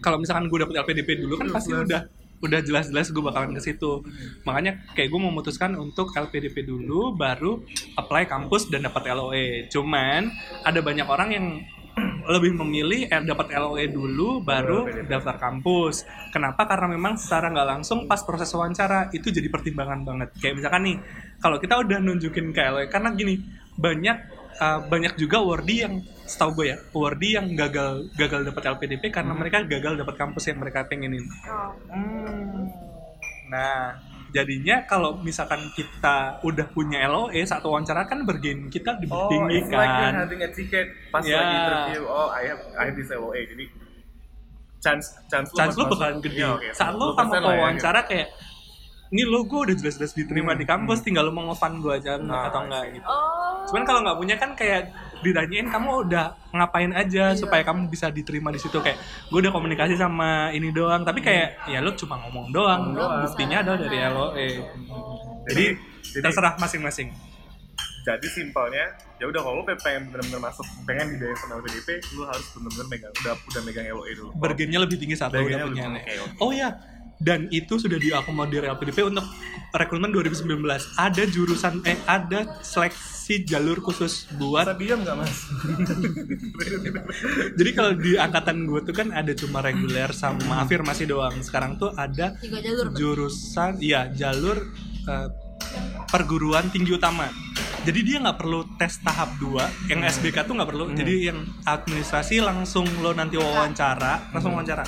kalau 0.00 0.16
misalkan 0.16 0.48
gue 0.48 0.58
dapet 0.58 0.74
LPDP 0.78 1.08
dulu 1.20 1.36
kan 1.36 1.52
pasti 1.52 1.70
udah 1.74 2.00
udah 2.40 2.60
jelas-jelas 2.60 3.08
gue 3.12 3.22
bakalan 3.24 3.56
ke 3.56 3.60
situ. 3.62 4.04
Makanya 4.44 4.84
kayak 4.92 5.08
gue 5.08 5.20
memutuskan 5.20 5.72
untuk 5.76 6.12
LPDP 6.12 6.68
dulu 6.68 7.16
baru 7.16 7.64
apply 7.96 8.28
kampus 8.28 8.68
dan 8.68 8.84
dapat 8.84 9.08
LOE 9.12 9.70
cuman 9.72 10.28
ada 10.62 10.80
banyak 10.84 11.06
orang 11.08 11.28
yang 11.32 11.46
lebih 12.34 12.52
memilih 12.60 13.08
eh, 13.08 13.24
dapat 13.24 13.56
LOE 13.56 13.88
dulu 13.88 14.44
baru 14.44 14.84
LPDP. 14.84 15.08
daftar 15.08 15.36
kampus. 15.40 16.04
Kenapa? 16.28 16.68
Karena 16.68 16.92
memang 16.92 17.16
secara 17.16 17.48
nggak 17.48 17.68
langsung 17.68 18.04
pas 18.04 18.20
proses 18.20 18.52
wawancara 18.52 19.08
itu 19.16 19.32
jadi 19.32 19.48
pertimbangan 19.48 20.04
banget. 20.04 20.28
Kayak 20.36 20.54
misalkan 20.60 20.82
nih 20.84 20.96
kalau 21.40 21.56
kita 21.56 21.80
udah 21.80 21.98
nunjukin 22.04 22.52
ke 22.52 22.60
LOE 22.60 22.86
karena 22.92 23.16
gini 23.16 23.40
banyak 23.76 24.16
uh, 24.60 24.80
banyak 24.88 25.16
juga 25.20 25.40
wardi 25.40 25.84
yang 25.84 26.00
setahu 26.26 26.50
gue 26.56 26.66
ya 26.68 26.78
wardi 26.92 27.28
yang 27.32 27.46
gagal 27.52 28.10
gagal 28.12 28.40
dapat 28.44 28.62
LPDP 28.68 29.08
karena 29.08 29.32
mereka 29.32 29.62
gagal 29.62 29.94
dapat 29.96 30.14
kampus 30.16 30.44
yang 30.44 30.58
mereka 30.58 30.82
pengenin 30.82 31.24
Oh. 31.46 31.72
nah 33.46 33.94
jadinya 34.28 34.82
kalau 34.84 35.16
misalkan 35.16 35.62
kita 35.72 36.42
udah 36.42 36.66
punya 36.68 37.06
LOE 37.06 37.40
saat 37.40 37.62
wawancara 37.62 38.04
kan 38.04 38.22
bergen 38.22 38.66
kita 38.68 38.98
lebih 38.98 39.08
Oh, 39.08 39.30
tinggi 39.30 39.54
it's 39.56 39.70
like 39.70 39.86
having 40.12 40.40
a 40.40 40.50
ticket 40.50 40.86
pas 41.08 41.22
Ya. 41.22 41.38
lagi 41.38 41.54
interview. 41.56 42.02
Oh, 42.04 42.28
I 42.28 42.42
have 42.44 42.60
I 42.74 42.82
have 42.84 42.96
this 42.96 43.08
LOA. 43.08 43.40
Jadi 43.46 43.64
chance 44.76 45.06
chance 45.26 45.48
lu 45.48 45.56
chance 45.56 45.72
lu 45.72 45.80
masuk- 45.80 45.94
bakalan 45.94 46.18
gede 46.20 46.36
Iya, 46.36 46.48
oke, 46.52 46.68
saat 46.70 46.92
lu 46.92 47.06
10% 47.08 47.16
sama 47.16 47.48
ya, 47.48 47.56
wawancara 47.56 48.00
kayak 48.04 48.28
ini 49.06 49.22
lo 49.24 49.40
gue 49.42 49.60
udah 49.62 49.76
jelas-jelas 49.76 50.12
diterima 50.12 50.52
Hmm, 50.52 50.60
di 50.60 50.66
kampus 50.66 50.98
hmm. 50.98 51.06
tinggal 51.06 51.22
lu 51.22 51.32
mau 51.32 51.44
ngefan 51.48 51.78
gue 51.78 51.92
aja 51.94 52.12
enggak 52.16 52.36
Ah, 52.36 52.48
atau 52.50 52.60
enggak 52.60 52.84
gitu 52.92 53.06
Oh. 53.06 53.62
cuman 53.64 53.82
kalau 53.84 54.00
nggak 54.02 54.16
punya 54.16 54.36
kan 54.36 54.50
kayak 54.52 54.82
ditanyain 55.32 55.68
kamu 55.68 55.90
udah 56.06 56.26
ngapain 56.54 56.92
aja 56.94 57.34
supaya 57.34 57.62
kamu 57.66 57.90
bisa 57.90 58.10
diterima 58.10 58.54
di 58.54 58.60
situ? 58.62 58.78
Kayak 58.78 58.98
gue 59.30 59.38
udah 59.42 59.52
komunikasi 59.52 59.94
sama 59.98 60.54
ini 60.54 60.70
doang. 60.70 61.02
Tapi 61.02 61.20
kayak 61.22 61.68
ya 61.70 61.82
lu 61.82 61.92
cuma 61.98 62.20
ngomong 62.26 62.54
doang. 62.54 62.92
Ngomong 62.92 62.96
doang. 62.96 63.22
buktinya 63.26 63.56
adalah 63.62 63.78
dari 63.82 63.98
LOE 63.98 64.48
Jadi 65.46 65.64
jadi 66.16 66.22
terserah 66.22 66.54
masing-masing. 66.58 67.10
Jadi 68.06 68.28
simpelnya 68.30 68.94
ya 69.18 69.26
udah 69.26 69.40
kalau 69.42 69.58
lu 69.58 69.64
pengen 69.66 70.14
bener-bener 70.14 70.38
masuk 70.38 70.62
pengen 70.86 71.10
dibiayain 71.10 71.38
sama 71.42 71.58
LPDP 71.58 71.98
lu 72.14 72.22
harus 72.22 72.46
bener-bener 72.54 72.86
megang 72.86 73.12
udah 73.26 73.34
udah 73.34 73.62
megang 73.66 73.86
LOA 73.90 74.10
dulu. 74.14 74.30
Bergennya 74.38 74.78
lebih 74.78 74.96
tinggi 75.02 75.18
saat 75.18 75.34
lo 75.34 75.42
udah 75.42 75.66
Bergennya 75.66 75.90
punya 75.90 76.22
oke. 76.22 76.38
Oh 76.38 76.50
ya, 76.54 76.70
dan 77.16 77.48
itu 77.48 77.80
sudah 77.80 77.96
diakomodir 77.96 78.64
LPDP 78.68 79.08
untuk 79.08 79.24
rekrutmen 79.72 80.12
2019. 80.12 80.60
Ada 80.96 81.22
jurusan 81.28 81.80
eh 81.88 81.96
ada 82.04 82.60
seleksi 82.60 83.44
jalur 83.44 83.80
khusus 83.80 84.28
buat. 84.36 84.68
bisa 84.68 84.76
diam 84.76 85.00
nggak 85.02 85.16
mas 85.16 85.38
Jadi 87.58 87.70
kalau 87.72 87.92
di 87.96 88.20
angkatan 88.20 88.68
gue 88.68 88.80
tuh 88.84 88.94
kan 88.94 89.08
ada 89.12 89.32
cuma 89.32 89.64
reguler 89.64 90.12
sama 90.12 90.62
afirmasi 90.62 91.08
doang. 91.08 91.34
Sekarang 91.40 91.80
tuh 91.80 91.92
ada 91.96 92.36
Tiga 92.38 92.60
jalur. 92.60 92.92
jurusan, 92.94 93.80
iya 93.80 94.12
jalur 94.12 94.60
eh, 95.08 95.28
perguruan 96.12 96.68
tinggi 96.70 96.94
utama. 96.94 97.28
Jadi 97.86 98.00
dia 98.02 98.18
nggak 98.18 98.34
perlu 98.34 98.66
tes 98.74 98.98
tahap 98.98 99.38
2, 99.38 99.94
yang 99.94 100.02
SBK 100.02 100.42
tuh 100.42 100.58
nggak 100.58 100.66
perlu. 100.66 100.90
Jadi 100.90 101.30
yang 101.30 101.38
administrasi 101.62 102.42
langsung 102.42 102.82
lo 102.98 103.14
nanti 103.14 103.38
wawancara, 103.38 104.34
langsung 104.34 104.58
wawancara. 104.58 104.82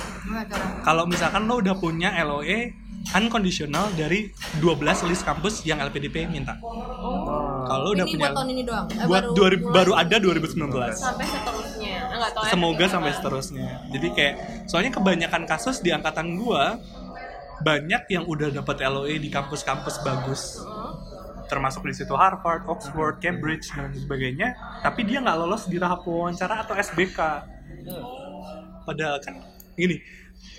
Kalau 0.83 1.07
misalkan 1.07 1.47
lo 1.47 1.63
udah 1.63 1.79
punya 1.79 2.11
LOE 2.19 2.75
unconditional 3.15 3.87
dari 3.95 4.27
12 4.59 5.07
list 5.07 5.23
kampus 5.23 5.63
yang 5.63 5.79
LPDP 5.79 6.27
minta. 6.27 6.59
Kalau 6.59 7.81
lo 7.87 7.89
udah 7.95 8.03
ini 8.03 8.13
punya 8.13 8.27
buat 8.27 8.35
tahun 8.35 8.49
ini 8.51 8.63
doang. 8.67 8.85
Eh, 8.91 9.07
buat 9.07 9.23
baru, 9.23 9.31
dua- 9.31 9.49
mulai. 9.55 9.75
baru 9.79 9.91
ada 9.95 10.15
2019. 10.19 10.93
Sampai 10.99 11.25
seterusnya. 11.25 11.95
Enggak 12.11 12.31
tahu 12.35 12.43
ya, 12.43 12.51
Semoga 12.51 12.85
sampai 12.91 13.11
seterusnya. 13.15 13.69
Jadi 13.95 14.07
kayak 14.11 14.35
soalnya 14.67 14.91
kebanyakan 14.91 15.43
kasus 15.47 15.79
di 15.79 15.89
angkatan 15.95 16.35
gua 16.35 16.75
banyak 17.59 18.03
yang 18.07 18.23
udah 18.23 18.51
dapat 18.55 18.83
LOE 18.83 19.15
di 19.19 19.31
kampus-kampus 19.31 20.03
bagus. 20.03 20.63
Termasuk 21.49 21.81
di 21.89 21.97
situ 21.97 22.13
Harvard, 22.13 22.69
Oxford, 22.69 23.17
Cambridge 23.17 23.73
dan 23.73 23.89
sebagainya, 23.91 24.53
tapi 24.85 25.01
dia 25.03 25.17
nggak 25.19 25.37
lolos 25.41 25.65
di 25.65 25.81
tahap 25.81 26.05
wawancara 26.05 26.61
atau 26.61 26.77
SBK. 26.77 27.19
Padahal 28.85 29.17
kan 29.17 29.41
gini, 29.73 29.97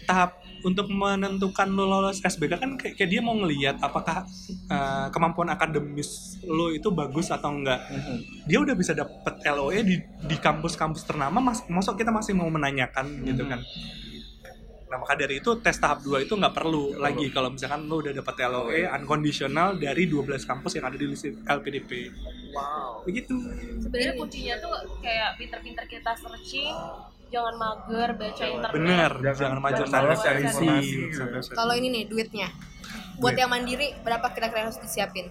tahap 0.05 0.41
untuk 0.61 0.93
menentukan 0.93 1.69
lo 1.73 1.89
lolos 1.89 2.21
SBK 2.21 2.53
kan 2.61 2.71
kayak, 2.77 2.95
kayak 2.99 3.11
dia 3.11 3.21
mau 3.25 3.33
ngelihat 3.33 3.81
apakah 3.81 4.29
uh, 4.69 5.07
kemampuan 5.09 5.49
akademis 5.49 6.37
lo 6.45 6.69
itu 6.75 6.93
bagus 6.93 7.33
atau 7.33 7.55
enggak. 7.55 7.81
Dia 8.45 8.61
udah 8.61 8.75
bisa 8.77 8.93
dapet 8.93 9.41
LOE 9.47 9.81
di 9.81 9.97
di 10.03 10.37
kampus-kampus 10.37 11.07
ternama, 11.09 11.41
mas, 11.41 11.65
masuk 11.71 11.97
kita 11.97 12.13
masih 12.13 12.37
mau 12.37 12.49
menanyakan 12.53 13.25
gitu 13.25 13.47
kan. 13.49 13.63
Nah 14.91 14.99
maka 14.99 15.15
dari 15.15 15.39
itu 15.39 15.55
tes 15.57 15.79
tahap 15.79 16.03
2 16.03 16.19
itu 16.21 16.35
nggak 16.35 16.51
perlu 16.51 16.99
lagi 16.99 17.31
kalau 17.31 17.49
misalkan 17.49 17.87
lo 17.87 18.03
udah 18.03 18.11
dapet 18.13 18.35
LOE 18.43 18.91
unconditional 18.91 19.79
dari 19.79 20.05
12 20.05 20.27
kampus 20.43 20.75
yang 20.75 20.85
ada 20.85 20.99
di 20.99 21.07
list 21.07 21.31
LPDP. 21.41 22.11
wow 22.51 22.99
Begitu. 23.01 23.39
Sebenarnya 23.79 24.13
kuncinya 24.13 24.55
tuh 24.59 24.73
kayak 24.99 25.39
pinter-pinter 25.39 25.87
kita 25.87 26.11
searching, 26.13 26.75
jangan 27.31 27.55
mager 27.55 28.11
baca 28.13 28.45
internet. 28.45 28.75
Bener, 28.75 29.13
Jangan- 29.23 29.39
jangan 29.63 29.87
salah 29.87 29.87
salah 29.87 30.17
cari 30.19 30.43
isi. 30.43 30.67
informasi. 31.07 31.51
Kalau 31.55 31.73
ini 31.73 31.89
nih 31.89 32.05
duitnya. 32.05 32.49
Buat 33.17 33.31
Duit. 33.31 33.41
yang 33.41 33.51
mandiri 33.53 33.95
berapa 34.01 34.27
kira-kira 34.29 34.67
harus 34.67 34.81
disiapin? 34.81 35.31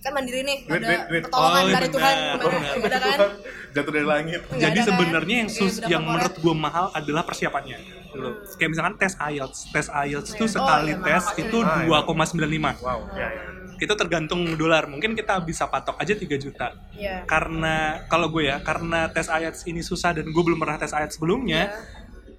Kan 0.00 0.14
mandiri 0.14 0.40
nih 0.40 0.58
Duit, 0.62 0.76
ada 0.76 0.86
duit, 0.86 1.00
duit. 1.10 1.22
pertolongan 1.26 1.60
Oh, 1.60 1.68
dari 1.68 1.88
Tuhan 1.90 2.14
kemarin, 2.32 2.62
ada 2.86 2.98
kan? 3.00 3.30
jatuh 3.70 3.92
dari 3.92 4.06
langit 4.06 4.40
Nggak 4.40 4.60
Jadi 4.62 4.78
kan? 4.78 4.86
sebenarnya 4.86 5.36
yang 5.36 5.50
sus 5.50 5.74
Iya, 5.76 5.86
yang 5.90 6.02
menurut 6.06 6.34
gue 6.36 6.54
mahal 6.56 6.86
adalah 6.94 7.22
persiapannya. 7.22 7.78
Dulu. 8.10 8.30
Kayak 8.54 8.70
misalkan 8.70 8.94
tes 8.96 9.14
IELTS. 9.16 9.58
Tes 9.70 9.86
IELTS 9.88 10.30
itu 10.34 10.44
Oh, 10.44 10.50
sekali 10.50 10.92
iya, 10.92 11.00
tes 11.00 11.24
itu 11.38 11.58
Ah, 11.60 11.82
iya. 11.82 12.00
2,95. 12.02 12.74
wow 12.78 13.00
ya 13.14 13.28
ya 13.28 13.42
Itu 13.80 13.94
tergantung 13.94 14.44
dolar. 14.54 14.84
Mungkin 14.84 15.14
kita 15.14 15.40
bisa 15.40 15.64
patok 15.64 15.96
aja 15.96 16.12
3 16.12 16.36
juta. 16.36 16.76
Iya. 16.92 17.24
Karena 17.24 18.04
kalau 18.06 18.28
gue 18.28 18.44
ya, 18.44 18.60
karena 18.60 19.08
tes 19.08 19.24
IELTS 19.24 19.64
ini 19.64 19.80
susah 19.80 20.12
dan 20.12 20.28
gue 20.28 20.42
belum 20.42 20.58
pernah 20.58 20.76
tes 20.76 20.90
IELTS 20.90 21.16
sebelumnya. 21.16 21.72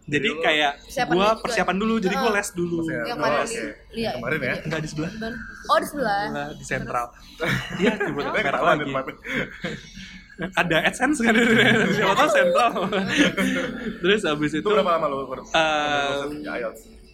Jadi 0.02 0.18
Jadi 0.18 0.28
lu 0.28 0.36
kayak 0.40 0.72
persiapan 0.82 1.08
gue 1.08 1.24
dulu 1.24 1.42
persiapan 1.42 1.76
dulu, 1.78 1.94
jadi 1.98 2.16
gue 2.16 2.32
les 2.32 2.50
dulu. 2.52 2.78
Persiapan. 2.80 3.02
Yang 3.02 3.08
Oh, 3.08 3.16
kemarin 3.16 3.46
di 3.46 3.58
lihat. 3.96 4.14
kemarin 4.18 4.40
ya 4.42 4.56
Enggak 4.62 4.80
di 4.82 4.90
sebelah, 4.90 5.12
Oh 5.64 5.78
di 5.78 5.88
sebelah. 5.88 6.22
sebelah 6.26 6.50
di 6.52 6.66
sentral. 6.66 7.06
Iya, 7.80 7.92
coba 8.02 8.20
Tapi 8.22 8.38
merah 8.38 8.62
lagi. 8.62 8.92
Ada 10.42 10.78
AdSense 10.90 11.20
kan? 11.22 11.34
Siapa 11.92 12.14
tahu 12.14 12.30
sentral. 12.30 12.72
Terus 14.02 14.22
habis 14.26 14.52
itu 14.52 14.60
itu 14.60 14.68
berapa 14.68 14.98
lama 14.98 15.06
lo 15.08 15.18
ber- 15.26 15.46
Eh, 15.46 16.22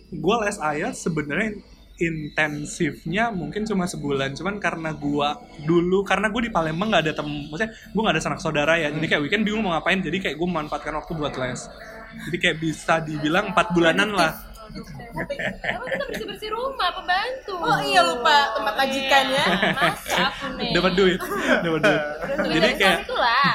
gue 0.09 0.35
les 0.41 0.57
IELTS 0.57 0.99
sebenarnya 1.03 1.49
intensifnya 1.97 3.33
mungkin 3.33 3.65
cuma 3.65 3.83
sebulan. 3.83 4.31
Cuman 4.31 4.61
karena 4.61 4.93
gue 4.93 5.29
dulu 5.65 6.05
karena 6.05 6.29
gue 6.29 6.47
di 6.47 6.51
Palembang 6.53 6.87
nggak 6.87 7.03
ada 7.09 7.13
tem 7.13 7.27
maksudnya 7.27 7.71
gue 7.73 8.01
nggak 8.01 8.15
ada 8.15 8.23
sanak 8.23 8.39
saudara 8.39 8.73
ya. 8.77 8.93
Jadi 8.93 9.05
kayak 9.05 9.21
weekend 9.25 9.43
bingung 9.43 9.65
mau 9.65 9.75
ngapain 9.75 9.99
jadi 9.99 10.17
kayak 10.21 10.35
gue 10.37 10.47
memanfaatkan 10.47 10.93
waktu 10.95 11.11
buat 11.17 11.33
les. 11.35 11.67
Jadi 12.29 12.37
kayak 12.39 12.57
bisa 12.57 13.03
dibilang 13.03 13.51
empat 13.51 13.73
bulanan 13.73 14.13
lah 14.13 14.31
Emang 14.79 15.87
kita 15.87 16.03
bersih-bersih 16.05 16.49
rumah, 16.49 16.89
pembantu. 16.93 17.53
Oh 17.57 17.79
iya 17.81 18.01
lupa 18.01 18.35
tempat 18.53 18.73
majikan 18.77 19.23
ya. 19.27 19.45
Masa 19.73 20.17
aku 20.29 20.45
nih. 20.59 20.71
dapat 20.73 20.93
duit 20.93 21.19
dapat 21.57 21.79
duit 21.81 22.01
jadi 22.47 22.69
kayak 22.75 22.97
itulah. 23.03 23.51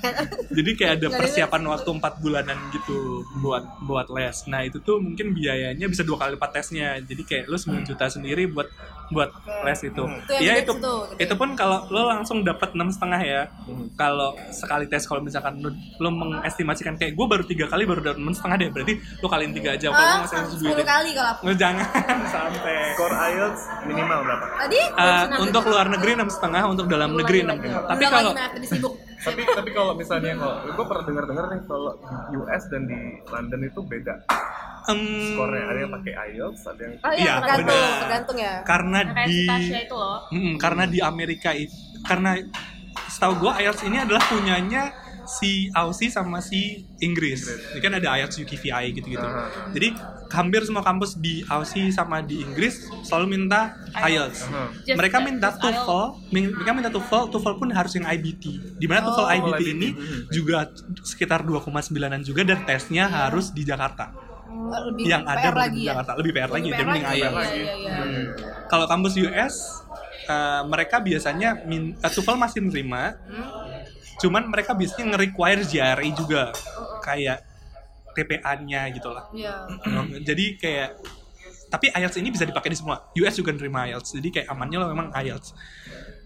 jadi 0.56 0.70
kayak 0.72 0.92
ada 0.98 1.08
persiapan 1.12 1.62
waktu 1.68 1.90
empat 1.92 2.14
bulanan 2.18 2.58
gitu 2.70 2.98
buat 3.38 3.64
buat 3.82 4.06
les 4.10 4.36
nah 4.46 4.60
itu 4.60 4.78
tuh 4.78 4.98
mungkin 4.98 5.32
biayanya 5.32 5.86
bisa 5.86 6.02
dua 6.02 6.16
kali 6.16 6.34
lipat 6.34 6.50
tesnya 6.52 6.98
jadi 7.00 7.22
kayak 7.22 7.44
lu 7.46 7.56
9 7.56 7.84
juta 7.84 8.06
sendiri 8.06 8.46
buat 8.46 8.68
buat 9.10 9.28
les 9.62 9.80
itu 9.82 10.02
Itu 10.02 10.32
yang 10.34 10.42
ya 10.42 10.52
gede 10.56 10.64
itu 10.64 10.72
gede. 10.72 11.20
itu 11.20 11.34
pun 11.36 11.48
kalau 11.52 11.84
lo 11.88 12.08
langsung 12.08 12.40
dapat 12.40 12.72
enam 12.72 12.88
setengah 12.88 13.20
ya 13.20 13.42
kalau 13.94 14.32
sekali 14.50 14.84
tes 14.86 15.04
kalau 15.04 15.20
misalkan 15.20 15.60
lo, 15.60 15.68
lo 15.98 16.08
mengestimasikan 16.10 16.96
kayak 16.96 17.12
gue 17.12 17.26
baru 17.26 17.44
tiga 17.44 17.68
kali 17.68 17.84
baru 17.84 18.00
dapat 18.02 18.18
enam 18.18 18.32
setengah 18.32 18.56
deh 18.58 18.68
berarti 18.70 18.92
lo 19.20 19.26
kaliin 19.26 19.52
tiga 19.52 19.70
aja 19.72 19.86
kalau 19.88 20.06
lo 20.06 20.16
masih 20.24 20.38
harus 20.62 20.70
sepuluh 20.70 20.78
duit 20.78 20.88
kali 20.88 21.10
kalau 21.12 21.30
aku. 21.32 21.42
Nggak, 21.42 21.58
jangan 21.58 21.86
sampai 22.34 22.76
skor 22.94 23.12
IELTS 23.12 23.60
minimal 23.84 24.18
berapa 24.22 24.44
Tadi 24.56 24.80
Eh, 24.92 25.24
untuk 25.40 25.62
luar 25.66 25.86
negeri 25.88 26.10
enam 26.14 26.28
setengah 26.28 26.62
untuk 26.64 26.86
dalam 26.86 27.10
negeri 27.12 27.38
enam 27.42 27.56
tapi 27.58 27.68
Ulang 27.98 28.12
kalau 28.12 28.32
tapi 29.22 29.40
tapi 29.46 29.70
kalau 29.70 29.92
misalnya 29.94 30.34
kalau 30.34 30.56
gue 30.64 30.84
pernah 30.84 31.04
dengar 31.04 31.24
dengar 31.26 31.44
nih 31.48 31.60
kalau 31.64 31.92
di 31.96 32.16
US 32.36 32.62
dan 32.68 32.82
di 32.84 32.98
London 33.24 33.60
itu 33.62 33.80
beda 33.80 34.14
em, 34.84 34.98
skornya 35.30 35.62
ada 35.64 35.78
yang 35.78 35.92
pakai 35.92 36.12
IELTS 36.28 36.60
ada 36.66 36.80
yang 36.80 36.94
Oh 36.96 37.12
Iya, 37.12 37.22
iya, 37.22 37.32
tergantung, 37.38 37.66
benar. 37.70 38.00
tergantung 38.00 38.36
ya. 38.36 38.54
karena 38.62 38.98
Yang 38.98 39.14
kayak 39.14 39.28
di 39.30 39.78
itu 39.80 39.94
loh. 39.94 40.18
Mm, 40.30 40.52
karena 40.58 40.84
di 40.86 40.98
Amerika 40.98 41.50
itu 41.54 41.74
karena 42.02 42.30
setahu 43.06 43.34
gue 43.38 43.52
IELTS 43.56 43.82
ini 43.84 43.96
adalah 44.00 44.22
punyanya 44.26 44.82
si 45.24 45.70
Aussie 45.72 46.10
sama 46.10 46.42
si 46.42 46.82
Inggris. 46.98 47.46
Ini 47.74 47.80
kan 47.80 47.92
ada 47.94 48.08
IELTS 48.18 48.38
UKVI 48.42 48.84
gitu-gitu. 48.92 49.22
Aha. 49.22 49.70
Jadi 49.70 49.94
hampir 50.32 50.64
semua 50.64 50.80
kampus 50.80 51.14
di 51.16 51.44
Aussie 51.46 51.92
sama 51.92 52.24
di 52.24 52.40
Inggris 52.40 52.88
selalu 53.04 53.38
minta 53.38 53.76
IELTS. 53.94 54.48
Aha. 54.48 54.64
Just- 54.82 54.98
mereka 54.98 55.18
minta 55.20 55.48
TOEFL, 55.54 56.04
mereka 56.32 56.70
minta 56.72 56.90
TOEFL, 56.90 57.30
TOEFL 57.30 57.54
pun 57.58 57.68
harus 57.70 57.92
yang 57.94 58.06
IBT. 58.06 58.44
Di 58.80 58.86
mana 58.90 59.04
TOEFL 59.04 59.28
IBT 59.38 59.60
IBT. 59.62 59.74
ini 59.76 59.88
juga 60.28 60.68
sekitar 61.02 61.42
2,9an 61.42 62.22
juga 62.22 62.42
dan 62.42 62.64
tesnya 62.64 63.06
harus 63.06 63.52
di 63.52 63.62
Jakarta. 63.62 64.10
Oh, 64.52 64.92
Lebih 64.92 65.04
yang 65.08 65.24
ada 65.24 65.48
PR 65.48 65.56
lagi 65.56 65.80
di 65.80 65.84
ya. 65.84 65.96
Jakarta. 65.96 66.12
Lebih 66.20 66.32
PR 66.32 66.50
lagi, 66.50 66.68
Lebih 66.68 66.72
jadi 66.76 66.84
mending 66.86 67.04
lagi, 67.04 67.18
IELTS. 67.18 67.48
Hmm. 67.82 68.24
Kalau 68.68 68.86
kampus 68.88 69.12
US, 69.20 69.54
eh, 70.22 70.62
mereka 70.64 70.96
biasanya 71.00 71.50
min, 71.64 71.96
eh, 71.96 72.10
TOEFL 72.12 72.36
masih 72.36 72.60
nerima, 72.62 73.16
cuman 74.20 74.50
mereka 74.50 74.76
biasanya 74.76 75.16
nge-require 75.16 75.62
GRE 75.64 76.08
juga, 76.12 76.42
kayak 77.00 77.40
TPA-nya 78.12 78.92
gitu 78.92 79.08
lah. 79.08 79.24
Iya. 79.32 79.68
Jadi 80.20 80.60
kayak, 80.60 81.00
tapi 81.72 81.88
IELTS 81.88 82.20
ini 82.20 82.28
bisa 82.28 82.44
dipakai 82.44 82.68
di 82.68 82.76
semua. 82.76 83.08
US 83.16 83.34
juga 83.38 83.56
nerima 83.56 83.88
IELTS, 83.88 84.20
jadi 84.20 84.28
kayak 84.28 84.46
amannya 84.52 84.76
lo 84.76 84.86
memang 84.92 85.08
IELTS. 85.16 85.56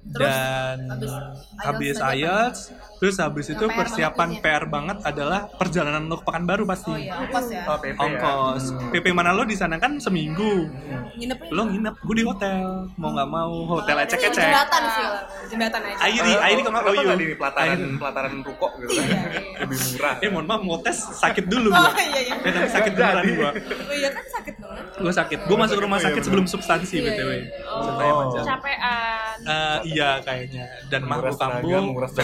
Terus, 0.09 0.31
dan 0.31 0.77
habis 0.89 1.11
habis 1.59 1.97
IELTS? 1.97 2.15
IELTS 2.15 2.61
terus 2.97 3.17
habis 3.19 3.47
itu 3.47 3.61
PR 3.61 3.75
persiapan 3.75 4.29
PR 4.39 4.65
banget 4.65 4.99
adalah 5.03 5.51
perjalanan 5.51 6.07
lo 6.07 6.17
ke 6.17 6.25
Pekanbaru 6.25 6.65
pasti 6.65 6.89
Oh 6.89 6.97
iya, 6.97 7.13
ongkos 7.19 7.47
ya. 7.49 7.63
Oh, 7.65 7.77
PP 7.77 7.91
ya. 7.91 8.01
ongkos 8.01 8.63
PP 8.89 9.07
mana 9.11 9.31
lo 9.31 9.43
di 9.43 9.53
sana 9.53 9.77
kan 9.77 9.99
seminggu 9.99 10.71
Nginepnya 11.13 11.51
lo 11.51 11.63
nginep 11.67 11.95
gue 11.99 12.15
di 12.15 12.25
hotel 12.25 12.65
mau 12.95 13.11
nggak 13.11 13.29
mau 13.29 13.53
hotel 13.69 13.97
Itu 13.99 14.05
ecek 14.09 14.21
ecek 14.27 14.43
Jembatan 14.43 14.83
sih, 14.87 15.07
jembatan 15.49 15.81
aja. 15.83 15.97
Airi 16.01 16.33
Airi 16.39 16.61
kok 16.61 16.71
nggak 16.71 16.81
kenapa 16.81 16.89
Oyo 16.89 17.03
nggak 17.05 17.19
di 17.19 17.27
pelataran 17.35 17.79
pelataran 17.97 18.33
ruko 18.41 18.67
gitu 18.79 18.93
kan 18.97 19.09
lebih 19.59 19.79
murah 19.91 20.15
eh 20.17 20.29
mohon 20.29 20.47
maaf 20.47 20.61
mau 20.63 20.79
tes 20.81 20.97
sakit 20.97 21.45
dulu 21.45 21.69
Oh 21.69 21.93
iya 21.95 22.21
iya. 22.23 22.35
Eh, 22.39 22.53
tapi 22.55 22.69
sakit 22.71 22.93
beneran 22.93 23.23
jadi. 23.23 23.33
gua 23.35 23.51
Oh 23.83 23.95
iya 23.95 24.09
kan 24.11 24.25
sakit 24.25 24.55
banget. 24.57 24.85
gue 24.97 25.13
sakit 25.13 25.39
gue 25.45 25.57
masuk 25.59 25.79
rumah 25.79 25.99
sakit 25.99 26.23
sebelum 26.23 26.47
substansi 26.47 26.95
Iya, 26.97 27.13
btw 27.13 27.31
iya. 27.35 27.45
Oh. 27.69 28.33
Capean. 28.39 29.16
Eh, 29.47 29.79
iya 29.95 30.19
kayaknya. 30.21 30.67
Dan 30.91 31.07
gue 31.07 31.15
kambuh 31.39 31.39
vertigo 31.39 31.79
menguras- 31.87 32.15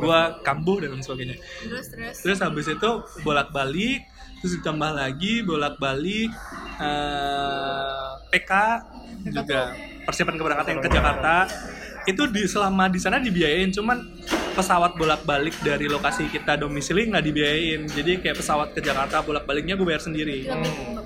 gue 0.00 0.20
kambuh 0.40 0.76
dan 0.80 0.88
lain 0.96 1.04
sebagainya. 1.04 1.36
Terus 1.36 1.86
terus. 1.92 2.16
terus 2.24 2.38
habis 2.40 2.66
itu 2.66 2.90
bolak 3.20 3.52
balik 3.52 4.00
terus 4.40 4.56
ditambah 4.56 4.90
lagi 4.96 5.44
bolak 5.44 5.76
balik 5.76 6.32
PK 8.32 8.52
juga. 9.28 9.76
persiapan 10.08 10.34
keberangkatan 10.40 10.76
ke 10.80 10.88
Jakarta. 10.88 11.34
Itu 12.08 12.24
di 12.32 12.48
selama 12.48 12.88
di 12.88 12.96
sana 12.96 13.20
dibiayain 13.20 13.68
cuman 13.68 14.00
pesawat 14.50 14.96
bolak 14.96 15.22
balik 15.28 15.52
dari 15.60 15.84
lokasi 15.84 16.32
kita 16.32 16.56
domisili 16.56 17.12
nggak 17.12 17.22
dibiayain. 17.22 17.84
Jadi 17.84 18.24
kayak 18.24 18.40
pesawat 18.40 18.72
ke 18.72 18.80
Jakarta 18.80 19.20
bolak 19.20 19.44
baliknya 19.44 19.76
gue 19.76 19.84
bayar 19.84 20.00
sendiri. 20.00 20.48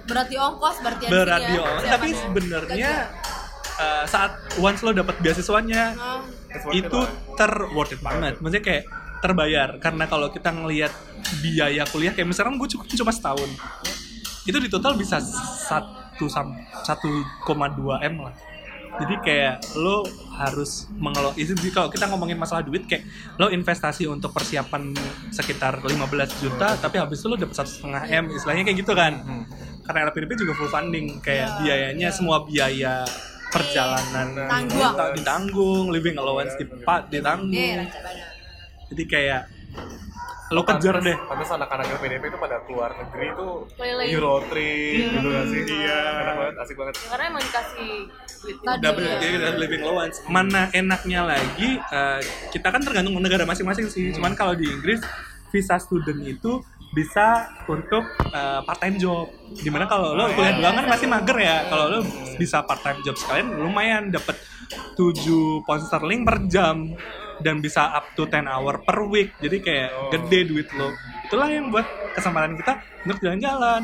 Berarti 0.06 0.34
ongkos 0.38 0.76
berarti 0.80 1.04
di 1.10 1.10
ya, 1.10 1.18
tapi 1.18 2.14
persiapannya. 2.14 2.14
sebenarnya 2.14 2.92
eh, 3.80 4.04
saat 4.06 4.38
once 4.58 4.80
lo 4.82 4.94
dapat 4.94 5.18
beasiswanya 5.22 5.94
Oh, 6.62 6.70
itu 6.70 7.00
ter 7.34 7.50
worth 7.74 7.98
it 7.98 8.00
banget. 8.00 8.38
Maksudnya 8.38 8.62
kayak 8.62 8.84
terbayar. 9.18 9.68
Karena 9.82 10.06
kalau 10.06 10.30
kita 10.30 10.54
ngelihat 10.54 10.92
biaya 11.42 11.82
kuliah 11.90 12.14
kayak 12.14 12.30
misalkan 12.30 12.54
gue 12.60 12.68
cukup 12.70 12.86
cuma 12.94 13.10
setahun. 13.10 13.50
Itu 14.46 14.62
di 14.62 14.70
total 14.70 14.94
bisa 14.94 15.18
satu 15.18 16.30
satu 16.84 17.10
koma 17.42 17.66
dua 17.72 17.98
m 18.06 18.30
lah. 18.30 18.34
Jadi 18.94 19.14
kayak 19.26 19.74
lo 19.74 20.06
harus 20.38 20.86
mengelola 20.94 21.34
itu 21.34 21.50
kalau 21.74 21.90
kita 21.90 22.06
ngomongin 22.06 22.38
masalah 22.38 22.62
duit 22.62 22.86
kayak 22.86 23.02
lo 23.42 23.50
investasi 23.50 24.06
untuk 24.06 24.30
persiapan 24.30 24.94
sekitar 25.34 25.82
15 25.82 25.90
juta 26.38 26.78
tapi 26.78 27.02
habis 27.02 27.18
itu 27.18 27.26
lo 27.26 27.34
dapat 27.34 27.58
satu 27.58 27.70
setengah 27.74 28.02
m 28.06 28.24
istilahnya 28.30 28.62
kayak 28.62 28.78
gitu 28.86 28.94
kan. 28.94 29.18
Karena 29.82 30.06
LPDP 30.06 30.46
juga 30.46 30.52
full 30.54 30.70
funding 30.70 31.18
kayak 31.18 31.66
biayanya 31.66 32.14
semua 32.14 32.46
biaya 32.46 33.02
perjalanan 33.54 34.26
Tanggung. 34.44 34.82
dita- 34.90 35.12
ditanggung 35.14 35.84
living 35.88 36.16
allowance 36.16 36.52
dipa- 36.54 37.06
ditanggung 37.06 37.54
Iya, 37.54 37.74
rancak 37.80 38.00
banget. 38.02 38.26
jadi 38.90 39.02
kayak 39.06 39.42
lo 40.50 40.62
kejar 40.62 41.00
deh 41.00 41.16
Pantes 41.24 41.50
anak-anak 41.50 41.86
LPDP 41.90 42.22
itu 42.26 42.36
pada 42.36 42.62
keluar 42.62 42.90
negeri 42.92 43.26
itu. 43.28 43.46
Euro 44.12 44.34
trip 44.44 45.02
gitu 45.10 45.26
gak 45.26 45.44
sih? 45.48 45.60
Iya. 45.64 45.98
Enak 46.20 46.34
banget, 46.36 46.54
asik 46.60 46.76
banget. 46.76 46.94
Karena 47.02 47.24
emang 47.26 47.42
dikasih 47.42 47.90
duit. 48.38 48.56
Double 48.60 49.02
Iya. 49.02 49.16
jadi 49.16 49.34
double 49.40 49.58
living 49.58 49.82
allowance 49.82 50.16
mana 50.28 50.62
enaknya 50.70 51.20
lagi 51.24 51.70
eh, 51.80 52.20
kita 52.50 52.68
kan 52.68 52.80
tergantung 52.80 53.16
negara 53.16 53.42
masing-masing 53.42 53.86
sih 53.88 54.12
cuman 54.12 54.34
kalau 54.34 54.52
di 54.52 54.68
Inggris 54.68 55.00
visa 55.54 55.78
student 55.78 56.18
itu 56.26 56.58
bisa 56.90 57.50
untuk 57.70 58.02
eh, 58.34 58.60
part 58.66 58.78
time 58.82 58.98
job. 58.98 59.30
Di 59.54 59.70
mana 59.70 59.86
kalau 59.86 60.18
lo 60.18 60.30
kuliah 60.34 60.58
doang 60.58 60.74
kan 60.82 60.86
masih 60.90 61.06
mager 61.06 61.38
ya. 61.38 61.56
Kalau 61.70 61.84
lo 61.94 61.98
bisa 62.34 62.66
part 62.66 62.82
time 62.82 62.98
job 63.06 63.14
sekalian 63.14 63.54
lumayan 63.62 64.10
dapat 64.10 64.34
7 64.98 65.62
pound 65.62 65.82
sterling 65.86 66.26
per 66.26 66.42
jam 66.50 66.90
dan 67.42 67.58
bisa 67.58 67.94
up 67.94 68.14
to 68.14 68.26
10 68.26 68.46
hour 68.50 68.82
per 68.82 68.98
week. 69.06 69.34
Jadi 69.38 69.62
kayak 69.62 69.90
gede 70.10 70.50
duit 70.50 70.68
lo. 70.74 70.90
Itulah 71.26 71.50
yang 71.50 71.70
buat 71.70 71.86
kesempatan 72.14 72.58
kita 72.58 72.72
untuk 73.06 73.18
jalan-jalan. 73.22 73.82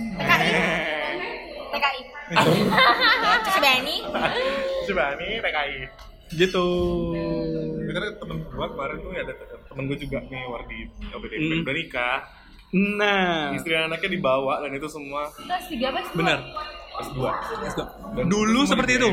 Benny. 3.61 3.97
Coba 4.87 5.05
nih 5.19 5.39
TKI. 5.43 5.79
gitu. 6.31 6.67
Karena 7.91 8.09
temen 8.23 8.39
gua 8.55 8.67
kemarin 8.71 8.97
tuh 9.03 9.11
ada 9.19 9.35
temen 9.71 9.87
gua 9.87 9.97
juga 9.97 10.19
nih 10.27 10.43
Wardi. 10.45 10.81
LPDP 11.09 11.39
Hmm. 11.39 11.63
udah 11.63 11.75
nikah. 11.75 12.19
nah. 12.71 13.51
Istri 13.51 13.71
dan 13.71 13.91
anaknya 13.91 14.11
dibawa 14.11 14.63
dan 14.63 14.71
itu 14.75 14.87
semua. 14.87 15.31
Kelas 15.31 15.67
tiga 15.67 15.91
apa? 15.91 16.01
bener 16.15 16.39
S2. 17.01 17.19
Dan 18.19 18.27
dulu 18.27 18.61
seperti 18.67 18.99
itu. 18.99 19.11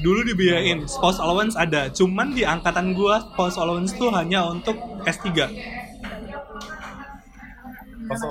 dulu 0.00 0.24
dibiayain. 0.24 0.88
Spouse 0.88 1.20
allowance 1.20 1.54
ada. 1.54 1.92
Cuman 1.92 2.32
di 2.32 2.40
angkatan 2.40 2.96
gua 2.96 3.20
spouse 3.20 3.60
allowance 3.60 3.92
tuh 3.94 4.08
hanya 4.10 4.48
untuk 4.48 4.74
S3 5.04 5.28
Pas 8.10 8.18
spouse 8.18 8.26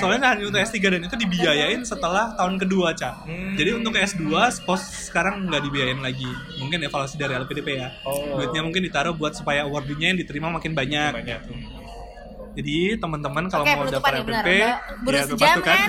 allowance 0.00 0.24
hanya 0.24 0.42
untuk 0.42 0.58
S3 0.58 0.76
dan 0.80 1.00
itu 1.02 1.12
dibiayain 1.14 1.80
setelah 1.82 2.32
tahun 2.34 2.56
kedua 2.56 2.88
Ca 2.94 3.20
Hmm. 3.20 3.52
jadi 3.54 3.70
untuk 3.74 3.92
S2 3.92 4.24
spouse 4.50 4.80
sekarang 5.06 5.44
nggak 5.44 5.62
dibiayain 5.62 6.00
lagi 6.00 6.26
mungkin 6.56 6.80
evaluasi 6.80 7.14
dari 7.14 7.36
LPDP 7.36 7.68
ya 7.76 7.88
Oh. 8.02 8.36
duitnya 8.36 8.60
mungkin 8.60 8.80
ditaruh 8.82 9.12
buat 9.12 9.32
supaya 9.32 9.62
awardingnya 9.62 10.08
yang 10.10 10.18
diterima 10.18 10.48
makin 10.48 10.72
banyak 10.72 11.12
banyak. 11.12 11.40
jadi 12.50 12.76
teman-teman 12.96 13.46
kalau 13.46 13.62
Oke, 13.62 13.72
mau 13.72 13.84
daftar 13.86 14.10
ya. 14.10 14.20
LPDP 14.20 14.48
ya, 14.50 14.72
sejam 15.28 15.54
tuh 15.54 15.62
kan. 15.62 15.78
kan. 15.78 15.88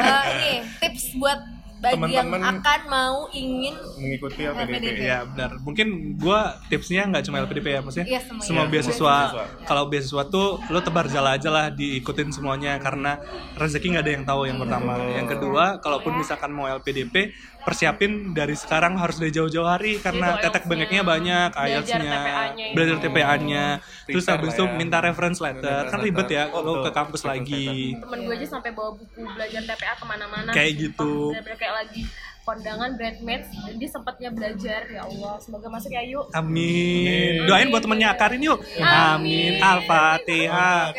Eh, 0.00 0.24
ini 0.32 0.52
tips 0.78 1.04
buat 1.14 1.40
bagi 1.80 2.12
yang 2.12 2.28
Teman-teman- 2.28 2.60
akan 2.60 2.80
mau 2.86 3.16
ingin 3.30 3.72
Mengikuti 3.96 4.40
LPDP. 4.42 4.68
LPDP. 4.70 4.98
Iya 5.00 5.18
benar. 5.24 5.50
Mungkin 5.58 5.88
gua 6.14 6.40
tipsnya 6.68 7.02
nggak 7.06 7.24
cuma 7.24 7.40
LPDP 7.40 7.66
ya 7.70 7.80
maksudnya. 7.80 8.06
Iya, 8.06 8.20
semuanya. 8.20 8.44
semua 8.44 8.60
Iya, 8.60 8.70
beasiswa. 8.70 8.92
semua 8.92 9.16
beasiswa. 9.34 9.64
Kalau 9.64 9.84
beasiswa 9.86 10.22
tuh 10.26 10.48
lo 10.66 10.78
tebar 10.78 11.06
jala 11.06 11.30
aja 11.34 11.48
lah 11.48 11.66
diikutin 11.70 12.28
semuanya 12.28 12.76
karena 12.76 13.16
rezeki 13.54 13.86
nggak 13.90 14.04
ada 14.04 14.12
yang 14.12 14.24
tahu 14.24 14.40
yang 14.44 14.58
pertama. 14.58 14.92
Yang 15.10 15.28
kedua, 15.30 15.64
kalaupun 15.78 16.12
misalkan 16.14 16.50
mau 16.50 16.68
LPDP, 16.68 17.32
persiapin 17.70 18.34
dari 18.34 18.58
sekarang 18.58 18.98
harus 18.98 19.16
dari 19.22 19.30
jauh-jauh 19.30 19.62
hari 19.62 20.02
karena 20.02 20.34
Iya, 20.34 20.42
tetek 20.42 20.66
IELTS-nya. 20.66 20.70
bengeknya 20.70 21.02
banyak, 21.06 21.48
Belajar 21.54 21.70
IELTS-nya, 21.70 22.02
TPA-nya 22.02 22.64
itu. 22.66 22.74
belajar 22.74 22.96
TPA-nya. 22.98 23.64
Terus 24.10 24.24
habis 24.26 24.50
itu 24.58 24.64
ya. 24.66 24.74
minta 24.74 24.98
reference 24.98 25.38
letter. 25.38 25.80
Kan 25.86 25.98
ribet 26.02 26.28
ya 26.34 26.42
lo 26.50 26.58
betul. 26.60 26.82
ke 26.82 26.90
kampus 26.90 27.22
lagi. 27.22 27.94
Temen 27.94 28.18
gue 28.26 28.34
aja 28.34 28.46
sampai 28.58 28.70
bawa 28.74 28.90
buku 28.98 29.22
belajar 29.22 29.62
TPA 29.62 29.94
ke 29.94 30.04
mana-mana. 30.04 30.50
Kayak 30.50 30.72
gitu. 30.82 31.30
Kayak 31.54 31.74
lagi 31.86 32.02
kondangan 32.50 32.90
bridesmaids 32.92 33.46
dan 33.62 33.74
dia 33.78 33.86
sempatnya 33.86 34.28
belajar 34.28 34.82
ya 34.84 35.02
Allah 35.02 35.38
semoga 35.38 35.70
masuk 35.70 35.86
ya 35.88 36.02
yuk 36.02 36.26
Amin. 36.32 37.46
Doain 37.46 37.68
buat 37.68 37.78
temennya 37.80 38.10
Karin 38.12 38.42
yuk. 38.42 38.58
Amin. 38.76 39.62
Al-Fatihah. 39.62 40.90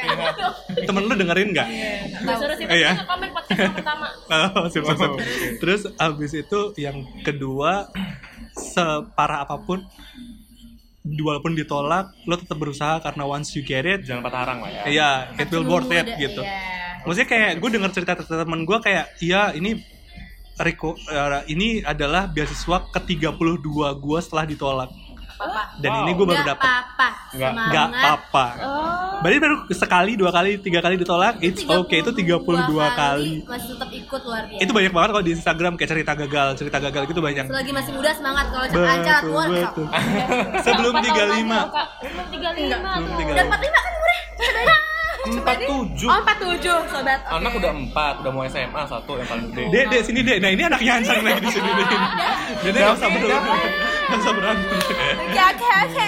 Temen 0.81 1.03
lu 1.03 1.13
dengerin 1.13 1.51
nggak? 1.51 1.67
Gak 2.23 2.35
suruh 2.37 2.55
sih 2.55 2.65
Eh, 2.65 2.79
ya. 2.79 2.91
tapi 2.93 3.03
komen 3.05 3.29
podcast 3.29 3.59
yang 3.59 3.75
pertama 3.75 4.07
Oh, 4.55 4.65
sip, 4.65 4.81
sip, 4.81 4.95
sip. 4.95 5.11
Terus 5.59 5.81
abis 5.93 6.31
itu 6.33 6.59
yang 6.77 6.95
kedua 7.21 7.91
separah 8.53 9.43
apa 9.43 9.59
pun 9.59 9.83
walaupun 11.03 11.51
ditolak 11.51 12.15
lo 12.23 12.35
tetap 12.35 12.55
berusaha 12.55 13.01
karena 13.01 13.23
once 13.25 13.51
you 13.51 13.61
get 13.61 13.83
it 13.83 14.05
Jangan 14.05 14.21
patah 14.21 14.39
arang 14.45 14.59
lah 14.61 14.69
ya. 14.69 14.81
iya 14.87 15.09
it 15.35 15.49
will 15.49 15.65
worth 15.65 15.89
it 15.89 16.05
gitu 16.15 16.39
iya. 16.39 17.01
maksudnya 17.01 17.27
kayak 17.27 17.51
gue 17.57 17.69
dengar 17.71 17.89
cerita 17.89 18.13
cerita 18.15 18.45
temen 18.45 18.61
gue 18.61 18.77
kayak 18.77 19.09
iya 19.17 19.49
ini 19.51 19.81
Riko 20.61 20.93
eh, 20.95 21.43
ini 21.47 21.81
adalah 21.81 22.25
beasiswa 22.25 22.77
ke 22.87 22.99
32 22.99 23.33
gue 23.95 24.19
setelah 24.19 24.45
ditolak 24.45 24.89
Apa? 25.35 25.73
dan 25.77 25.91
ini 25.99 26.13
gue 26.13 26.21
baru 26.23 26.43
dapat 26.45 26.61
apa-apa. 26.61 27.07
Nggak. 27.31 27.49
Semangat. 27.49 27.69
nggak 27.71 27.87
apa 28.11 28.45
berarti 29.21 29.37
baru 29.39 29.55
sekali 29.71 30.11
dua 30.13 30.29
kali 30.29 30.57
tiga 30.57 30.79
kali 30.79 30.95
ditolak 30.95 31.33
it's 31.39 31.61
okay 31.61 31.99
itu 31.99 32.11
32 32.11 32.45
kali 32.91 33.41
Masih 33.41 33.73
tetap 33.73 33.89
ikut 33.91 34.21
luar 34.21 34.43
biasa. 34.45 34.61
itu 34.61 34.71
banyak 34.71 34.91
banget 34.91 35.09
kalau 35.11 35.23
di 35.23 35.31
Instagram 35.31 35.73
kayak 35.75 35.89
cerita 35.89 36.13
gagal 36.15 36.47
cerita 36.57 36.77
gagal 36.79 37.01
gitu 37.05 37.19
banyak 37.19 37.45
Selagi 37.47 37.71
masih 37.71 37.91
muda 37.91 38.11
semangat 38.13 38.45
kalau 38.49 38.65
betul 38.67 38.85
acara 38.85 39.19
keluar. 39.19 39.47
betul 39.47 39.87
sebelum 40.61 40.93
35 40.93 41.01
belum 41.01 42.27
35 42.29 42.69
belum 42.85 43.01
tuh 43.01 43.17
35 43.17 43.33
Dan 43.33 43.45
45 43.47 43.49
kan 43.49 43.93
murah. 43.97 44.21
Empat 45.21 45.57
tujuh. 45.61 46.09
Oh 46.09 46.19
47 46.25 46.65
sobat. 46.89 47.19
Oke. 47.29 47.37
Anak 47.37 47.51
udah 47.53 47.71
empat, 47.77 48.13
udah 48.25 48.31
mau 48.33 48.43
SMA 48.49 48.81
satu 48.89 49.11
yang 49.21 49.27
paling 49.29 49.45
gede. 49.53 49.63
Dek, 49.69 49.85
dek, 49.93 50.01
sini 50.01 50.19
dek. 50.25 50.37
Nah 50.41 50.49
ini 50.49 50.63
anaknya 50.65 50.91
Hansan 50.97 51.21
lagi 51.21 51.41
di 51.45 51.51
sini 51.53 51.69
dek. 51.69 51.87
Dek, 52.65 52.71
dek, 52.73 52.81
nggak 52.81 52.97
usah 52.97 53.09
berantem. 53.13 53.55
Nggak 54.01 54.19
usah 54.19 54.33
berantem. 54.33 54.77
Oke 55.21 55.41
oke 55.41 55.69
oke. 55.69 56.05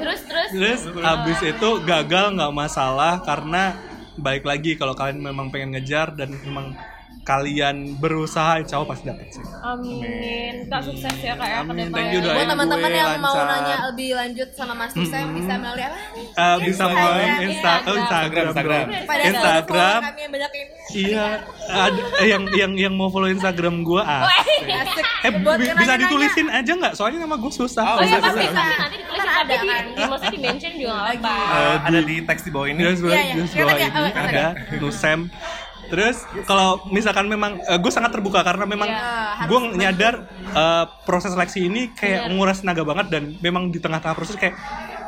Terus 0.00 0.20
terus 0.24 0.50
Terus 0.52 0.80
abis 1.00 1.38
itu 1.44 1.68
gagal 1.84 2.26
nggak 2.36 2.52
masalah 2.56 3.20
karena 3.20 3.76
balik 4.16 4.44
lagi 4.44 4.76
kalau 4.76 4.92
kalian 4.92 5.20
memang 5.24 5.48
pengen 5.48 5.76
ngejar 5.76 6.12
dan 6.12 6.32
memang 6.44 6.76
kalian 7.22 7.76
berusaha 7.96 8.58
insya 8.58 8.76
Allah 8.76 8.90
pasti 8.90 9.06
dapet 9.06 9.30
sih 9.30 9.44
Amin. 9.62 10.66
Kak 10.66 10.82
sukses 10.82 11.14
ya 11.16 11.32
kak 11.32 11.46
ya 11.46 11.58
Amin. 11.62 11.86
Thank 11.88 12.10
you, 12.10 12.18
doain 12.18 12.34
Buat 12.36 12.50
teman-teman 12.50 12.82
gue 12.84 12.98
yang 12.98 13.14
mau 13.16 13.36
nanya 13.38 13.76
lebih 13.86 14.08
lanjut 14.12 14.48
sama 14.50 14.74
Mas 14.74 14.90
Nusem 14.92 15.26
bisa 15.32 15.52
melalui 15.54 15.84
apa? 15.84 15.98
Eh, 16.18 16.56
bisa 16.64 16.84
melalui 16.84 17.22
Instagram, 17.22 17.46
Insta 17.46 17.70
oh, 17.80 17.94
Instagram, 17.96 18.44
Instagram. 18.44 18.84
Pada 19.06 19.22
Instagram 19.22 19.62
follow 19.94 20.02
kami 20.04 20.20
yang 20.20 20.32
banyak 20.32 20.50
ini. 20.52 20.70
iya 20.92 21.26
ada 21.64 22.00
eh, 22.18 22.26
yang 22.28 22.42
yang 22.52 22.72
yang 22.76 22.92
mau 22.92 23.06
follow 23.06 23.30
Instagram 23.30 23.80
gua 23.80 24.02
ah 24.02 24.22
Asik. 24.26 24.66
eh 25.22 25.30
Buat 25.38 25.56
bi- 25.56 25.70
yang 25.70 25.78
bisa 25.78 25.94
ditulisin 25.96 26.48
aja 26.48 26.72
nggak 26.74 26.94
soalnya 26.94 27.22
nama 27.22 27.38
gue 27.38 27.52
susah 27.52 27.86
Oh 27.92 28.02
iya 28.02 28.18
bisa, 28.18 28.28
pasti 28.28 28.44
nanti 28.50 28.96
ditulis 28.98 29.22
Ntar 29.22 29.36
ada 29.40 29.54
kan? 29.56 29.84
di 29.86 30.02
maksudnya 30.02 30.32
di 30.32 30.40
mention 30.40 30.72
juga 30.74 30.92
nggak 30.92 31.14
apa. 31.16 31.34
Eh, 31.54 31.76
ada 31.86 32.00
di 32.02 32.16
teks 32.20 32.42
di 32.42 32.50
bawah 32.50 32.66
ini. 32.66 32.80
Di 32.80 32.98
bawah, 32.98 33.14
Iya, 33.14 33.22
iya. 33.22 33.34
ini 33.38 33.62
Oh, 33.62 34.10
ada 34.18 34.46
Nusem. 34.82 35.20
Terus 35.92 36.24
kalau 36.48 36.80
misalkan 36.88 37.28
memang 37.28 37.60
gue 37.60 37.92
sangat 37.92 38.16
terbuka 38.16 38.40
karena 38.40 38.64
memang 38.64 38.88
Iya, 38.88 39.44
gue 39.44 39.58
nyadar 39.76 40.14
eh, 40.56 40.84
proses 41.04 41.36
seleksi 41.36 41.68
ini 41.68 41.92
kayak 41.92 42.32
menguras 42.32 42.64
tenaga 42.64 42.80
banget 42.80 43.06
dan 43.12 43.22
memang 43.44 43.68
di 43.68 43.76
tengah-tengah 43.76 44.16
proses 44.16 44.40
kayak 44.40 44.56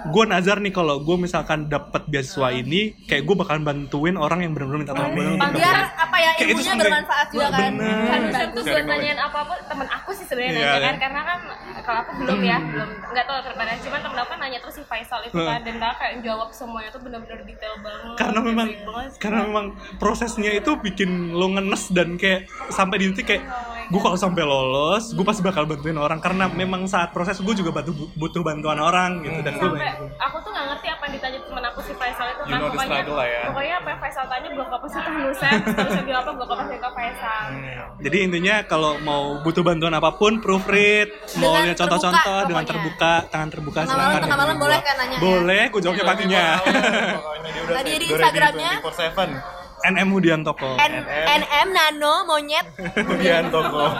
gue 0.04 0.24
nazar 0.28 0.60
nih 0.60 0.72
kalau 0.72 1.00
gue 1.00 1.16
misalkan 1.16 1.66
dapat 1.68 2.04
beasiswa 2.08 2.52
ini 2.52 2.92
kayak 3.08 3.24
gue 3.24 3.36
bakalan 3.36 3.64
bantuin 3.64 4.16
orang 4.20 4.44
yang 4.44 4.52
benar-benar 4.52 4.80
minta 4.84 4.94
tolong 4.96 5.12
gue 5.16 5.24
untuk 5.36 5.56
Biar 5.56 5.78
apa 5.96 6.16
ya 6.20 6.30
Kayak 6.34 6.50
itu 6.50 6.60
ilmunya 6.60 6.74
bermanfaat 6.82 7.26
juga 7.30 7.48
kan. 7.54 7.72
Bener. 7.78 7.96
Kan 8.04 8.22
Sharing 8.34 8.52
buat 8.54 8.84
nanyain 8.84 9.20
apa-apa 9.20 9.54
temen 9.70 9.86
aku 9.88 10.10
sih 10.12 10.26
sebenarnya 10.26 10.50
Iya, 10.50 10.60
nanya 10.60 10.72
kan? 10.74 10.82
kan? 10.84 10.96
karena 11.00 11.20
kan 11.24 11.38
kalau 11.84 11.98
aku 12.00 12.10
belum 12.24 12.40
ya 12.42 12.58
belum 12.58 12.88
nggak 13.12 13.24
tahu 13.28 13.36
ke 13.38 13.48
depannya 13.54 13.76
cuman 13.84 14.00
temen 14.02 14.18
aku 14.18 14.28
kan 14.28 14.38
nanya 14.40 14.58
terus 14.60 14.74
si 14.74 14.82
Faisal 14.88 15.20
itu 15.24 15.36
kan 15.36 15.60
dan 15.62 15.74
kakak 15.78 15.96
kayak 16.00 16.14
jawab 16.24 16.48
semuanya 16.50 16.90
tuh 16.90 17.00
benar-benar 17.04 17.40
detail 17.44 17.74
banget 17.84 18.16
karena 18.16 18.38
memang 18.40 18.68
banget 18.72 19.12
karena 19.20 19.40
memang 19.46 19.66
prosesnya 20.00 20.50
itu 20.56 20.70
bikin 20.80 21.10
lo 21.36 21.46
ngenes 21.54 21.92
dan 21.92 22.16
kayak 22.16 22.48
sampai 22.72 22.96
di 23.00 23.04
titik 23.14 23.26
kayak 23.36 23.42
gue 23.84 24.00
kalau 24.00 24.16
sampai 24.16 24.42
lolos 24.48 25.12
gue 25.12 25.24
pasti 25.26 25.44
bakal 25.44 25.68
bantuin 25.68 25.96
orang. 26.00 26.16
Karena 26.20 26.48
memang 26.48 26.88
saat 26.88 27.12
proses 27.12 27.36
gue 27.40 27.54
juga 27.54 27.70
butuh 27.70 27.94
butuh 28.16 28.40
bantuan 28.40 28.80
orang 28.80 29.20
gitu 29.24 29.40
dan 29.44 29.54
gue 29.60 29.70
aku 30.16 30.36
tuh 30.44 30.50
nggak 30.54 30.66
ngerti 30.70 30.86
apa 30.90 31.02
yang 31.06 31.12
ditanya 31.18 31.38
temen 31.44 31.64
aku 31.70 31.80
si 31.82 31.92
Faisal 31.94 32.26
itu 32.30 32.42
You 32.44 32.52
kan 32.54 32.60
pokoknya 32.64 32.86
struggle 32.86 33.16
lah 33.16 33.28
ya. 33.28 33.42
pokoknya 33.48 33.74
apa 33.80 33.88
yang 33.90 34.00
Faisal 34.00 34.24
tanya 34.28 34.48
gue 34.54 34.64
gak 34.64 34.80
pasti 34.84 34.98
ke 34.98 35.10
Nusem 35.14 35.52
terus 35.64 35.92
dia 35.94 36.04
bilang 36.04 36.22
apa 36.24 36.30
gue 36.34 36.46
gak 36.46 36.58
pasti 36.60 36.76
ke 36.76 36.88
Faisal 36.94 37.46
Jadi 38.04 38.16
intinya 38.20 38.54
kalau 38.66 38.92
mau 39.00 39.22
butuh 39.40 39.62
bantuan 39.64 39.94
apa 39.96 40.10
pun, 40.18 40.42
proofread, 40.42 41.08
mau 41.40 41.56
lihat 41.62 41.78
contoh-contoh 41.78 42.40
dengan 42.50 42.64
terbuka, 42.66 43.12
tangan 43.32 43.48
terbuka 43.48 43.80
Tengah 43.86 43.96
malam, 43.96 44.20
tengah 44.20 44.38
malam 44.38 44.56
boleh 44.60 44.78
kan 44.82 44.94
nanya 44.98 45.16
ya? 45.16 45.20
Boleh, 45.22 45.62
gue 45.72 45.80
jawabnya 45.80 46.04
paginya. 46.04 46.44
Pokoknya 46.60 47.50
dia 47.54 47.62
udah 47.64 47.74
Tadi 47.80 47.90
di 47.96 48.06
Instagramnya. 48.10 48.72
24/7. 49.84 49.92
NM 49.92 50.06
Mudiantoko. 50.08 50.70
N 50.80 50.92
NM 51.44 51.68
Nano 51.76 52.24
monyet. 52.24 52.66
Kemudian 52.96 53.52
toko. 53.52 53.92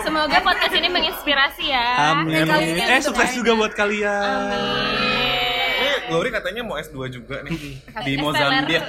semoga 0.00 0.38
podcast 0.40 0.72
ini 0.72 0.88
menginspirasi 0.88 1.64
ya 1.68 2.16
Amin. 2.16 2.48
Ini 2.48 2.82
Eh 2.96 3.00
sukses 3.04 3.36
juga 3.36 3.52
buat 3.52 3.72
kalian. 3.76 4.48
Ini 5.76 5.90
Glory 6.08 6.30
katanya 6.32 6.62
mau 6.64 6.80
S2 6.80 6.96
juga 7.12 7.44
nih 7.44 7.52
di. 8.06 8.12
Mozambik. 8.16 8.82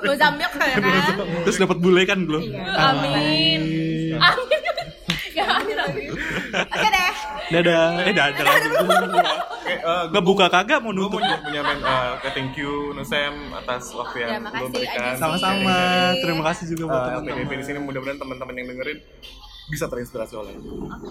Mozambik 0.00 0.50
ya 0.56 0.76
kan. 0.80 1.16
Terus 1.44 1.56
dapat 1.60 1.76
bule 1.82 2.02
kan 2.08 2.24
belum? 2.24 2.42
amin 2.72 3.60
amin 4.16 4.88
ya 5.32 5.44
amin 5.48 5.76
amin 5.76 6.08
Oke 6.52 6.88
deh. 6.88 7.12
Dadah. 7.52 8.04
Eh 8.04 8.12
dadah 8.12 9.48
lagi. 9.72 9.80
Oke, 9.80 9.88
eh, 9.88 10.04
Ngebuka 10.12 10.46
kagak 10.46 10.78
mau 10.78 10.90
gue 10.90 11.00
mau 11.00 11.08
nutup. 11.08 11.40
menyampaikan 11.42 11.80
uh, 11.82 12.30
thank 12.30 12.54
you 12.54 12.72
Nusem 12.92 13.34
atas 13.52 13.82
waktu 13.90 14.16
Ya, 14.18 14.26
yang 14.30 14.44
makasih, 14.44 14.62
lo 14.62 14.68
berikan. 14.70 15.14
Sama-sama. 15.16 15.76
Terima 16.18 16.42
kasih 16.46 16.64
juga 16.68 16.84
buat 16.86 17.00
Uh, 17.02 17.08
teman-teman. 17.18 17.56
Di 17.56 17.64
sini 17.64 17.78
mudah-mudahan 17.80 18.18
teman-teman 18.20 18.54
yang 18.54 18.68
dengerin 18.68 18.98
bisa 19.62 19.86
terinspirasi 19.86 20.34
oleh 20.34 20.52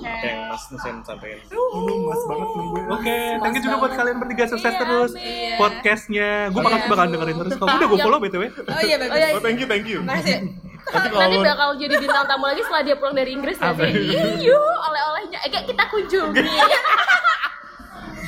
apa 0.03 0.25
yang 0.27 0.39
Mas 0.47 0.63
Nusem 0.69 0.95
sampaikan. 1.01 1.39
Belum 1.49 1.99
mas 2.05 2.21
banget 2.21 2.49
nungguin. 2.51 2.85
Oke, 2.89 3.17
thank 3.41 3.53
you 3.57 3.63
juga 3.63 3.75
buat 3.79 3.93
kalian 3.95 4.17
bertiga 4.19 4.45
sukses 4.45 4.73
terus 4.75 5.11
podcastnya. 5.57 6.29
Gue 6.51 6.61
bakal 6.61 6.79
bakal 6.85 7.05
dengerin 7.09 7.37
terus. 7.37 7.53
Kok 7.55 7.65
udah 7.65 7.87
gue 7.89 7.99
follow 7.99 8.19
btw. 8.19 8.43
Oh 8.51 8.81
iya 8.83 8.95
bagus. 8.95 9.33
Oh 9.33 9.41
thank 9.41 9.57
you 9.57 9.65
thank 9.65 9.87
you. 9.87 9.99
Makasih. 10.03 10.45
Nanti 10.45 10.53
nanti 10.81 11.07
kalau 11.13 11.45
bakal 11.45 11.69
jadi 11.77 11.95
bintang 11.95 12.25
tamu 12.25 12.45
lagi 12.49 12.61
setelah 12.65 12.81
dia 12.81 12.95
pulang 12.97 13.13
dari 13.13 13.31
Inggris 13.31 13.53
nanti 13.55 13.85
Amin. 13.85 14.41
iyo 14.41 14.57
oleh-olehnya 14.57 15.39
eh 15.45 15.61
kita 15.63 15.83
kunjungi 15.87 16.41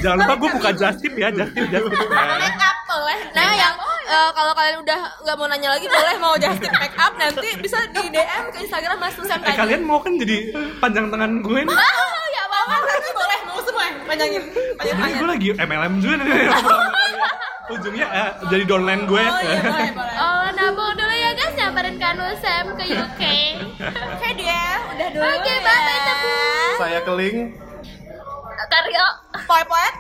Jangan 0.04 0.18
lupa 0.20 0.34
gue 0.36 0.50
buka 0.54 0.70
just 0.74 1.00
tip 1.00 1.16
ya, 1.16 1.32
just 1.32 1.52
tip, 1.52 1.66
just 1.66 1.88
tip. 1.88 2.08
Make 2.12 2.60
up 2.60 2.78
boleh. 2.84 3.20
Nah 3.32 3.52
yang 3.54 3.76
eh, 4.04 4.30
kalau 4.30 4.52
kalian 4.52 4.78
udah 4.78 5.00
nggak 5.18 5.36
mau 5.36 5.48
nanya 5.48 5.70
lagi 5.72 5.88
boleh 5.88 6.16
mau 6.20 6.36
just 6.36 6.60
tip 6.60 6.74
make 6.74 6.98
up 6.98 7.14
nanti 7.16 7.48
bisa 7.58 7.78
di 7.90 8.04
DM 8.10 8.44
ke 8.50 8.58
Instagram 8.62 8.98
Mas 8.98 9.16
Nusem 9.16 9.34
Eh 9.34 9.42
tadi. 9.42 9.58
kalian 9.58 9.82
mau 9.82 9.98
kan 9.98 10.14
jadi 10.14 10.38
panjang 10.78 11.08
tangan 11.08 11.40
gue 11.40 11.60
nih? 11.64 11.72
Ah, 11.74 11.88
ya 12.30 12.42
apa 12.44 12.76
nanti 12.84 13.10
boleh 13.12 13.40
mau 13.46 13.60
semua 13.62 13.84
panjangin 14.04 14.44
panjang 14.76 14.96
panjang. 15.00 15.18
gue 15.18 15.28
lagi 15.30 15.48
MLM 15.58 15.94
juga 15.98 16.16
nih. 16.20 16.28
Ujungnya 17.66 18.08
eh, 18.12 18.30
jadi 18.52 18.64
downline 18.66 19.04
gue. 19.06 19.24
Oh 19.24 19.40
iya 19.40 19.60
boleh 19.64 19.90
boleh. 19.96 20.16
oh 20.20 20.46
nabung 20.52 20.94
dulu 20.94 21.14
ya 21.16 21.32
guys 21.32 21.54
nyamperin 21.56 21.96
Kanu 21.96 22.28
Sam 22.38 22.66
ke 22.76 22.84
UK 22.86 23.22
Oke 23.82 24.30
dia 24.36 24.64
udah 24.86 25.08
dulu. 25.10 25.24
Oke, 25.26 25.48
ya. 25.50 25.60
bye-bye, 25.60 26.00
tebu. 26.02 26.34
saya 26.78 27.00
keling. 27.02 27.38
Karyo 28.74 29.06
Poet-poet. 29.46 29.94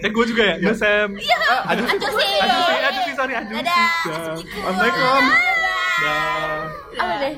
Eh 0.00 0.10
gue 0.12 0.24
juga 0.28 0.42
ya, 0.44 0.54
Gue 0.60 0.76
Sam. 0.76 1.16
Ah, 1.16 1.72
aduh. 1.72 1.84
Aduh 1.88 2.10
sih 2.20 2.32
Aduh 2.40 2.60
sih, 2.68 2.78
aduh 2.84 3.02
sih, 3.04 3.14
sorry, 3.16 3.32
aduh 3.36 3.48
sih. 3.52 3.64
Dadah. 3.64 3.92
Dah. 4.04 4.32
Assalamualaikum. 4.36 5.22
Dah. 6.00 6.60
apa 7.00 7.14
deh 7.20 7.34